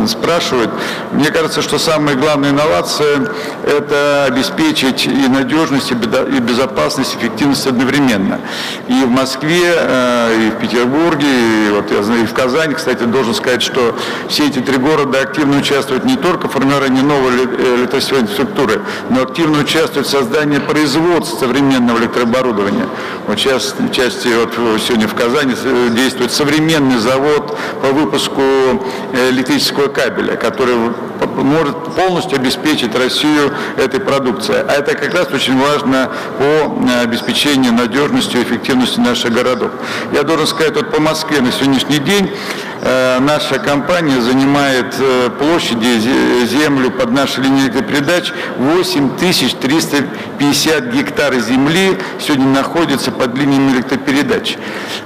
спрашивают, 0.08 0.70
мне 1.12 1.30
кажется, 1.30 1.62
что 1.62 1.78
самая 1.78 2.16
главная 2.16 2.50
инновация– 2.50 3.28
это 3.64 4.24
обеспечить 4.24 5.06
и 5.06 5.28
надежность, 5.28 5.90
и 5.90 5.94
безопасность, 5.94 7.16
эффективность 7.16 7.66
одновременно. 7.66 8.40
И 8.88 9.04
в 9.04 9.10
Москве 9.10 9.62
э, 9.64 10.46
и 10.46 10.50
в 10.50 10.60
Петербурге, 10.60 11.26
и, 11.26 11.70
вот, 11.70 11.90
я 11.90 12.02
знаю, 12.02 12.22
и 12.22 12.26
в 12.26 12.32
Казани, 12.34 12.74
кстати, 12.74 13.04
должен 13.04 13.34
сказать, 13.34 13.62
что 13.62 13.96
все 14.28 14.46
эти 14.46 14.58
три 14.60 14.76
города 14.76 15.20
активно 15.20 15.58
участвуют 15.58 16.04
не 16.04 16.16
только 16.16 16.48
в 16.48 16.52
формировании 16.52 17.02
новой 17.02 17.32
электросетевой 17.34 18.22
инфраструктуры, 18.22 18.82
но 19.10 19.22
активно 19.22 19.60
участвуют 19.60 20.06
в 20.06 20.10
создании 20.10 20.58
производства 20.58 21.46
современного 21.46 21.98
электрооборудования. 21.98 22.86
Вот 23.26 23.38
сейчас, 23.38 23.74
части, 23.92 24.28
вот 24.28 24.54
сегодня 24.80 25.08
в 25.08 25.14
Казани 25.14 25.54
действует 25.90 26.32
современный 26.32 26.98
завод 26.98 27.56
по 27.82 27.88
выпуску 27.88 28.42
электрического 29.30 29.88
кабеля, 29.96 30.36
который 30.36 30.76
может 31.36 31.94
полностью 31.94 32.38
обеспечить 32.38 32.94
Россию 32.94 33.52
этой 33.76 34.00
продукцией. 34.00 34.64
А 34.68 34.72
это 34.72 34.94
как 34.94 35.14
раз 35.14 35.28
очень 35.32 35.58
важно 35.58 36.10
по 36.38 37.02
обеспечению 37.02 37.72
надежности 37.72 38.36
и 38.36 38.42
эффективности 38.42 39.00
наших 39.00 39.32
городов. 39.32 39.70
Я 40.12 40.22
должен 40.22 40.46
сказать, 40.46 40.76
вот 40.76 40.92
по 40.92 41.00
Москве 41.00 41.40
на 41.40 41.50
сегодняшний 41.52 41.98
день 41.98 42.30
э, 42.82 43.18
наша 43.20 43.58
компания 43.58 44.20
занимает 44.20 44.94
э, 44.98 45.30
площади, 45.38 46.46
землю 46.46 46.90
под 46.90 47.12
нашей 47.12 47.44
линией 47.44 47.70
передач 47.70 48.32
8350 48.58 50.92
гектар 50.92 51.34
земли 51.34 51.98
сегодня 52.18 52.46
находится 52.46 53.10
под 53.10 53.36
линиями 53.36 53.72
электропередач. 53.72 54.56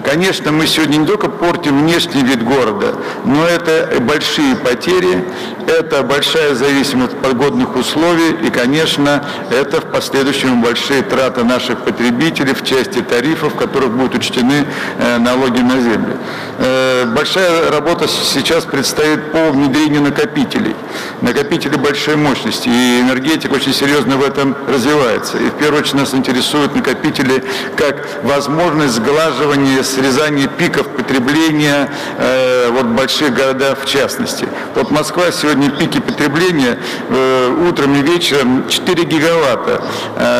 Конечно, 0.04 0.52
мы 0.52 0.66
сегодня 0.66 0.98
не 0.98 1.06
только 1.06 1.28
портим 1.28 1.82
внешний 1.82 2.22
вид 2.22 2.44
города, 2.44 2.96
но 3.24 3.46
это 3.46 3.98
большие 4.00 4.54
потери, 4.56 5.24
это 5.66 5.99
большая 6.02 6.54
зависимость 6.54 7.14
от 7.14 7.22
погодных 7.22 7.76
условий 7.76 8.32
и, 8.46 8.50
конечно, 8.50 9.24
это 9.50 9.80
в 9.80 9.86
последующем 9.90 10.62
большие 10.62 11.02
траты 11.02 11.44
наших 11.44 11.80
потребителей 11.80 12.54
в 12.54 12.64
части 12.64 13.00
тарифов, 13.00 13.54
в 13.54 13.56
которых 13.56 13.90
будут 13.90 14.14
учтены 14.16 14.66
Э, 14.98 15.18
налоги 15.18 15.60
на 15.60 15.80
землю. 15.80 16.18
Э, 16.58 17.06
большая 17.06 17.70
работа 17.70 18.06
сейчас 18.08 18.64
предстоит 18.64 19.32
по 19.32 19.50
внедрению 19.50 20.02
накопителей. 20.02 20.74
Накопители 21.20 21.76
большой 21.76 22.16
мощности, 22.16 22.68
и 22.68 23.00
энергетика 23.00 23.54
очень 23.54 23.72
серьезно 23.72 24.16
в 24.16 24.22
этом 24.22 24.56
развивается. 24.68 25.38
И 25.38 25.48
в 25.48 25.54
первую 25.54 25.80
очередь 25.80 26.00
нас 26.00 26.14
интересуют 26.14 26.74
накопители 26.74 27.44
как 27.76 28.06
возможность 28.24 28.94
сглаживания, 28.94 29.82
срезания 29.82 30.48
пиков 30.48 30.86
потребления 30.88 31.88
э, 32.18 32.70
вот 32.70 32.86
больших 32.86 33.34
городах 33.34 33.78
в 33.82 33.86
частности. 33.86 34.46
Вот 34.74 34.90
Москва 34.90 35.30
сегодня 35.30 35.70
пики 35.90 36.00
потребления 36.00 36.78
утром 37.68 37.96
и 37.96 38.02
вечером 38.02 38.68
4 38.68 39.04
гигаватта. 39.04 39.82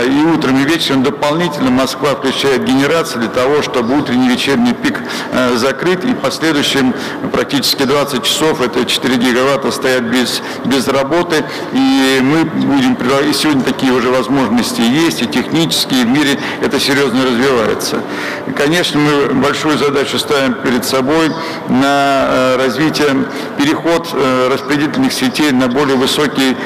и 0.06 0.24
утром 0.34 0.58
и 0.58 0.64
вечером 0.64 1.02
дополнительно 1.02 1.70
Москва 1.70 2.14
включает 2.14 2.64
генерацию 2.64 3.20
для 3.20 3.30
того, 3.30 3.62
чтобы 3.62 3.98
утренний 3.98 4.28
вечерний 4.28 4.74
пик 4.74 5.00
э, 5.32 5.56
закрыт, 5.56 6.04
и 6.04 6.14
последующим 6.14 6.94
практически 7.32 7.84
20 7.84 8.22
часов 8.22 8.60
это 8.60 8.84
4 8.84 9.16
гигаватта 9.16 9.70
стоят 9.70 10.04
без, 10.04 10.42
без 10.64 10.86
работы, 10.88 11.44
и 11.72 12.20
мы 12.22 12.44
будем, 12.44 12.96
и 13.28 13.32
сегодня 13.32 13.62
такие 13.62 13.92
уже 13.92 14.10
возможности 14.10 14.80
есть, 14.80 15.22
и 15.22 15.26
технические, 15.26 16.02
и 16.02 16.04
в 16.04 16.08
мире 16.08 16.38
это 16.62 16.78
серьезно 16.78 17.24
развивается. 17.24 18.02
И, 18.46 18.52
конечно, 18.52 19.00
мы 19.00 19.34
большую 19.34 19.78
задачу 19.78 20.18
ставим 20.18 20.54
перед 20.54 20.84
собой 20.84 21.30
на 21.68 22.26
э, 22.28 22.56
развитие, 22.56 23.24
переход 23.58 24.08
э, 24.12 24.48
распределительных 24.52 25.12
сетей 25.12 25.39
на 25.50 25.68
более 25.68 25.96
высокий 25.96 26.56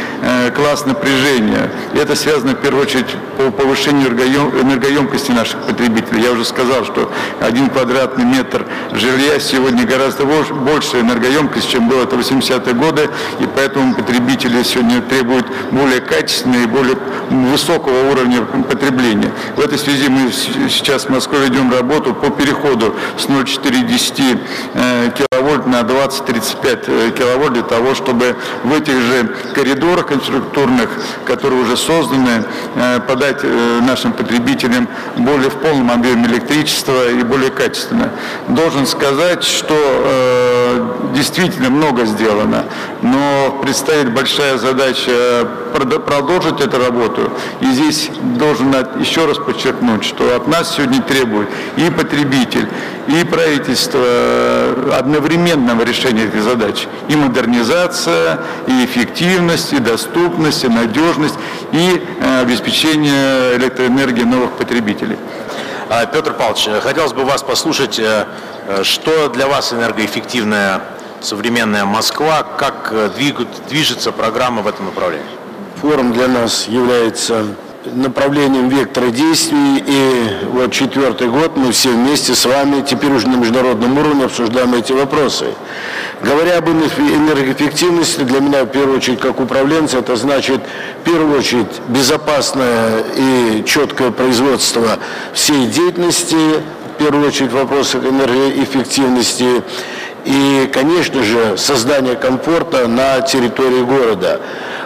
класс 0.55 0.87
напряжения. 0.87 1.71
И 1.93 1.99
это 1.99 2.17
связано 2.17 2.53
в 2.53 2.61
первую 2.61 2.83
очередь 2.83 3.07
по 3.37 3.51
повышению 3.51 4.09
энергоемкости 4.09 5.33
наших 5.33 5.61
потребителей. 5.63 6.23
Я 6.23 6.33
уже 6.33 6.45
сказал, 6.45 6.85
что 6.85 7.11
один 7.41 7.69
квадратный 7.69 8.25
метр 8.25 8.67
жилья 8.93 9.39
сегодня 9.41 9.87
гораздо 9.87 10.25
больше 10.25 11.01
энергоемкость, 11.01 11.71
чем 11.71 11.89
было 11.89 12.03
это 12.03 12.17
80-е 12.17 12.75
годы, 12.75 13.11
и 13.41 13.47
поэтому 13.55 13.95
потребители 13.95 14.63
сегодня 14.63 15.01
требуют 15.03 15.47
более 15.71 16.01
качественного 16.01 16.63
и 16.63 16.67
более 16.67 16.97
высокого 17.31 18.11
уровня 18.11 18.43
потребления. 18.69 19.31
В 19.57 19.61
этой 19.61 19.79
связи 19.79 20.09
мы 20.09 20.31
сейчас 20.33 21.07
в 21.07 21.11
Москве 21.11 21.39
ведем 21.41 21.73
работу 21.73 22.15
по 22.15 22.31
переходу 22.31 22.95
с 23.19 23.29
0,410 23.29 24.39
э, 24.75 25.11
киловольт 25.11 25.67
на 25.67 25.81
20-35 25.81 26.85
э, 26.87 27.11
киловольт 27.17 27.55
для 27.55 27.63
того, 27.63 27.95
чтобы 27.95 28.37
в 28.65 28.73
этих 28.73 28.95
же 28.95 29.29
коридорах 29.55 30.11
инфраструктурных, 30.11 30.89
которые 31.25 31.63
уже 31.63 31.77
созданы, 31.77 32.45
э, 32.75 33.01
подать 33.01 33.45
нашим 33.83 34.13
потребителям 34.13 34.89
более 35.17 35.51
в 35.51 35.57
полном 35.57 35.91
объеме 35.91 36.27
электричества 36.27 37.11
и 37.11 37.23
более 37.23 37.51
качественно. 37.51 38.11
Должен 38.49 38.87
сказать, 38.87 39.45
что 39.45 39.75
э, 39.75 40.64
действительно 41.15 41.71
много 41.71 42.05
сделано, 42.05 42.65
но 43.03 43.59
предстоит 43.63 44.13
большая 44.13 44.59
задача 44.59 45.49
продолжить 46.07 46.61
эту 46.61 46.79
работу. 46.79 47.31
И 47.61 47.67
здесь 47.67 48.11
должен 48.39 48.75
еще 48.99 49.27
раз 49.27 49.39
подчеркнуть, 49.39 50.05
что 50.05 50.37
от 50.37 50.47
нас 50.47 50.75
сегодня 50.77 51.03
требует 51.03 51.49
и 51.77 51.91
потребитель, 51.91 52.69
и 53.09 53.25
правительство 53.25 54.01
одновременного 54.97 55.83
решения 55.83 56.25
этой 56.25 56.41
задачи. 56.41 56.87
И 57.09 57.17
модернизация, 57.17 58.41
и 58.67 58.85
эффективность, 58.85 59.73
и 59.73 59.79
доступность, 59.79 60.65
и 60.65 60.69
надежность, 60.69 61.35
и 61.73 62.03
э, 62.21 62.41
обеспечение 62.43 63.57
электроэнергии 63.57 64.23
новых 64.23 64.53
потребителей. 64.53 65.17
А, 65.91 66.07
Петр 66.07 66.33
Павлович, 66.33 66.69
хотелось 66.83 67.13
бы 67.13 67.25
вас 67.25 67.43
послушать, 67.43 67.99
э, 67.99 68.03
э, 68.03 68.27
что 68.83 69.29
для 69.29 69.47
вас 69.47 69.73
энергоэффективная 69.73 70.81
современная 71.21 71.85
Москва, 71.85 72.43
как 72.43 72.91
э, 72.93 73.11
движется 73.69 74.13
программа 74.13 74.63
в 74.63 74.67
этом 74.67 74.87
направлении? 74.87 75.27
Форум 75.81 76.13
для 76.13 76.29
нас 76.29 76.69
является 76.69 77.45
направлением 77.93 78.69
вектора 78.69 79.11
действий. 79.11 79.85
И 79.87 80.47
вот 80.53 80.73
четвертый 80.73 81.29
год 81.29 81.57
мы 81.57 81.73
все 81.73 81.91
вместе 81.91 82.35
с 82.35 82.45
вами 82.47 82.83
теперь 82.83 83.13
уже 83.13 83.29
на 83.29 83.37
международном 83.37 83.99
уровне 83.99 84.25
обсуждаем 84.25 84.75
эти 84.75 84.93
вопросы. 84.93 85.47
Говоря 86.23 86.59
об 86.59 86.69
энергоэффективности, 86.69 88.21
для 88.21 88.41
меня 88.41 88.65
в 88.65 88.69
первую 88.69 88.97
очередь 88.97 89.21
как 89.21 89.41
управленца, 89.41 89.99
это 89.99 90.17
значит 90.17 90.61
в 91.03 91.05
первую 91.05 91.39
очередь 91.39 91.81
безопасное 91.89 93.05
и 93.17 93.65
четкое 93.67 94.11
производство 94.11 94.99
всей 95.35 95.67
деятельности, 95.67 96.63
в 96.95 96.97
первую 96.97 97.27
очередь 97.27 97.51
в 97.51 97.55
вопросах 97.55 98.05
энергоэффективности 98.05 99.63
и, 100.25 100.71
конечно 100.73 101.23
же, 101.23 101.59
создание 101.59 102.15
комфорта 102.15 102.87
на 102.87 103.21
территории 103.21 103.83
города. 103.83 104.41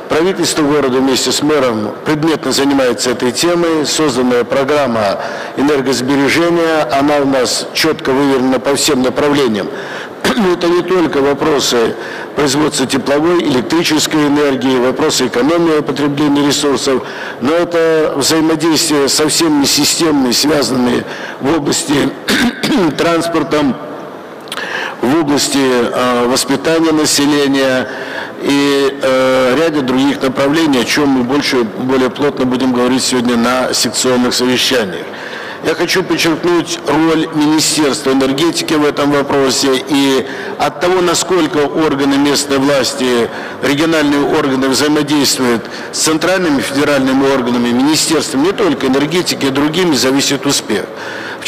Правительство 0.09 0.63
города 0.63 0.99
вместе 0.99 1.33
с 1.33 1.43
мэром 1.43 1.93
предметно 2.07 2.51
занимается 2.51 3.11
этой 3.11 3.31
темой. 3.31 3.85
Созданная 3.85 4.45
программа 4.45 5.21
энергосбережения, 5.59 6.89
она 6.91 7.19
у 7.19 7.27
нас 7.27 7.69
четко 7.75 8.11
выверена 8.11 8.59
по 8.59 8.75
всем 8.75 9.03
направлениям. 9.03 9.69
Это 10.25 10.69
не 10.69 10.83
только 10.83 11.19
вопросы 11.21 11.95
производства 12.37 12.87
тепловой, 12.87 13.43
электрической 13.43 14.27
энергии, 14.27 14.79
вопросы 14.79 15.27
экономии 15.27 15.81
потребления 15.81 16.47
ресурсов, 16.47 17.03
но 17.41 17.53
это 17.53 18.15
взаимодействие 18.17 19.09
совсем 19.09 19.61
не 19.61 19.67
системные, 19.67 20.33
связанные 20.33 21.05
в 21.41 21.57
области 21.57 21.95
транспорта, 22.97 23.77
в 25.01 25.21
области 25.21 25.59
э, 25.59 26.27
воспитания 26.29 26.93
населения, 26.93 27.89
и 28.43 28.99
э, 29.03 29.57
ряде 29.59 29.81
других 29.81 30.23
направлений, 30.23 30.81
о 30.81 30.85
чем 30.85 31.09
мы 31.09 31.25
больше, 31.25 31.65
более 31.65 32.11
плотно 32.11 32.45
будем 32.45 32.73
говорить 32.73 33.03
сегодня 33.03 33.37
на 33.37 33.73
секционных 33.73 34.33
совещаниях. 34.35 35.07
Я 35.69 35.75
хочу 35.75 36.03
подчеркнуть 36.03 36.79
роль 36.87 37.29
Министерства 37.35 38.13
энергетики 38.13 38.73
в 38.73 38.87
этом 38.87 39.11
вопросе 39.11 39.85
и 39.87 40.27
от 40.59 40.81
того, 40.81 41.03
насколько 41.03 41.59
органы 41.59 42.17
местной 42.17 42.57
власти, 42.57 43.29
региональные 43.63 44.35
органы 44.35 44.69
взаимодействуют 44.69 45.67
с 45.93 45.99
центральными 45.99 46.63
федеральными 46.63 47.31
органами, 47.35 47.69
министерством 47.69 48.45
не 48.45 48.53
только 48.53 48.87
энергетики, 48.87 49.45
и 49.45 49.51
другими, 49.51 49.95
зависит 49.95 50.47
успех. 50.47 50.87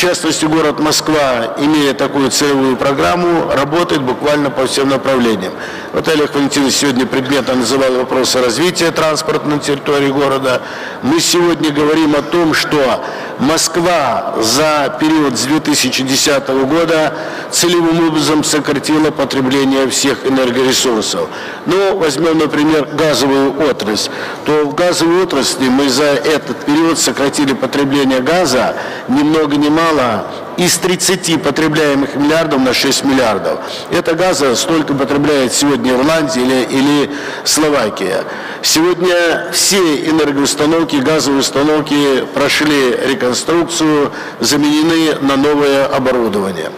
Частности, 0.00 0.46
город 0.46 0.80
Москва, 0.80 1.56
имея 1.58 1.92
такую 1.92 2.30
целевую 2.30 2.78
программу, 2.78 3.52
работает 3.52 4.00
буквально 4.00 4.48
по 4.48 4.66
всем 4.66 4.88
направлениям. 4.88 5.52
Вот 5.92 6.08
Олег 6.08 6.34
Валентинович 6.34 6.72
сегодня 6.72 7.04
предметно 7.04 7.56
называл 7.56 7.92
вопросы 7.92 8.40
развития 8.40 8.92
транспорта 8.92 9.46
на 9.46 9.58
территории 9.58 10.08
города. 10.08 10.62
Мы 11.02 11.20
сегодня 11.20 11.70
говорим 11.70 12.14
о 12.14 12.22
том, 12.22 12.54
что 12.54 13.04
Москва 13.40 14.36
за 14.40 14.96
период 15.00 15.36
с 15.36 15.44
2010 15.44 16.48
года 16.48 17.14
целевым 17.50 18.06
образом 18.06 18.44
сократила 18.44 19.10
потребление 19.10 19.88
всех 19.88 20.24
энергоресурсов. 20.26 21.28
Ну, 21.66 21.98
возьмем, 21.98 22.38
например, 22.38 22.88
газовую 22.92 23.68
отрасль. 23.68 24.10
То 24.46 24.64
в 24.64 24.74
газовой 24.74 25.24
отрасли 25.24 25.68
мы 25.68 25.88
за 25.88 26.04
этот 26.04 26.64
период 26.64 26.98
сократили 26.98 27.52
потребление 27.52 28.20
газа 28.20 28.76
ни 29.08 29.22
много 29.22 29.56
ни 29.56 29.68
мало 29.68 29.89
fala 29.90 30.39
из 30.60 30.76
30 30.76 31.42
потребляемых 31.42 32.16
миллиардов 32.16 32.60
на 32.60 32.74
6 32.74 33.04
миллиардов. 33.04 33.60
Это 33.90 34.14
газа 34.14 34.54
столько 34.56 34.92
потребляет 34.92 35.54
сегодня 35.54 35.92
Ирландия 35.92 36.42
или, 36.42 36.66
или 36.70 37.10
Словакия. 37.44 38.24
Сегодня 38.60 39.48
все 39.52 39.78
энергоустановки, 39.78 40.96
газовые 40.96 41.40
установки 41.40 42.26
прошли 42.34 42.94
реконструкцию, 43.08 44.12
заменены 44.40 45.14
на 45.22 45.36
новое 45.36 45.86
оборудование. 45.86 46.70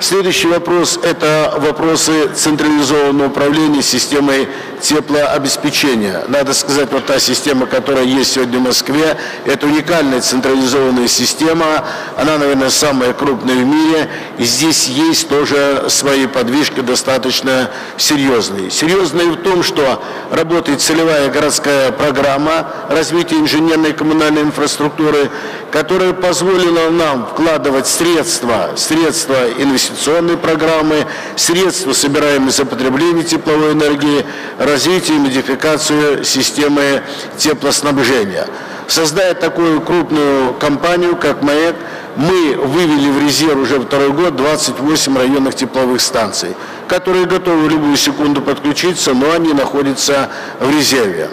Следующий 0.00 0.48
вопрос– 0.48 0.98
это 1.02 1.54
вопросы 1.56 2.28
централизованного 2.34 3.28
управления 3.28 3.82
системой 3.82 4.48
теплообеспечения. 4.82 6.24
Надо 6.28 6.52
сказать, 6.52 6.90
вот 6.92 7.06
та 7.06 7.18
система, 7.18 7.66
которая 7.66 8.04
есть 8.04 8.32
сегодня 8.32 8.58
в 8.58 8.62
Москве, 8.62 9.16
это 9.46 9.66
уникальная 9.66 10.20
централизованная 10.20 11.08
система. 11.08 11.84
Она, 12.16 12.38
наверное, 12.38 12.70
самая 12.70 13.12
крупная 13.12 13.29
в 13.34 13.46
мире. 13.46 14.08
И 14.38 14.44
здесь 14.44 14.88
есть 14.88 15.28
тоже 15.28 15.86
свои 15.88 16.26
подвижки 16.26 16.80
достаточно 16.80 17.70
серьезные. 17.96 18.70
Серьезные 18.70 19.26
в 19.26 19.36
том, 19.36 19.62
что 19.62 20.02
работает 20.30 20.80
целевая 20.80 21.28
городская 21.30 21.92
программа 21.92 22.72
развития 22.88 23.36
инженерной 23.36 23.90
и 23.90 23.92
коммунальной 23.92 24.42
инфраструктуры, 24.42 25.30
которая 25.70 26.12
позволила 26.12 26.90
нам 26.90 27.26
вкладывать 27.26 27.86
средства, 27.86 28.70
средства 28.76 29.36
инвестиционной 29.58 30.36
программы, 30.36 31.06
средства, 31.36 31.92
собираемые 31.92 32.50
за 32.50 32.64
потребление 32.64 33.24
тепловой 33.24 33.72
энергии, 33.72 34.24
развитие 34.58 35.16
и 35.16 35.20
модификацию 35.20 36.24
системы 36.24 37.02
теплоснабжения. 37.36 38.46
Создая 38.88 39.34
такую 39.34 39.80
крупную 39.82 40.54
компанию, 40.54 41.14
как 41.16 41.42
МАЭК, 41.42 41.76
мы 42.16 42.56
вывели 42.56 43.10
в 43.10 43.22
резерв 43.22 43.58
уже 43.58 43.80
второй 43.80 44.10
год 44.10 44.36
28 44.36 45.16
районных 45.16 45.54
тепловых 45.54 46.00
станций, 46.00 46.54
которые 46.88 47.26
готовы 47.26 47.66
в 47.66 47.70
любую 47.70 47.96
секунду 47.96 48.42
подключиться, 48.42 49.14
но 49.14 49.32
они 49.32 49.52
находятся 49.52 50.30
в 50.60 50.70
резерве. 50.70 51.30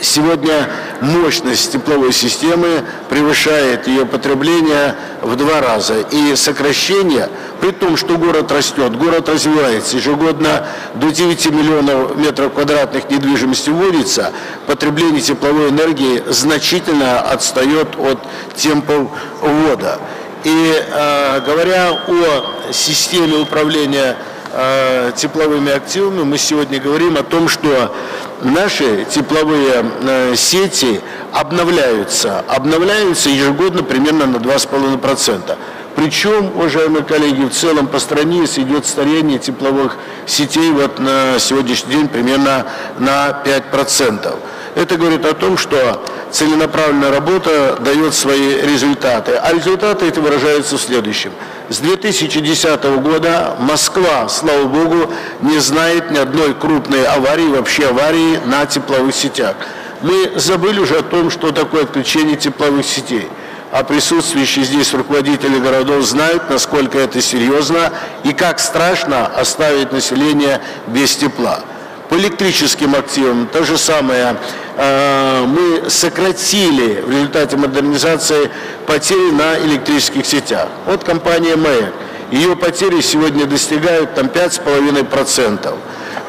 Сегодня 0.00 0.68
мощность 1.00 1.72
тепловой 1.72 2.12
системы 2.12 2.84
превышает 3.08 3.88
ее 3.88 4.04
потребление 4.04 4.94
в 5.22 5.36
два 5.36 5.60
раза. 5.62 6.00
И 6.10 6.36
сокращение, 6.36 7.30
при 7.60 7.70
том, 7.70 7.96
что 7.96 8.18
город 8.18 8.52
растет, 8.52 8.94
город 8.96 9.28
развивается, 9.28 9.96
ежегодно 9.96 10.66
до 10.94 11.10
9 11.10 11.50
миллионов 11.50 12.16
метров 12.16 12.52
квадратных 12.52 13.08
недвижимости 13.08 13.70
вводится, 13.70 14.32
потребление 14.66 15.22
тепловой 15.22 15.70
энергии 15.70 16.22
значительно 16.28 17.20
отстает 17.20 17.96
от 17.98 18.18
темпов 18.54 19.08
ввода. 19.40 19.98
И 20.44 20.74
э, 20.74 21.40
говоря 21.40 21.92
о 22.06 22.72
системе 22.72 23.38
управления 23.38 24.16
э, 24.56 25.12
тепловыми 25.16 25.70
активами, 25.72 26.24
мы 26.24 26.38
сегодня 26.38 26.80
говорим 26.80 27.16
о 27.16 27.22
том, 27.22 27.48
что 27.48 27.94
наши 28.42 29.04
тепловые 29.04 29.84
э, 30.02 30.34
сети 30.36 31.00
обновляются, 31.32 32.40
обновляются 32.48 33.28
ежегодно 33.28 33.82
примерно 33.82 34.26
на 34.26 34.36
2,5%. 34.36 35.56
Причем, 35.96 36.52
уважаемые 36.54 37.04
коллеги, 37.04 37.44
в 37.44 37.52
целом 37.52 37.86
по 37.86 37.98
стране 37.98 38.44
идет 38.44 38.84
старение 38.84 39.38
тепловых 39.38 39.96
сетей 40.26 40.70
вот 40.70 40.98
на 40.98 41.38
сегодняшний 41.38 41.94
день 41.94 42.08
примерно 42.08 42.66
на 42.98 43.42
5%. 43.44 44.36
Это 44.74 44.96
говорит 44.98 45.24
о 45.24 45.32
том, 45.32 45.56
что 45.56 46.04
целенаправленная 46.30 47.10
работа 47.10 47.78
дает 47.80 48.14
свои 48.14 48.60
результаты. 48.60 49.32
А 49.32 49.54
результаты 49.54 50.06
эти 50.06 50.18
выражаются 50.18 50.76
в 50.76 50.82
следующем. 50.82 51.32
С 51.68 51.78
2010 51.78 52.84
года 53.00 53.56
Москва, 53.58 54.28
слава 54.28 54.64
богу, 54.64 55.12
не 55.42 55.58
знает 55.58 56.10
ни 56.10 56.18
одной 56.18 56.54
крупной 56.54 57.04
аварии, 57.04 57.48
вообще 57.48 57.88
аварии 57.88 58.38
на 58.44 58.66
тепловых 58.66 59.14
сетях. 59.14 59.56
Мы 60.00 60.32
забыли 60.36 60.78
уже 60.78 60.98
о 60.98 61.02
том, 61.02 61.30
что 61.30 61.50
такое 61.50 61.82
отключение 61.82 62.36
тепловых 62.36 62.86
сетей 62.86 63.28
а 63.72 63.84
присутствующие 63.84 64.64
здесь 64.64 64.94
руководители 64.94 65.58
городов 65.58 66.02
знают, 66.04 66.48
насколько 66.48 66.98
это 66.98 67.20
серьезно 67.20 67.92
и 68.24 68.32
как 68.32 68.58
страшно 68.58 69.26
оставить 69.26 69.92
население 69.92 70.60
без 70.86 71.16
тепла. 71.16 71.60
По 72.08 72.14
электрическим 72.14 72.94
активам 72.94 73.48
то 73.52 73.64
же 73.64 73.76
самое. 73.76 74.36
Э, 74.76 75.44
мы 75.46 75.88
сократили 75.88 77.00
в 77.00 77.10
результате 77.10 77.56
модернизации 77.56 78.50
потери 78.86 79.30
на 79.30 79.58
электрических 79.58 80.26
сетях. 80.26 80.68
Вот 80.84 81.02
компания 81.02 81.56
МЭК 81.56 81.94
Ее 82.30 82.56
потери 82.56 83.00
сегодня 83.00 83.46
достигают 83.46 84.14
там 84.14 84.26
5,5%. 84.26 85.78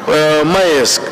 Э, 0.06 0.44
МАЭСК 0.44 1.02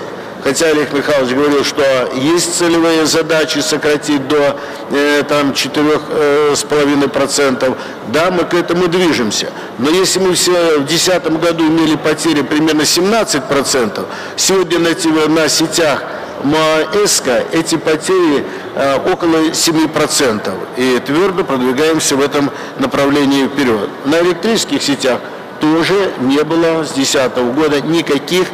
хотя 0.47 0.67
Олег 0.67 0.93
Михайлович 0.93 1.35
говорил, 1.35 1.65
что 1.65 1.83
есть 2.15 2.57
целевые 2.57 3.05
задачи 3.07 3.59
сократить 3.59 4.29
до 4.29 4.57
э, 4.93 5.25
там 5.29 5.51
4,5%, 5.51 7.77
да, 8.13 8.31
мы 8.31 8.45
к 8.45 8.55
этому 8.55 8.87
движемся. 8.87 9.49
Но 9.79 9.91
если 9.91 10.21
мы 10.21 10.35
все 10.35 10.79
в 10.79 10.87
2010 10.87 11.41
году 11.41 11.67
имели 11.67 11.97
потери 11.97 12.43
примерно 12.43 12.83
17%, 12.83 14.07
сегодня 14.37 14.79
на, 14.79 14.91
на 15.27 15.49
сетях 15.49 16.05
МАЭСКО 16.45 17.47
эти 17.51 17.77
потери 17.77 18.47
э, 18.77 18.99
около 19.13 19.49
7%. 19.49 20.53
И 20.77 21.01
твердо 21.05 21.43
продвигаемся 21.43 22.15
в 22.15 22.21
этом 22.21 22.53
направлении 22.79 23.49
вперед. 23.49 23.91
На 24.05 24.21
электрических 24.21 24.81
сетях 24.81 25.19
тоже 25.61 26.13
не 26.21 26.43
было 26.45 26.85
с 26.85 26.93
2010 26.93 27.37
года 27.55 27.81
никаких 27.81 28.47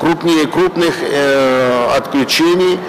крупнее 0.00 0.46
крупных 0.46 0.94
э, 1.02 1.94
отключений, 1.94 2.80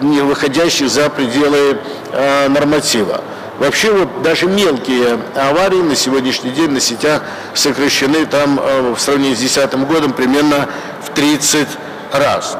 не 0.00 0.20
выходящих 0.20 0.88
за 0.88 1.10
пределы 1.10 1.78
э, 2.12 2.48
норматива. 2.48 3.20
Вообще 3.58 3.90
вот 3.90 4.22
даже 4.22 4.46
мелкие 4.46 5.18
аварии 5.34 5.82
на 5.82 5.96
сегодняшний 5.96 6.50
день 6.50 6.70
на 6.70 6.80
сетях 6.80 7.22
сокращены 7.52 8.26
там 8.26 8.60
э, 8.62 8.94
в 8.94 9.00
сравнении 9.00 9.34
с 9.34 9.40
2010 9.40 9.88
годом 9.88 10.12
примерно 10.12 10.68
в 11.02 11.10
30 11.10 11.66
раз. 12.12 12.56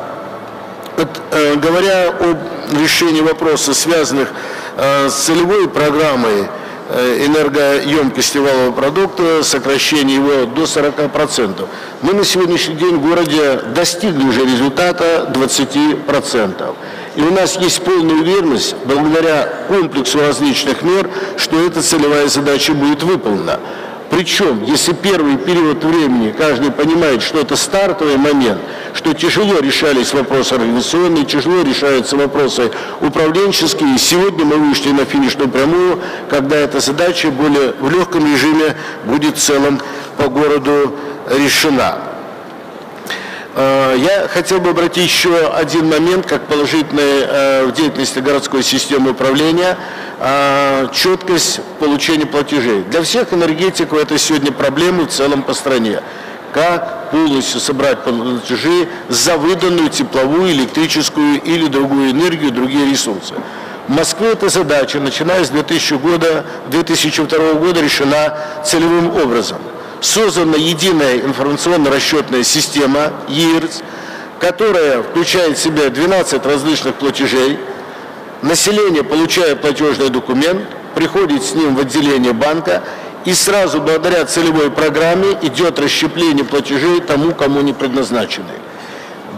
Вот, 0.97 1.09
э, 1.30 1.55
говоря 1.55 2.09
о 2.09 2.37
решении 2.82 3.20
вопросов, 3.20 3.76
связанных 3.76 4.30
э, 4.78 5.09
с 5.09 5.14
целевой 5.14 5.68
программой 5.68 6.49
энергоемкости 6.91 8.39
валового 8.39 8.72
продукта, 8.72 9.43
сокращение 9.43 10.16
его 10.16 10.47
до 10.47 10.62
40%. 10.62 11.66
Мы 12.03 12.12
на 12.12 12.24
сегодняшний 12.24 12.76
день 12.76 12.97
в 12.97 13.07
городе 13.07 13.61
достигли 13.74 14.24
уже 14.24 14.43
результата 14.45 15.30
20%. 15.34 16.74
И 17.16 17.22
у 17.22 17.30
нас 17.30 17.57
есть 17.57 17.82
полная 17.82 18.14
уверенность, 18.14 18.76
благодаря 18.84 19.49
комплексу 19.68 20.20
различных 20.20 20.82
мер, 20.82 21.09
что 21.39 21.66
эта 21.66 21.82
целевая 21.82 22.28
задача 22.28 22.74
будет 22.74 23.03
выполнена. 23.03 23.59
Причем, 24.11 24.62
если 24.64 24.92
первый 24.92 25.36
период 25.36 25.82
времени 25.82 26.32
каждый 26.36 26.70
понимает, 26.70 27.22
что 27.22 27.40
это 27.40 27.57
стартовый 27.57 28.16
момент, 28.16 28.61
что 28.94 29.12
тяжело 29.14 29.59
решались 29.59 30.14
вопросы 30.14 30.54
организационные, 30.54 31.24
тяжело 31.24 31.62
решаются 31.62 32.16
вопросы 32.16 32.70
управленческие, 33.00 33.94
и 33.94 33.98
сегодня 33.98 34.44
мы 34.44 34.57
вышли 34.57 34.92
на 34.92 35.04
финишную 35.04 35.50
прямую, 35.50 36.00
когда 36.30 36.57
эта 36.57 36.80
задача 36.80 37.30
более 37.30 37.72
в 37.80 37.90
легком 37.90 38.24
режиме 38.24 38.76
будет 39.04 39.36
в 39.36 39.40
целом 39.40 39.80
по 40.16 40.28
городу 40.28 40.94
решена. 41.30 42.15
Э, 43.59 43.94
я 43.96 44.28
хотел 44.28 44.61
бы 44.61 44.70
обратить 44.70 45.04
еще 45.04 45.48
один 45.48 45.88
момент, 45.88 46.26
как 46.26 46.46
положительный 46.46 47.22
э, 47.22 47.64
в 47.64 47.72
деятельности 47.72 48.18
городской 48.18 48.62
системы 48.62 49.12
управления, 49.12 49.78
э, 50.20 50.88
четкость 50.92 51.61
получения 51.80 52.26
платежей. 52.26 52.82
Для 52.90 53.00
всех 53.00 53.32
энергетиков 53.32 53.98
это 53.98 54.18
сегодня 54.18 54.52
проблема 54.52 55.07
в 55.07 55.09
целом 55.09 55.42
по 55.42 55.54
стране. 55.54 56.02
Как 56.52 57.11
полностью 57.11 57.61
собрать 57.61 58.04
платежи 58.04 58.88
за 59.09 59.38
выданную 59.38 59.88
тепловую, 59.88 60.52
электрическую 60.52 61.40
или 61.40 61.66
другую 61.66 62.11
энергию, 62.11 62.50
другие 62.50 62.90
ресурсы. 62.90 63.34
В 63.88 63.92
Москве 63.92 64.32
эта 64.32 64.50
задача, 64.50 65.00
начиная 65.00 65.44
с 65.44 65.48
2000 65.48 65.94
года, 65.94 66.44
2002 66.68 67.54
года, 67.54 67.80
решена 67.80 68.36
целевым 68.64 69.16
образом– 69.16 69.59
создана 70.01 70.57
единая 70.57 71.20
информационно-расчетная 71.20 72.42
система 72.42 73.12
ЕИРС, 73.28 73.82
которая 74.40 75.03
включает 75.03 75.59
в 75.59 75.62
себя 75.62 75.88
12 75.88 76.44
различных 76.44 76.94
платежей. 76.97 77.59
Население, 78.42 79.03
получая 79.03 79.57
платежный 79.57 80.11
документ, 80.11 80.62
приходит 80.94 81.42
с 81.42 81.55
ним 81.55 81.74
в 81.74 81.80
отделение 81.80 82.32
банка 82.32 82.82
и 83.24 83.34
сразу 83.34 83.80
благодаря 83.80 84.24
целевой 84.24 84.70
программе 84.70 85.36
идет 85.42 85.78
расщепление 85.78 86.44
платежей 86.44 87.01
тому, 87.01 87.34
кому 87.34 87.61
не 87.61 87.72
предназначены. 87.72 88.53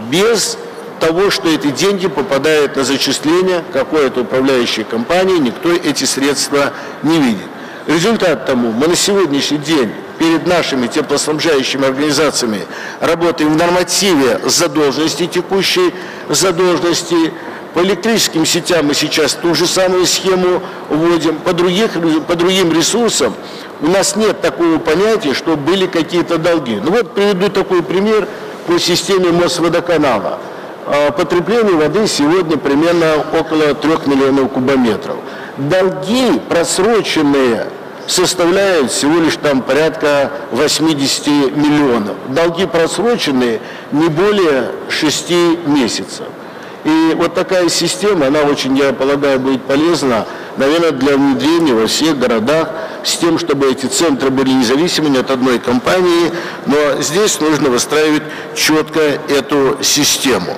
Без 0.09 0.57
того, 0.99 1.31
что 1.31 1.47
эти 1.47 1.71
деньги 1.71 2.07
попадают 2.07 2.75
на 2.75 2.83
зачисление 2.83 3.63
какой-то 3.73 4.21
управляющей 4.21 4.83
компании, 4.83 5.39
никто 5.39 5.71
эти 5.71 6.03
средства 6.03 6.73
не 7.03 7.19
видит. 7.19 7.47
Результат 7.87 8.45
тому, 8.45 8.71
мы 8.71 8.87
на 8.87 8.95
сегодняшний 8.95 9.57
день 9.57 9.91
перед 10.19 10.45
нашими 10.45 10.87
теплоснабжающими 10.87 11.87
организациями 11.87 12.61
работаем 12.99 13.53
в 13.53 13.57
нормативе 13.57 14.39
задолженности, 14.45 15.25
текущей 15.25 15.93
задолженности. 16.29 17.33
По 17.73 17.79
электрическим 17.79 18.45
сетям 18.45 18.87
мы 18.87 18.95
сейчас 18.95 19.33
ту 19.33 19.53
же 19.55 19.65
самую 19.65 20.05
схему 20.05 20.61
вводим. 20.89 21.37
По, 21.37 21.53
других, 21.53 21.91
по 22.27 22.35
другим 22.35 22.73
ресурсам 22.73 23.33
у 23.81 23.87
нас 23.87 24.15
нет 24.15 24.41
такого 24.41 24.79
понятия, 24.79 25.33
что 25.33 25.55
были 25.55 25.85
какие-то 25.85 26.37
долги. 26.37 26.79
Ну 26.83 26.91
вот 26.91 27.13
приведу 27.13 27.49
такой 27.49 27.81
пример 27.83 28.27
по 28.67 28.79
системе 28.79 29.29
Мосводоканала. 29.31 30.39
А, 30.87 31.11
потребление 31.11 31.75
воды 31.75 32.07
сегодня 32.07 32.57
примерно 32.57 33.23
около 33.39 33.75
3 33.75 33.91
миллионов 34.07 34.51
кубометров. 34.51 35.17
Долги 35.57 36.39
просроченные 36.49 37.67
составляют 38.09 38.91
всего 38.91 39.19
лишь 39.19 39.35
там 39.35 39.61
порядка 39.61 40.31
80 40.51 41.27
миллионов. 41.55 42.15
Долги 42.29 42.65
просроченные 42.65 43.61
не 43.91 44.07
более 44.07 44.71
6 44.89 45.29
месяцев. 45.67 46.25
И 46.85 47.13
вот 47.15 47.35
такая 47.35 47.69
система, 47.69 48.27
она 48.27 48.41
очень, 48.41 48.75
я 48.77 48.93
полагаю, 48.93 49.39
будет 49.39 49.61
полезна, 49.63 50.25
наверное, 50.57 50.91
для 50.91 51.17
внедрения 51.17 51.73
во 51.73 51.87
всех 51.87 52.17
городах, 52.17 52.69
с 53.03 53.15
тем, 53.17 53.37
чтобы 53.37 53.69
эти 53.69 53.85
центры 53.85 54.29
были 54.29 54.49
независимы 54.51 55.15
от 55.19 55.29
одной 55.29 55.59
компании, 55.59 56.31
но 56.65 57.01
здесь 57.01 57.39
нужно 57.39 57.69
выстраивать 57.69 58.23
четко 58.55 58.99
эту 58.99 59.77
систему. 59.83 60.57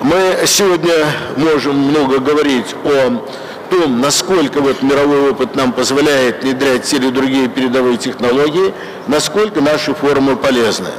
Мы 0.00 0.40
сегодня 0.46 0.94
можем 1.36 1.76
много 1.76 2.18
говорить 2.18 2.74
о 2.84 3.24
том, 3.72 4.02
насколько 4.02 4.60
вот 4.60 4.82
мировой 4.82 5.30
опыт 5.30 5.56
нам 5.56 5.72
позволяет 5.72 6.42
внедрять 6.42 6.82
те 6.82 6.96
или 6.96 7.08
другие 7.08 7.48
передовые 7.48 7.96
технологии, 7.96 8.74
насколько 9.08 9.62
наши 9.62 9.94
форумы 9.94 10.36
полезны. 10.36 10.90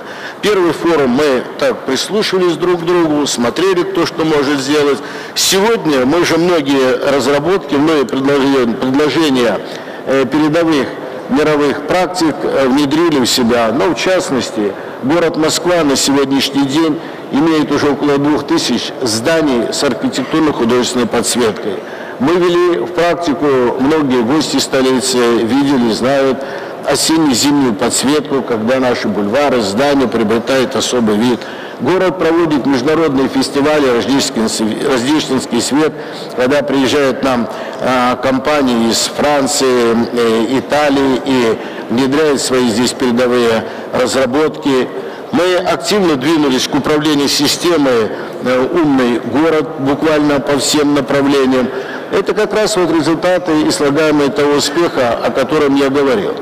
Первый 0.42 0.74
форум 0.74 1.12
мы 1.12 1.44
так 1.60 1.86
прислушивались 1.86 2.58
друг 2.58 2.82
к 2.82 2.84
другу, 2.84 3.28
смотрели, 3.28 3.84
кто 3.84 4.08
что 4.08 4.26
может 4.26 4.60
сделать. 4.60 4.98
Сегодня 5.36 6.04
мы 6.06 6.26
же 6.26 6.38
многие 6.38 7.12
разработки, 7.16 7.76
многие 7.76 8.06
предложения, 8.06 8.74
предложения 8.74 9.60
э, 10.08 10.26
передовых 10.26 10.88
мировых 11.30 11.86
практик 11.86 12.36
э, 12.42 12.68
внедрили 12.68 13.20
в 13.20 13.28
себя. 13.28 13.72
Но 13.72 13.94
в 13.94 13.96
частности, 13.96 14.74
город 15.04 15.38
Москва 15.38 15.84
на 15.84 15.96
сегодняшний 15.96 16.66
день 16.66 17.00
имеет 17.32 17.72
уже 17.72 17.92
около 17.92 18.18
двух 18.18 18.48
тысяч 18.48 18.92
зданий 19.04 19.72
с 19.72 19.84
архитектурно-художественной 19.84 21.06
подсветкой. 21.06 21.78
Мы 22.20 22.34
вели 22.34 22.80
в 22.80 22.94
практику, 22.94 23.46
многие 23.80 24.22
гости 24.22 24.58
столицы 24.58 25.18
видели, 25.18 25.92
знают 25.92 26.44
осенне-зимнюю 26.86 27.74
подсветку, 27.76 28.42
когда 28.42 28.80
наши 28.80 29.08
бульвары, 29.08 29.62
здания 29.62 30.08
приобретают 30.08 30.76
особый 30.76 31.16
вид. 31.18 31.40
Город 31.80 32.20
проводит 32.20 32.66
международные 32.66 33.28
фестивали 33.28 33.88
«Рождественский, 33.88 35.62
свет», 35.62 35.92
когда 36.36 36.62
приезжают 36.62 37.24
нам 37.24 37.48
э, 37.80 38.16
компании 38.22 38.90
из 38.90 39.12
Франции, 39.18 39.66
э, 40.14 40.60
Италии 40.60 41.22
и 41.26 41.58
внедряют 41.90 42.42
свои 42.42 42.70
здесь 42.70 42.94
передовые 42.94 43.66
разработки. 43.92 44.88
Мы 45.32 45.56
активно 45.56 46.16
двинулись 46.16 46.68
к 46.68 46.76
управлению 46.76 47.28
системой 47.28 48.12
э, 48.44 48.68
«Умный 48.72 49.20
город» 49.20 49.80
буквально 49.80 50.40
по 50.40 50.60
всем 50.60 50.94
направлениям. 50.94 51.68
Это 52.14 52.36
как 52.36 52.54
раз 52.54 52.76
вот 52.78 52.92
результаты 52.92 53.64
и 53.64 53.72
слагаемые 53.72 54.30
того 54.30 54.58
успеха, 54.58 55.14
о 55.14 55.32
котором 55.32 55.74
я 55.76 55.90
говорил. 55.90 56.36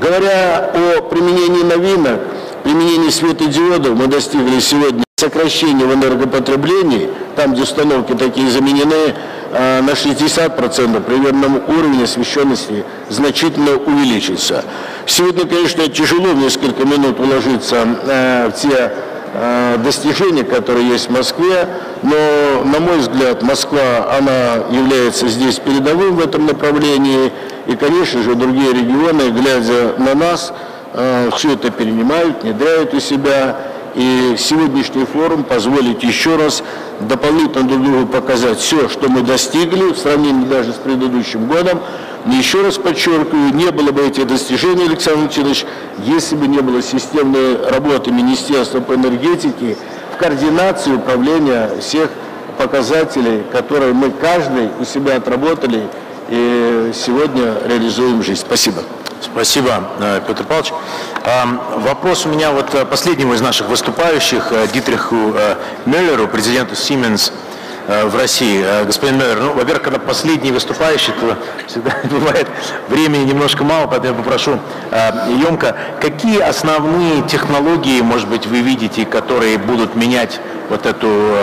Говоря 0.00 0.70
о 0.72 1.02
применении 1.02 1.62
новинок, 1.62 2.20
применении 2.64 3.10
светодиодов, 3.10 3.98
мы 3.98 4.06
достигли 4.06 4.58
сегодня 4.60 5.04
сокращения 5.18 5.84
в 5.84 5.92
энергопотреблении, 5.92 7.10
там, 7.36 7.52
где 7.52 7.64
установки 7.64 8.14
такие 8.14 8.50
заменены, 8.50 9.14
э, 9.52 9.82
на 9.82 9.94
60% 9.94 11.02
примерно 11.02 11.62
уровень 11.68 12.02
освещенности 12.02 12.82
значительно 13.10 13.72
увеличится. 13.72 14.64
Сегодня, 15.04 15.46
конечно, 15.46 15.86
тяжело 15.88 16.28
в 16.28 16.38
несколько 16.38 16.86
минут 16.86 17.20
уложиться 17.20 17.86
э, 18.06 18.48
в 18.48 18.58
те 18.58 18.90
достижения, 19.84 20.44
которые 20.44 20.88
есть 20.88 21.08
в 21.08 21.12
Москве, 21.12 21.68
но, 22.02 22.64
на 22.64 22.80
мой 22.80 22.98
взгляд, 22.98 23.42
Москва, 23.42 24.16
она 24.18 24.54
является 24.70 25.28
здесь 25.28 25.58
передовым 25.58 26.16
в 26.16 26.20
этом 26.20 26.46
направлении, 26.46 27.30
И, 27.66 27.76
конечно 27.76 28.22
же, 28.22 28.34
другие 28.34 28.72
регионы, 28.72 29.30
глядя 29.30 29.94
на 29.98 30.14
нас, 30.14 30.52
все 31.36 31.52
это 31.52 31.70
перенимают, 31.70 32.42
внедряют 32.42 32.94
у 32.94 33.00
себя. 33.00 33.58
И 33.94 34.36
сегодняшний 34.38 35.04
форум 35.04 35.44
позволит 35.44 36.02
еще 36.02 36.36
раз 36.36 36.62
дополнительно 37.00 37.68
друг 37.68 37.82
другу 37.84 38.06
показать 38.06 38.58
все, 38.58 38.88
что 38.88 39.08
мы 39.08 39.22
достигли 39.22 39.92
в 39.92 39.98
сравнении 39.98 40.46
даже 40.46 40.72
с 40.72 40.76
предыдущим 40.76 41.46
годом. 41.46 41.80
Еще 42.26 42.62
раз 42.62 42.76
подчеркиваю, 42.76 43.54
не 43.54 43.70
было 43.70 43.92
бы 43.92 44.02
этих 44.02 44.26
достижений, 44.26 44.84
Александр 44.84 45.26
Васильевич, 45.26 45.64
если 46.04 46.36
бы 46.36 46.46
не 46.46 46.60
было 46.60 46.82
системной 46.82 47.56
работы 47.68 48.10
Министерства 48.10 48.80
по 48.80 48.94
энергетике 48.94 49.76
в 50.14 50.18
координации 50.18 50.92
управления 50.92 51.70
всех 51.80 52.10
показателей, 52.58 53.42
которые 53.50 53.94
мы 53.94 54.10
каждый 54.10 54.68
у 54.78 54.84
себя 54.84 55.16
отработали 55.16 55.88
и 56.28 56.92
сегодня 56.94 57.54
реализуем 57.66 58.22
жизнь. 58.22 58.40
Спасибо. 58.40 58.82
Спасибо, 59.22 59.90
э, 60.00 60.20
Петр 60.26 60.44
Павлович. 60.44 60.72
Вопрос 61.76 62.26
у 62.26 62.30
меня 62.30 62.52
вот 62.52 62.74
э, 62.74 62.84
последнему 62.84 63.34
из 63.34 63.40
наших 63.40 63.68
выступающих, 63.68 64.50
э, 64.50 64.66
Дитриху 64.72 65.34
Мюллеру, 65.86 66.26
президенту 66.26 66.74
Siemens 66.74 67.32
в 68.04 68.16
России. 68.16 68.64
Господин 68.84 69.18
Мюллер, 69.18 69.40
ну, 69.40 69.52
во-первых, 69.54 69.82
когда 69.82 69.98
последний 69.98 70.52
выступающий, 70.52 71.12
то 71.12 71.36
всегда 71.66 71.92
бывает 72.04 72.46
времени 72.88 73.24
немножко 73.24 73.64
мало, 73.64 73.86
поэтому 73.86 74.12
я 74.12 74.22
попрошу 74.22 74.60
емко. 75.28 75.76
Какие 76.00 76.40
основные 76.40 77.22
технологии, 77.22 78.00
может 78.00 78.28
быть, 78.28 78.46
вы 78.46 78.60
видите, 78.60 79.04
которые 79.04 79.58
будут 79.58 79.96
менять 79.96 80.40
вот 80.68 80.86
эту 80.86 81.36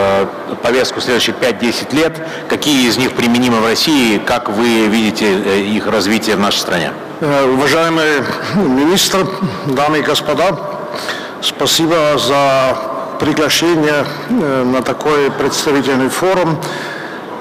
повестку 0.63 1.01
следующих 1.01 1.35
5-10 1.35 1.95
лет? 1.95 2.13
Какие 2.47 2.87
из 2.87 2.97
них 2.97 3.13
применимы 3.13 3.59
в 3.59 3.65
России? 3.65 4.17
Как 4.17 4.49
вы 4.49 4.87
видите 4.87 5.61
их 5.61 5.87
развитие 5.87 6.37
в 6.37 6.39
нашей 6.39 6.59
стране? 6.59 6.91
Э, 7.19 7.45
уважаемый 7.45 8.23
министр, 8.55 9.27
дамы 9.65 9.99
и 9.99 10.01
господа, 10.03 10.55
спасибо 11.41 12.15
за 12.17 12.96
приглашение 13.19 14.05
э, 14.29 14.63
на 14.63 14.81
такой 14.81 15.31
представительный 15.31 16.09
форум. 16.09 16.59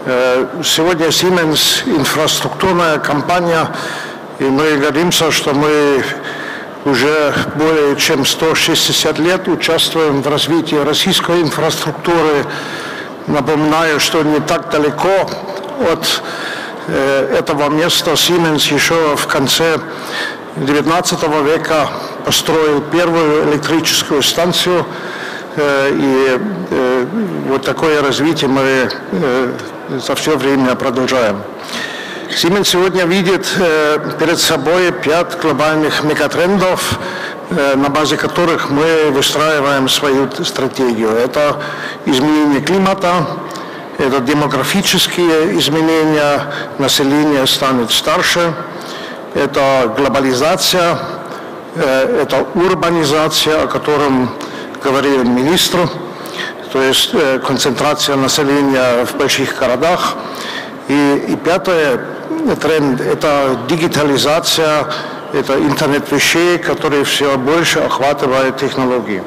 Э, 0.05 0.47
сегодня 0.65 1.07
Siemens 1.09 1.83
инфраструктурная 1.87 2.99
компания, 2.99 3.69
и 4.39 4.45
мы 4.45 4.77
гордимся, 4.77 5.31
что 5.31 5.55
мы 5.55 6.03
уже 6.85 7.35
более 7.57 7.97
чем 7.97 8.25
160 8.25 9.19
лет 9.19 9.49
участвуем 9.49 10.23
в 10.23 10.29
развитии 10.29 10.77
российской 10.77 11.43
инфраструктуры. 11.43 12.45
Напоминаю, 13.27 13.99
что 14.01 14.23
не 14.23 14.41
так 14.41 14.71
далеко 14.71 15.29
от 15.91 16.23
Э, 16.89 17.37
этого 17.39 17.69
места 17.69 18.13
Siemens 18.13 18.73
еще 18.73 19.17
в 19.17 19.27
конце 19.27 19.79
XIX 20.57 21.45
века 21.45 21.89
построил 22.25 22.81
первую 22.81 23.51
электрическую 23.51 24.23
станцию. 24.23 24.87
Э, 25.57 25.91
и 25.93 26.41
э, 26.71 27.07
вот 27.49 27.65
такое 27.65 28.03
развитие 28.03 28.49
мы 28.49 28.91
за 29.99 30.15
все 30.15 30.37
время 30.37 30.75
продолжаем. 30.75 31.43
Siemens 32.29 32.65
сегодня 32.65 33.05
видит 33.05 33.47
перед 34.19 34.39
собой 34.39 34.91
пять 34.93 35.39
глобальных 35.41 36.03
мегатрендов, 36.03 36.99
на 37.51 37.89
базе 37.89 38.17
которых 38.17 38.69
мы 38.69 39.11
выстраиваем 39.13 39.89
свою 39.89 40.29
стратегию. 40.45 41.11
Это 41.11 41.63
изменение 42.05 42.61
климата, 42.61 43.27
это 43.99 44.21
демографические 44.21 45.59
изменения, 45.59 46.43
население 46.79 47.47
станет 47.47 47.91
старше, 47.91 48.53
это 49.35 49.95
глобализация, 49.97 50.99
э, 51.75 52.23
это 52.23 52.47
урбанизация, 52.55 53.65
о 53.65 53.67
котором 53.67 54.31
говорил 54.87 55.25
министр, 55.25 55.89
то 56.73 56.81
есть 56.81 57.11
э, 57.13 57.41
концентрация 57.41 58.17
населения 58.17 59.05
в 59.05 59.17
больших 59.17 59.59
городах. 59.59 60.17
И, 60.89 61.25
и 61.29 61.37
пятый 61.37 61.99
тренд– 62.63 63.01
это 63.15 63.59
дигитализация, 63.69 64.87
это 65.33 65.59
интернет 65.59 66.13
вещей, 66.13 66.59
который 66.59 67.03
все 67.03 67.37
больше 67.37 67.81
охватывает 67.81 68.59
технологии. 68.59 69.23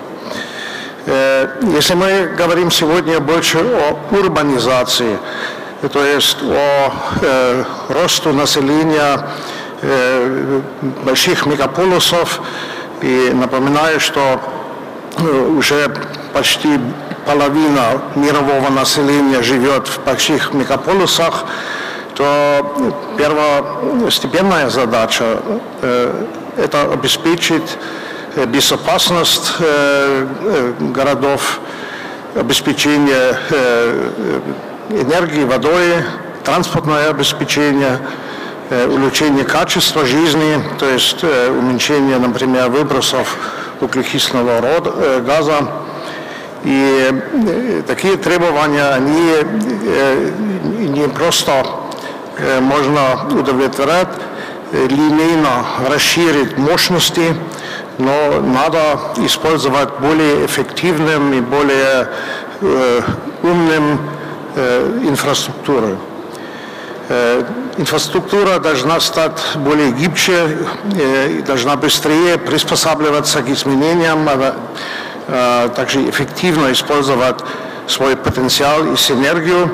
Э, 1.05 1.49
если 1.76 1.95
мы 1.95 2.34
говорим 2.38 2.72
сегодня 2.72 3.20
больше 3.20 3.57
о 3.60 4.16
урбанизации, 4.16 5.18
то 5.91 6.05
есть 6.05 6.38
о 6.41 6.93
э, 7.22 7.64
росту 7.89 8.32
населения 8.32 9.28
э, 9.82 10.62
больших 11.03 11.45
мегаполисов, 11.45 12.41
и 13.01 13.32
напоминаю, 13.34 13.99
что 13.99 14.20
э, 14.22 14.59
уже 15.22 15.89
почти 16.34 16.80
половина 17.26 18.01
мирового 18.15 18.70
населения 18.70 19.41
живет 19.41 19.88
в 19.88 20.03
больших 20.03 20.53
мегаполисах, 20.53 21.45
то 22.15 22.97
первостепенная 23.17 24.70
задача 24.70 25.39
э, 25.82 26.26
это 26.57 26.91
обеспечить 26.91 27.78
Э, 28.36 28.45
безопасность 28.45 29.53
э, 29.59 30.28
э, 30.41 30.74
городов, 30.93 31.59
обеспечение 32.36 33.38
энергии, 34.89 35.43
водой, 35.43 36.03
транспортное 36.43 37.09
обеспечение, 37.09 37.99
улучшение 38.70 39.43
качества 39.43 40.05
жизни, 40.05 40.63
то 40.78 40.88
есть 40.88 41.24
уменьшение, 41.24 42.20
например, 42.20 42.70
выбросов 42.70 43.36
углекислого 43.80 44.61
газа. 45.20 45.68
И 46.64 47.12
такие 47.86 48.16
требования, 48.16 48.88
они 48.88 50.88
не 50.88 51.09
просто 51.09 51.66
можно 52.61 53.28
удовлетворять, 53.38 54.09
линейно 54.72 55.64
расширить 55.88 56.57
мощности, 56.57 57.34
но 57.99 58.40
надо 58.40 58.99
использовать 59.18 59.90
более 60.01 60.47
эффективным 60.47 61.32
и 61.32 61.40
более 61.40 62.09
э, 62.61 63.01
умным 63.42 64.01
э, 64.57 65.01
инфраструктурой. 65.05 65.92
Э, 65.92 66.07
Инфраструктура 67.78 68.60
должна 68.60 68.99
стать 68.99 69.39
более 69.55 69.91
гибче, 69.91 70.57
э, 70.95 71.41
должна 71.45 71.76
быстрее 71.76 72.38
приспосабливаться 72.38 73.41
к 73.41 73.49
изменениям, 73.49 74.28
а, 74.30 74.55
э, 75.28 75.70
также 75.76 76.10
эффективно 76.10 76.72
использовать 76.72 77.39
свой 77.88 78.16
потенциал 78.16 78.93
и 78.93 78.97
синергию. 78.97 79.72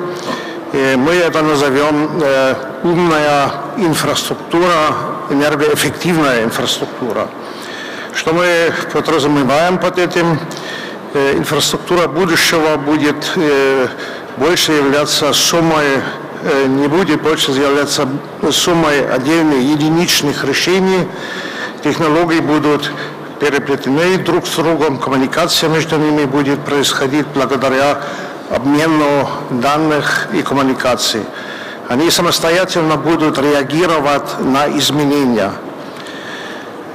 И 0.72 0.96
мы 0.96 1.12
это 1.14 1.42
назовем 1.42 2.20
э, 2.22 2.54
умная 2.82 3.50
инфраструктура, 3.76 4.94
энергоэффективная 5.30 6.44
инфраструктура. 6.44 7.28
Что 8.14 8.32
мы 8.32 8.72
подразумеваем 8.92 9.78
под 9.78 9.98
этим? 9.98 10.40
Э, 11.12 11.32
инфраструктура 11.36 12.08
будущего 12.08 12.76
будет 12.76 13.32
э, 13.36 13.88
больше 14.36 14.72
являться 14.72 15.32
суммой, 15.32 15.86
э, 15.86 16.25
не 16.68 16.88
будет 16.88 17.22
больше 17.22 17.52
являться 17.52 18.08
суммой 18.50 19.08
отдельных 19.08 19.58
единичных 19.58 20.44
решений. 20.44 21.06
Технологии 21.82 22.40
будут 22.40 22.90
переплетены 23.40 24.18
друг 24.18 24.46
с 24.46 24.56
другом, 24.56 24.98
коммуникация 24.98 25.68
между 25.68 25.96
ними 25.96 26.24
будет 26.24 26.60
происходить 26.60 27.26
благодаря 27.34 27.98
обмену 28.50 29.28
данных 29.50 30.28
и 30.32 30.42
коммуникаций. 30.42 31.22
Они 31.88 32.10
самостоятельно 32.10 32.96
будут 32.96 33.38
реагировать 33.38 34.40
на 34.40 34.68
изменения. 34.78 35.52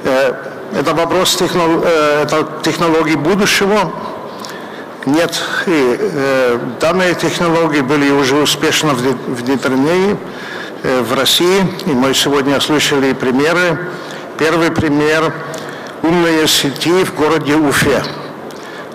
Это 0.04 0.94
вопрос 0.94 1.38
э, 1.42 2.26
технологий 2.64 3.16
будущего. 3.16 3.92
Нет, 5.06 5.41
и, 5.66 5.97
э, 5.99 6.60
данные 6.80 7.16
технологии 7.16 7.82
были 7.82 8.12
уже 8.12 8.36
успешно 8.36 8.93
внедрены 8.93 10.18
э, 10.84 11.02
в 11.02 11.14
России, 11.14 11.68
и 11.88 11.91
мы 11.91 12.14
сегодня 12.14 12.60
слышали 12.60 13.14
примеры. 13.14 13.89
Первый 14.38 14.72
пример– 14.72 15.34
умные 16.04 16.47
сети 16.47 17.04
в 17.04 17.16
городе 17.16 17.56
Уфе. 17.56 18.04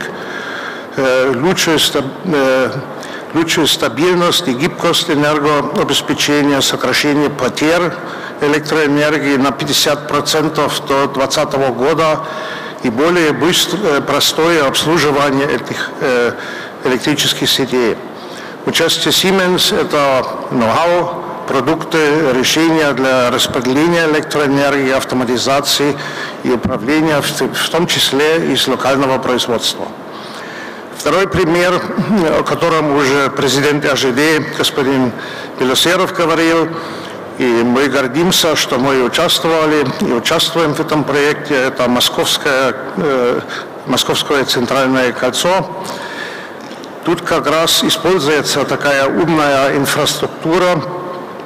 лучшую 3.35 3.67
стабильность 3.67 4.47
и 4.47 4.53
гибкость 4.53 5.09
энергообеспечения, 5.09 6.61
сокращение 6.61 7.31
потерь 7.31 7.93
электроэнергии 8.43 9.37
на 9.37 9.49
50% 9.49 10.87
до 10.87 11.07
2020 11.07 11.55
года 11.75 12.21
и 12.83 12.91
более 12.91 13.33
быстрое, 13.33 14.03
простое 14.03 14.67
обслуживание 14.67 15.51
этих 15.51 15.89
электрических 16.85 17.49
сетей. 17.49 17.97
Участие 18.65 19.13
Siemens– 19.13 19.77
это 19.81 20.25
ноу-хау, 20.53 21.25
продукты, 21.49 22.33
решения 22.33 22.93
для 22.93 23.29
распределения 23.31 24.07
электроэнергии, 24.07 24.93
автоматизации 24.93 25.99
и 26.45 26.51
управления, 26.51 27.21
в 27.21 27.69
том 27.71 27.89
числе 27.89 28.53
из 28.53 28.69
локального 28.69 29.19
производства. 29.19 29.89
Второй 30.97 31.27
пример, 31.27 31.83
о 32.39 32.45
котором 32.45 32.95
уже 32.95 33.31
президент 33.31 33.85
АЖД, 33.85 34.57
господин 34.57 35.11
Белосеров, 35.59 36.15
говорил, 36.15 36.69
и 37.39 37.45
мы 37.45 37.89
гордимся, 37.89 38.55
что 38.55 38.79
мы 38.79 39.03
участвовали 39.03 39.85
и 40.03 40.13
участвуем 40.13 40.75
в 40.75 40.81
этом 40.81 41.03
проекте, 41.03 41.57
это 41.57 41.89
Московское, 41.89 42.77
э, 42.97 43.41
Московское 43.87 44.45
центральное 44.45 45.11
кольцо. 45.11 45.67
Тут 47.05 47.23
как 47.23 47.47
раз 47.49 47.83
используется 47.85 48.65
такая 48.65 49.07
умная 49.07 49.77
инфраструктура, 49.77 50.81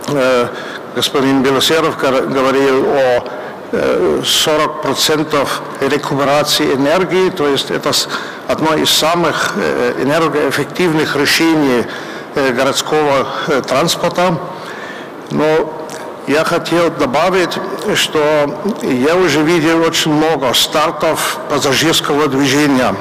Э, 0.09 0.48
господин 0.94 1.42
Белосеров 1.42 1.98
говорил 1.98 2.86
о 2.86 3.24
40% 3.72 5.48
э, 5.80 5.88
рекуперации 5.88 6.74
энергии, 6.74 7.30
то 7.30 7.48
есть 7.48 7.72
это 7.72 7.90
одно 8.46 8.74
из 8.74 8.90
самых 8.90 9.54
э, 9.57 9.94
энергоэффективных 10.02 11.16
решений 11.16 11.84
городского 12.34 13.26
транспорта. 13.66 14.38
Но 15.30 15.72
я 16.26 16.44
хотел 16.44 16.90
добавить, 16.90 17.59
что 17.94 18.61
я 18.82 19.16
уже 19.16 19.42
видел 19.42 19.80
очень 19.80 20.12
много 20.12 20.52
стартов 20.52 21.38
пассажирского 21.48 22.28
движения. 22.28 22.94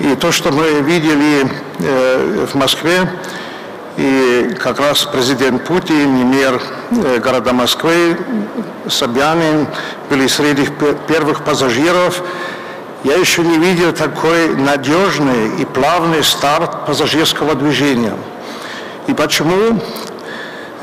И 0.00 0.14
то, 0.14 0.30
что 0.30 0.52
мы 0.52 0.80
видели 0.80 1.48
в 1.78 2.54
Москве, 2.54 3.08
и 3.98 4.54
как 4.60 4.78
раз 4.78 5.04
президент 5.06 5.64
Путин 5.64 6.20
и 6.20 6.24
мэр 6.24 6.62
э, 6.92 7.18
города 7.18 7.52
Москвы 7.52 8.16
Собянин 8.88 9.66
были 10.08 10.28
среди 10.28 10.68
первых 11.08 11.42
пассажиров. 11.42 12.22
Я 13.02 13.16
еще 13.16 13.42
не 13.42 13.58
видел 13.58 13.92
такой 13.92 14.54
надежный 14.54 15.60
и 15.60 15.64
плавный 15.64 16.22
старт 16.22 16.86
пассажирского 16.86 17.56
движения. 17.56 18.14
И 19.08 19.14
почему? 19.14 19.80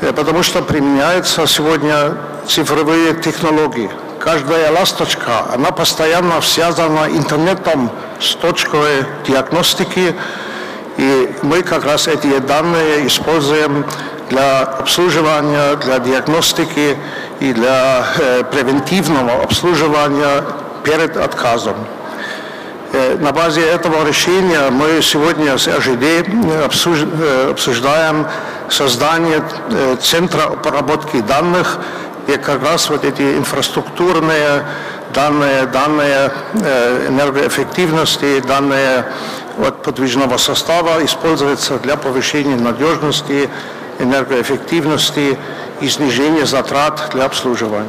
Э, 0.02 0.12
потому 0.12 0.42
что 0.42 0.60
применяются 0.60 1.46
сегодня 1.46 2.18
цифровые 2.46 3.14
технологии. 3.14 3.90
Каждая 4.20 4.70
ласточка, 4.72 5.46
она 5.54 5.70
постоянно 5.70 6.42
связана 6.42 7.08
интернетом 7.08 7.90
с 8.20 8.34
точкой 8.34 9.04
диагностики, 9.26 10.14
и 10.96 11.30
мы 11.42 11.62
как 11.62 11.84
раз 11.84 12.08
эти 12.08 12.38
данные 12.38 13.06
используем 13.06 13.84
для 14.30 14.62
обслуживания, 14.62 15.76
для 15.76 15.98
диагностики 15.98 16.96
и 17.40 17.52
для 17.52 18.06
э, 18.18 18.44
превентивного 18.50 19.42
обслуживания 19.42 20.42
перед 20.84 21.16
отказом. 21.16 21.76
Э, 22.92 23.16
на 23.18 23.32
базе 23.32 23.62
этого 23.62 24.06
решения 24.06 24.70
мы 24.70 25.02
сегодня 25.02 25.58
с 25.58 25.68
АЖД 25.68 26.02
э, 26.02 27.50
обсуждаем 27.50 28.26
создание 28.68 29.42
э, 29.70 29.96
центра 30.00 30.44
обработки 30.44 31.20
данных, 31.20 31.78
и 32.26 32.36
как 32.38 32.62
раз 32.62 32.88
вот 32.88 33.04
эти 33.04 33.36
инфраструктурные 33.36 34.64
данные, 35.14 35.66
данные 35.66 36.32
энергоэффективности, 37.08 38.40
данные 38.40 39.06
от 39.58 39.82
подвижного 39.82 40.36
состава 40.36 41.04
используется 41.04 41.78
для 41.78 41.96
повышения 41.96 42.56
надежности, 42.56 43.48
энергоэффективности 43.98 45.38
и 45.80 45.88
снижения 45.88 46.46
затрат 46.46 47.10
для 47.12 47.24
обслуживания. 47.24 47.88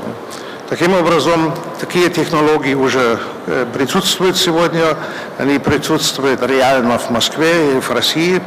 Таким 0.69 0.93
образом, 0.93 1.53
такие 1.79 2.09
технологии 2.09 2.73
уже 2.73 3.19
э, 3.45 3.65
присутствуют 3.73 4.35
сегодня, 4.35 4.97
они 5.37 5.59
присутствуют 5.59 6.41
реально 6.43 6.99
в 6.99 7.09
Москве 7.09 7.77
и 7.77 7.79
в 7.79 7.89
России, 7.89 8.41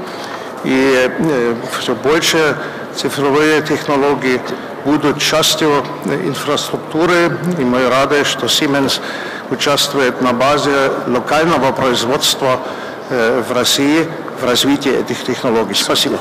и 0.64 1.11
э, 1.18 1.55
все 1.81 1.95
больше 1.95 2.59
цифровые 2.95 3.62
технологии 3.62 4.39
будут 4.84 5.20
частью 5.20 5.84
инфраструктуры, 6.05 7.38
и 7.57 7.61
мы 7.61 7.89
рады, 7.89 8.24
что 8.24 8.45
Siemens 8.45 8.99
участвует 9.49 10.22
на 10.22 10.34
базе 10.34 10.91
локального 11.07 11.72
производства 11.72 12.59
Э, 13.09 13.43
в 13.47 13.51
России 13.51 14.07
в 14.41 14.43
развитии 14.43 14.91
этих 14.91 15.24
технологий. 15.24 15.76
Спасибо. 15.76 16.18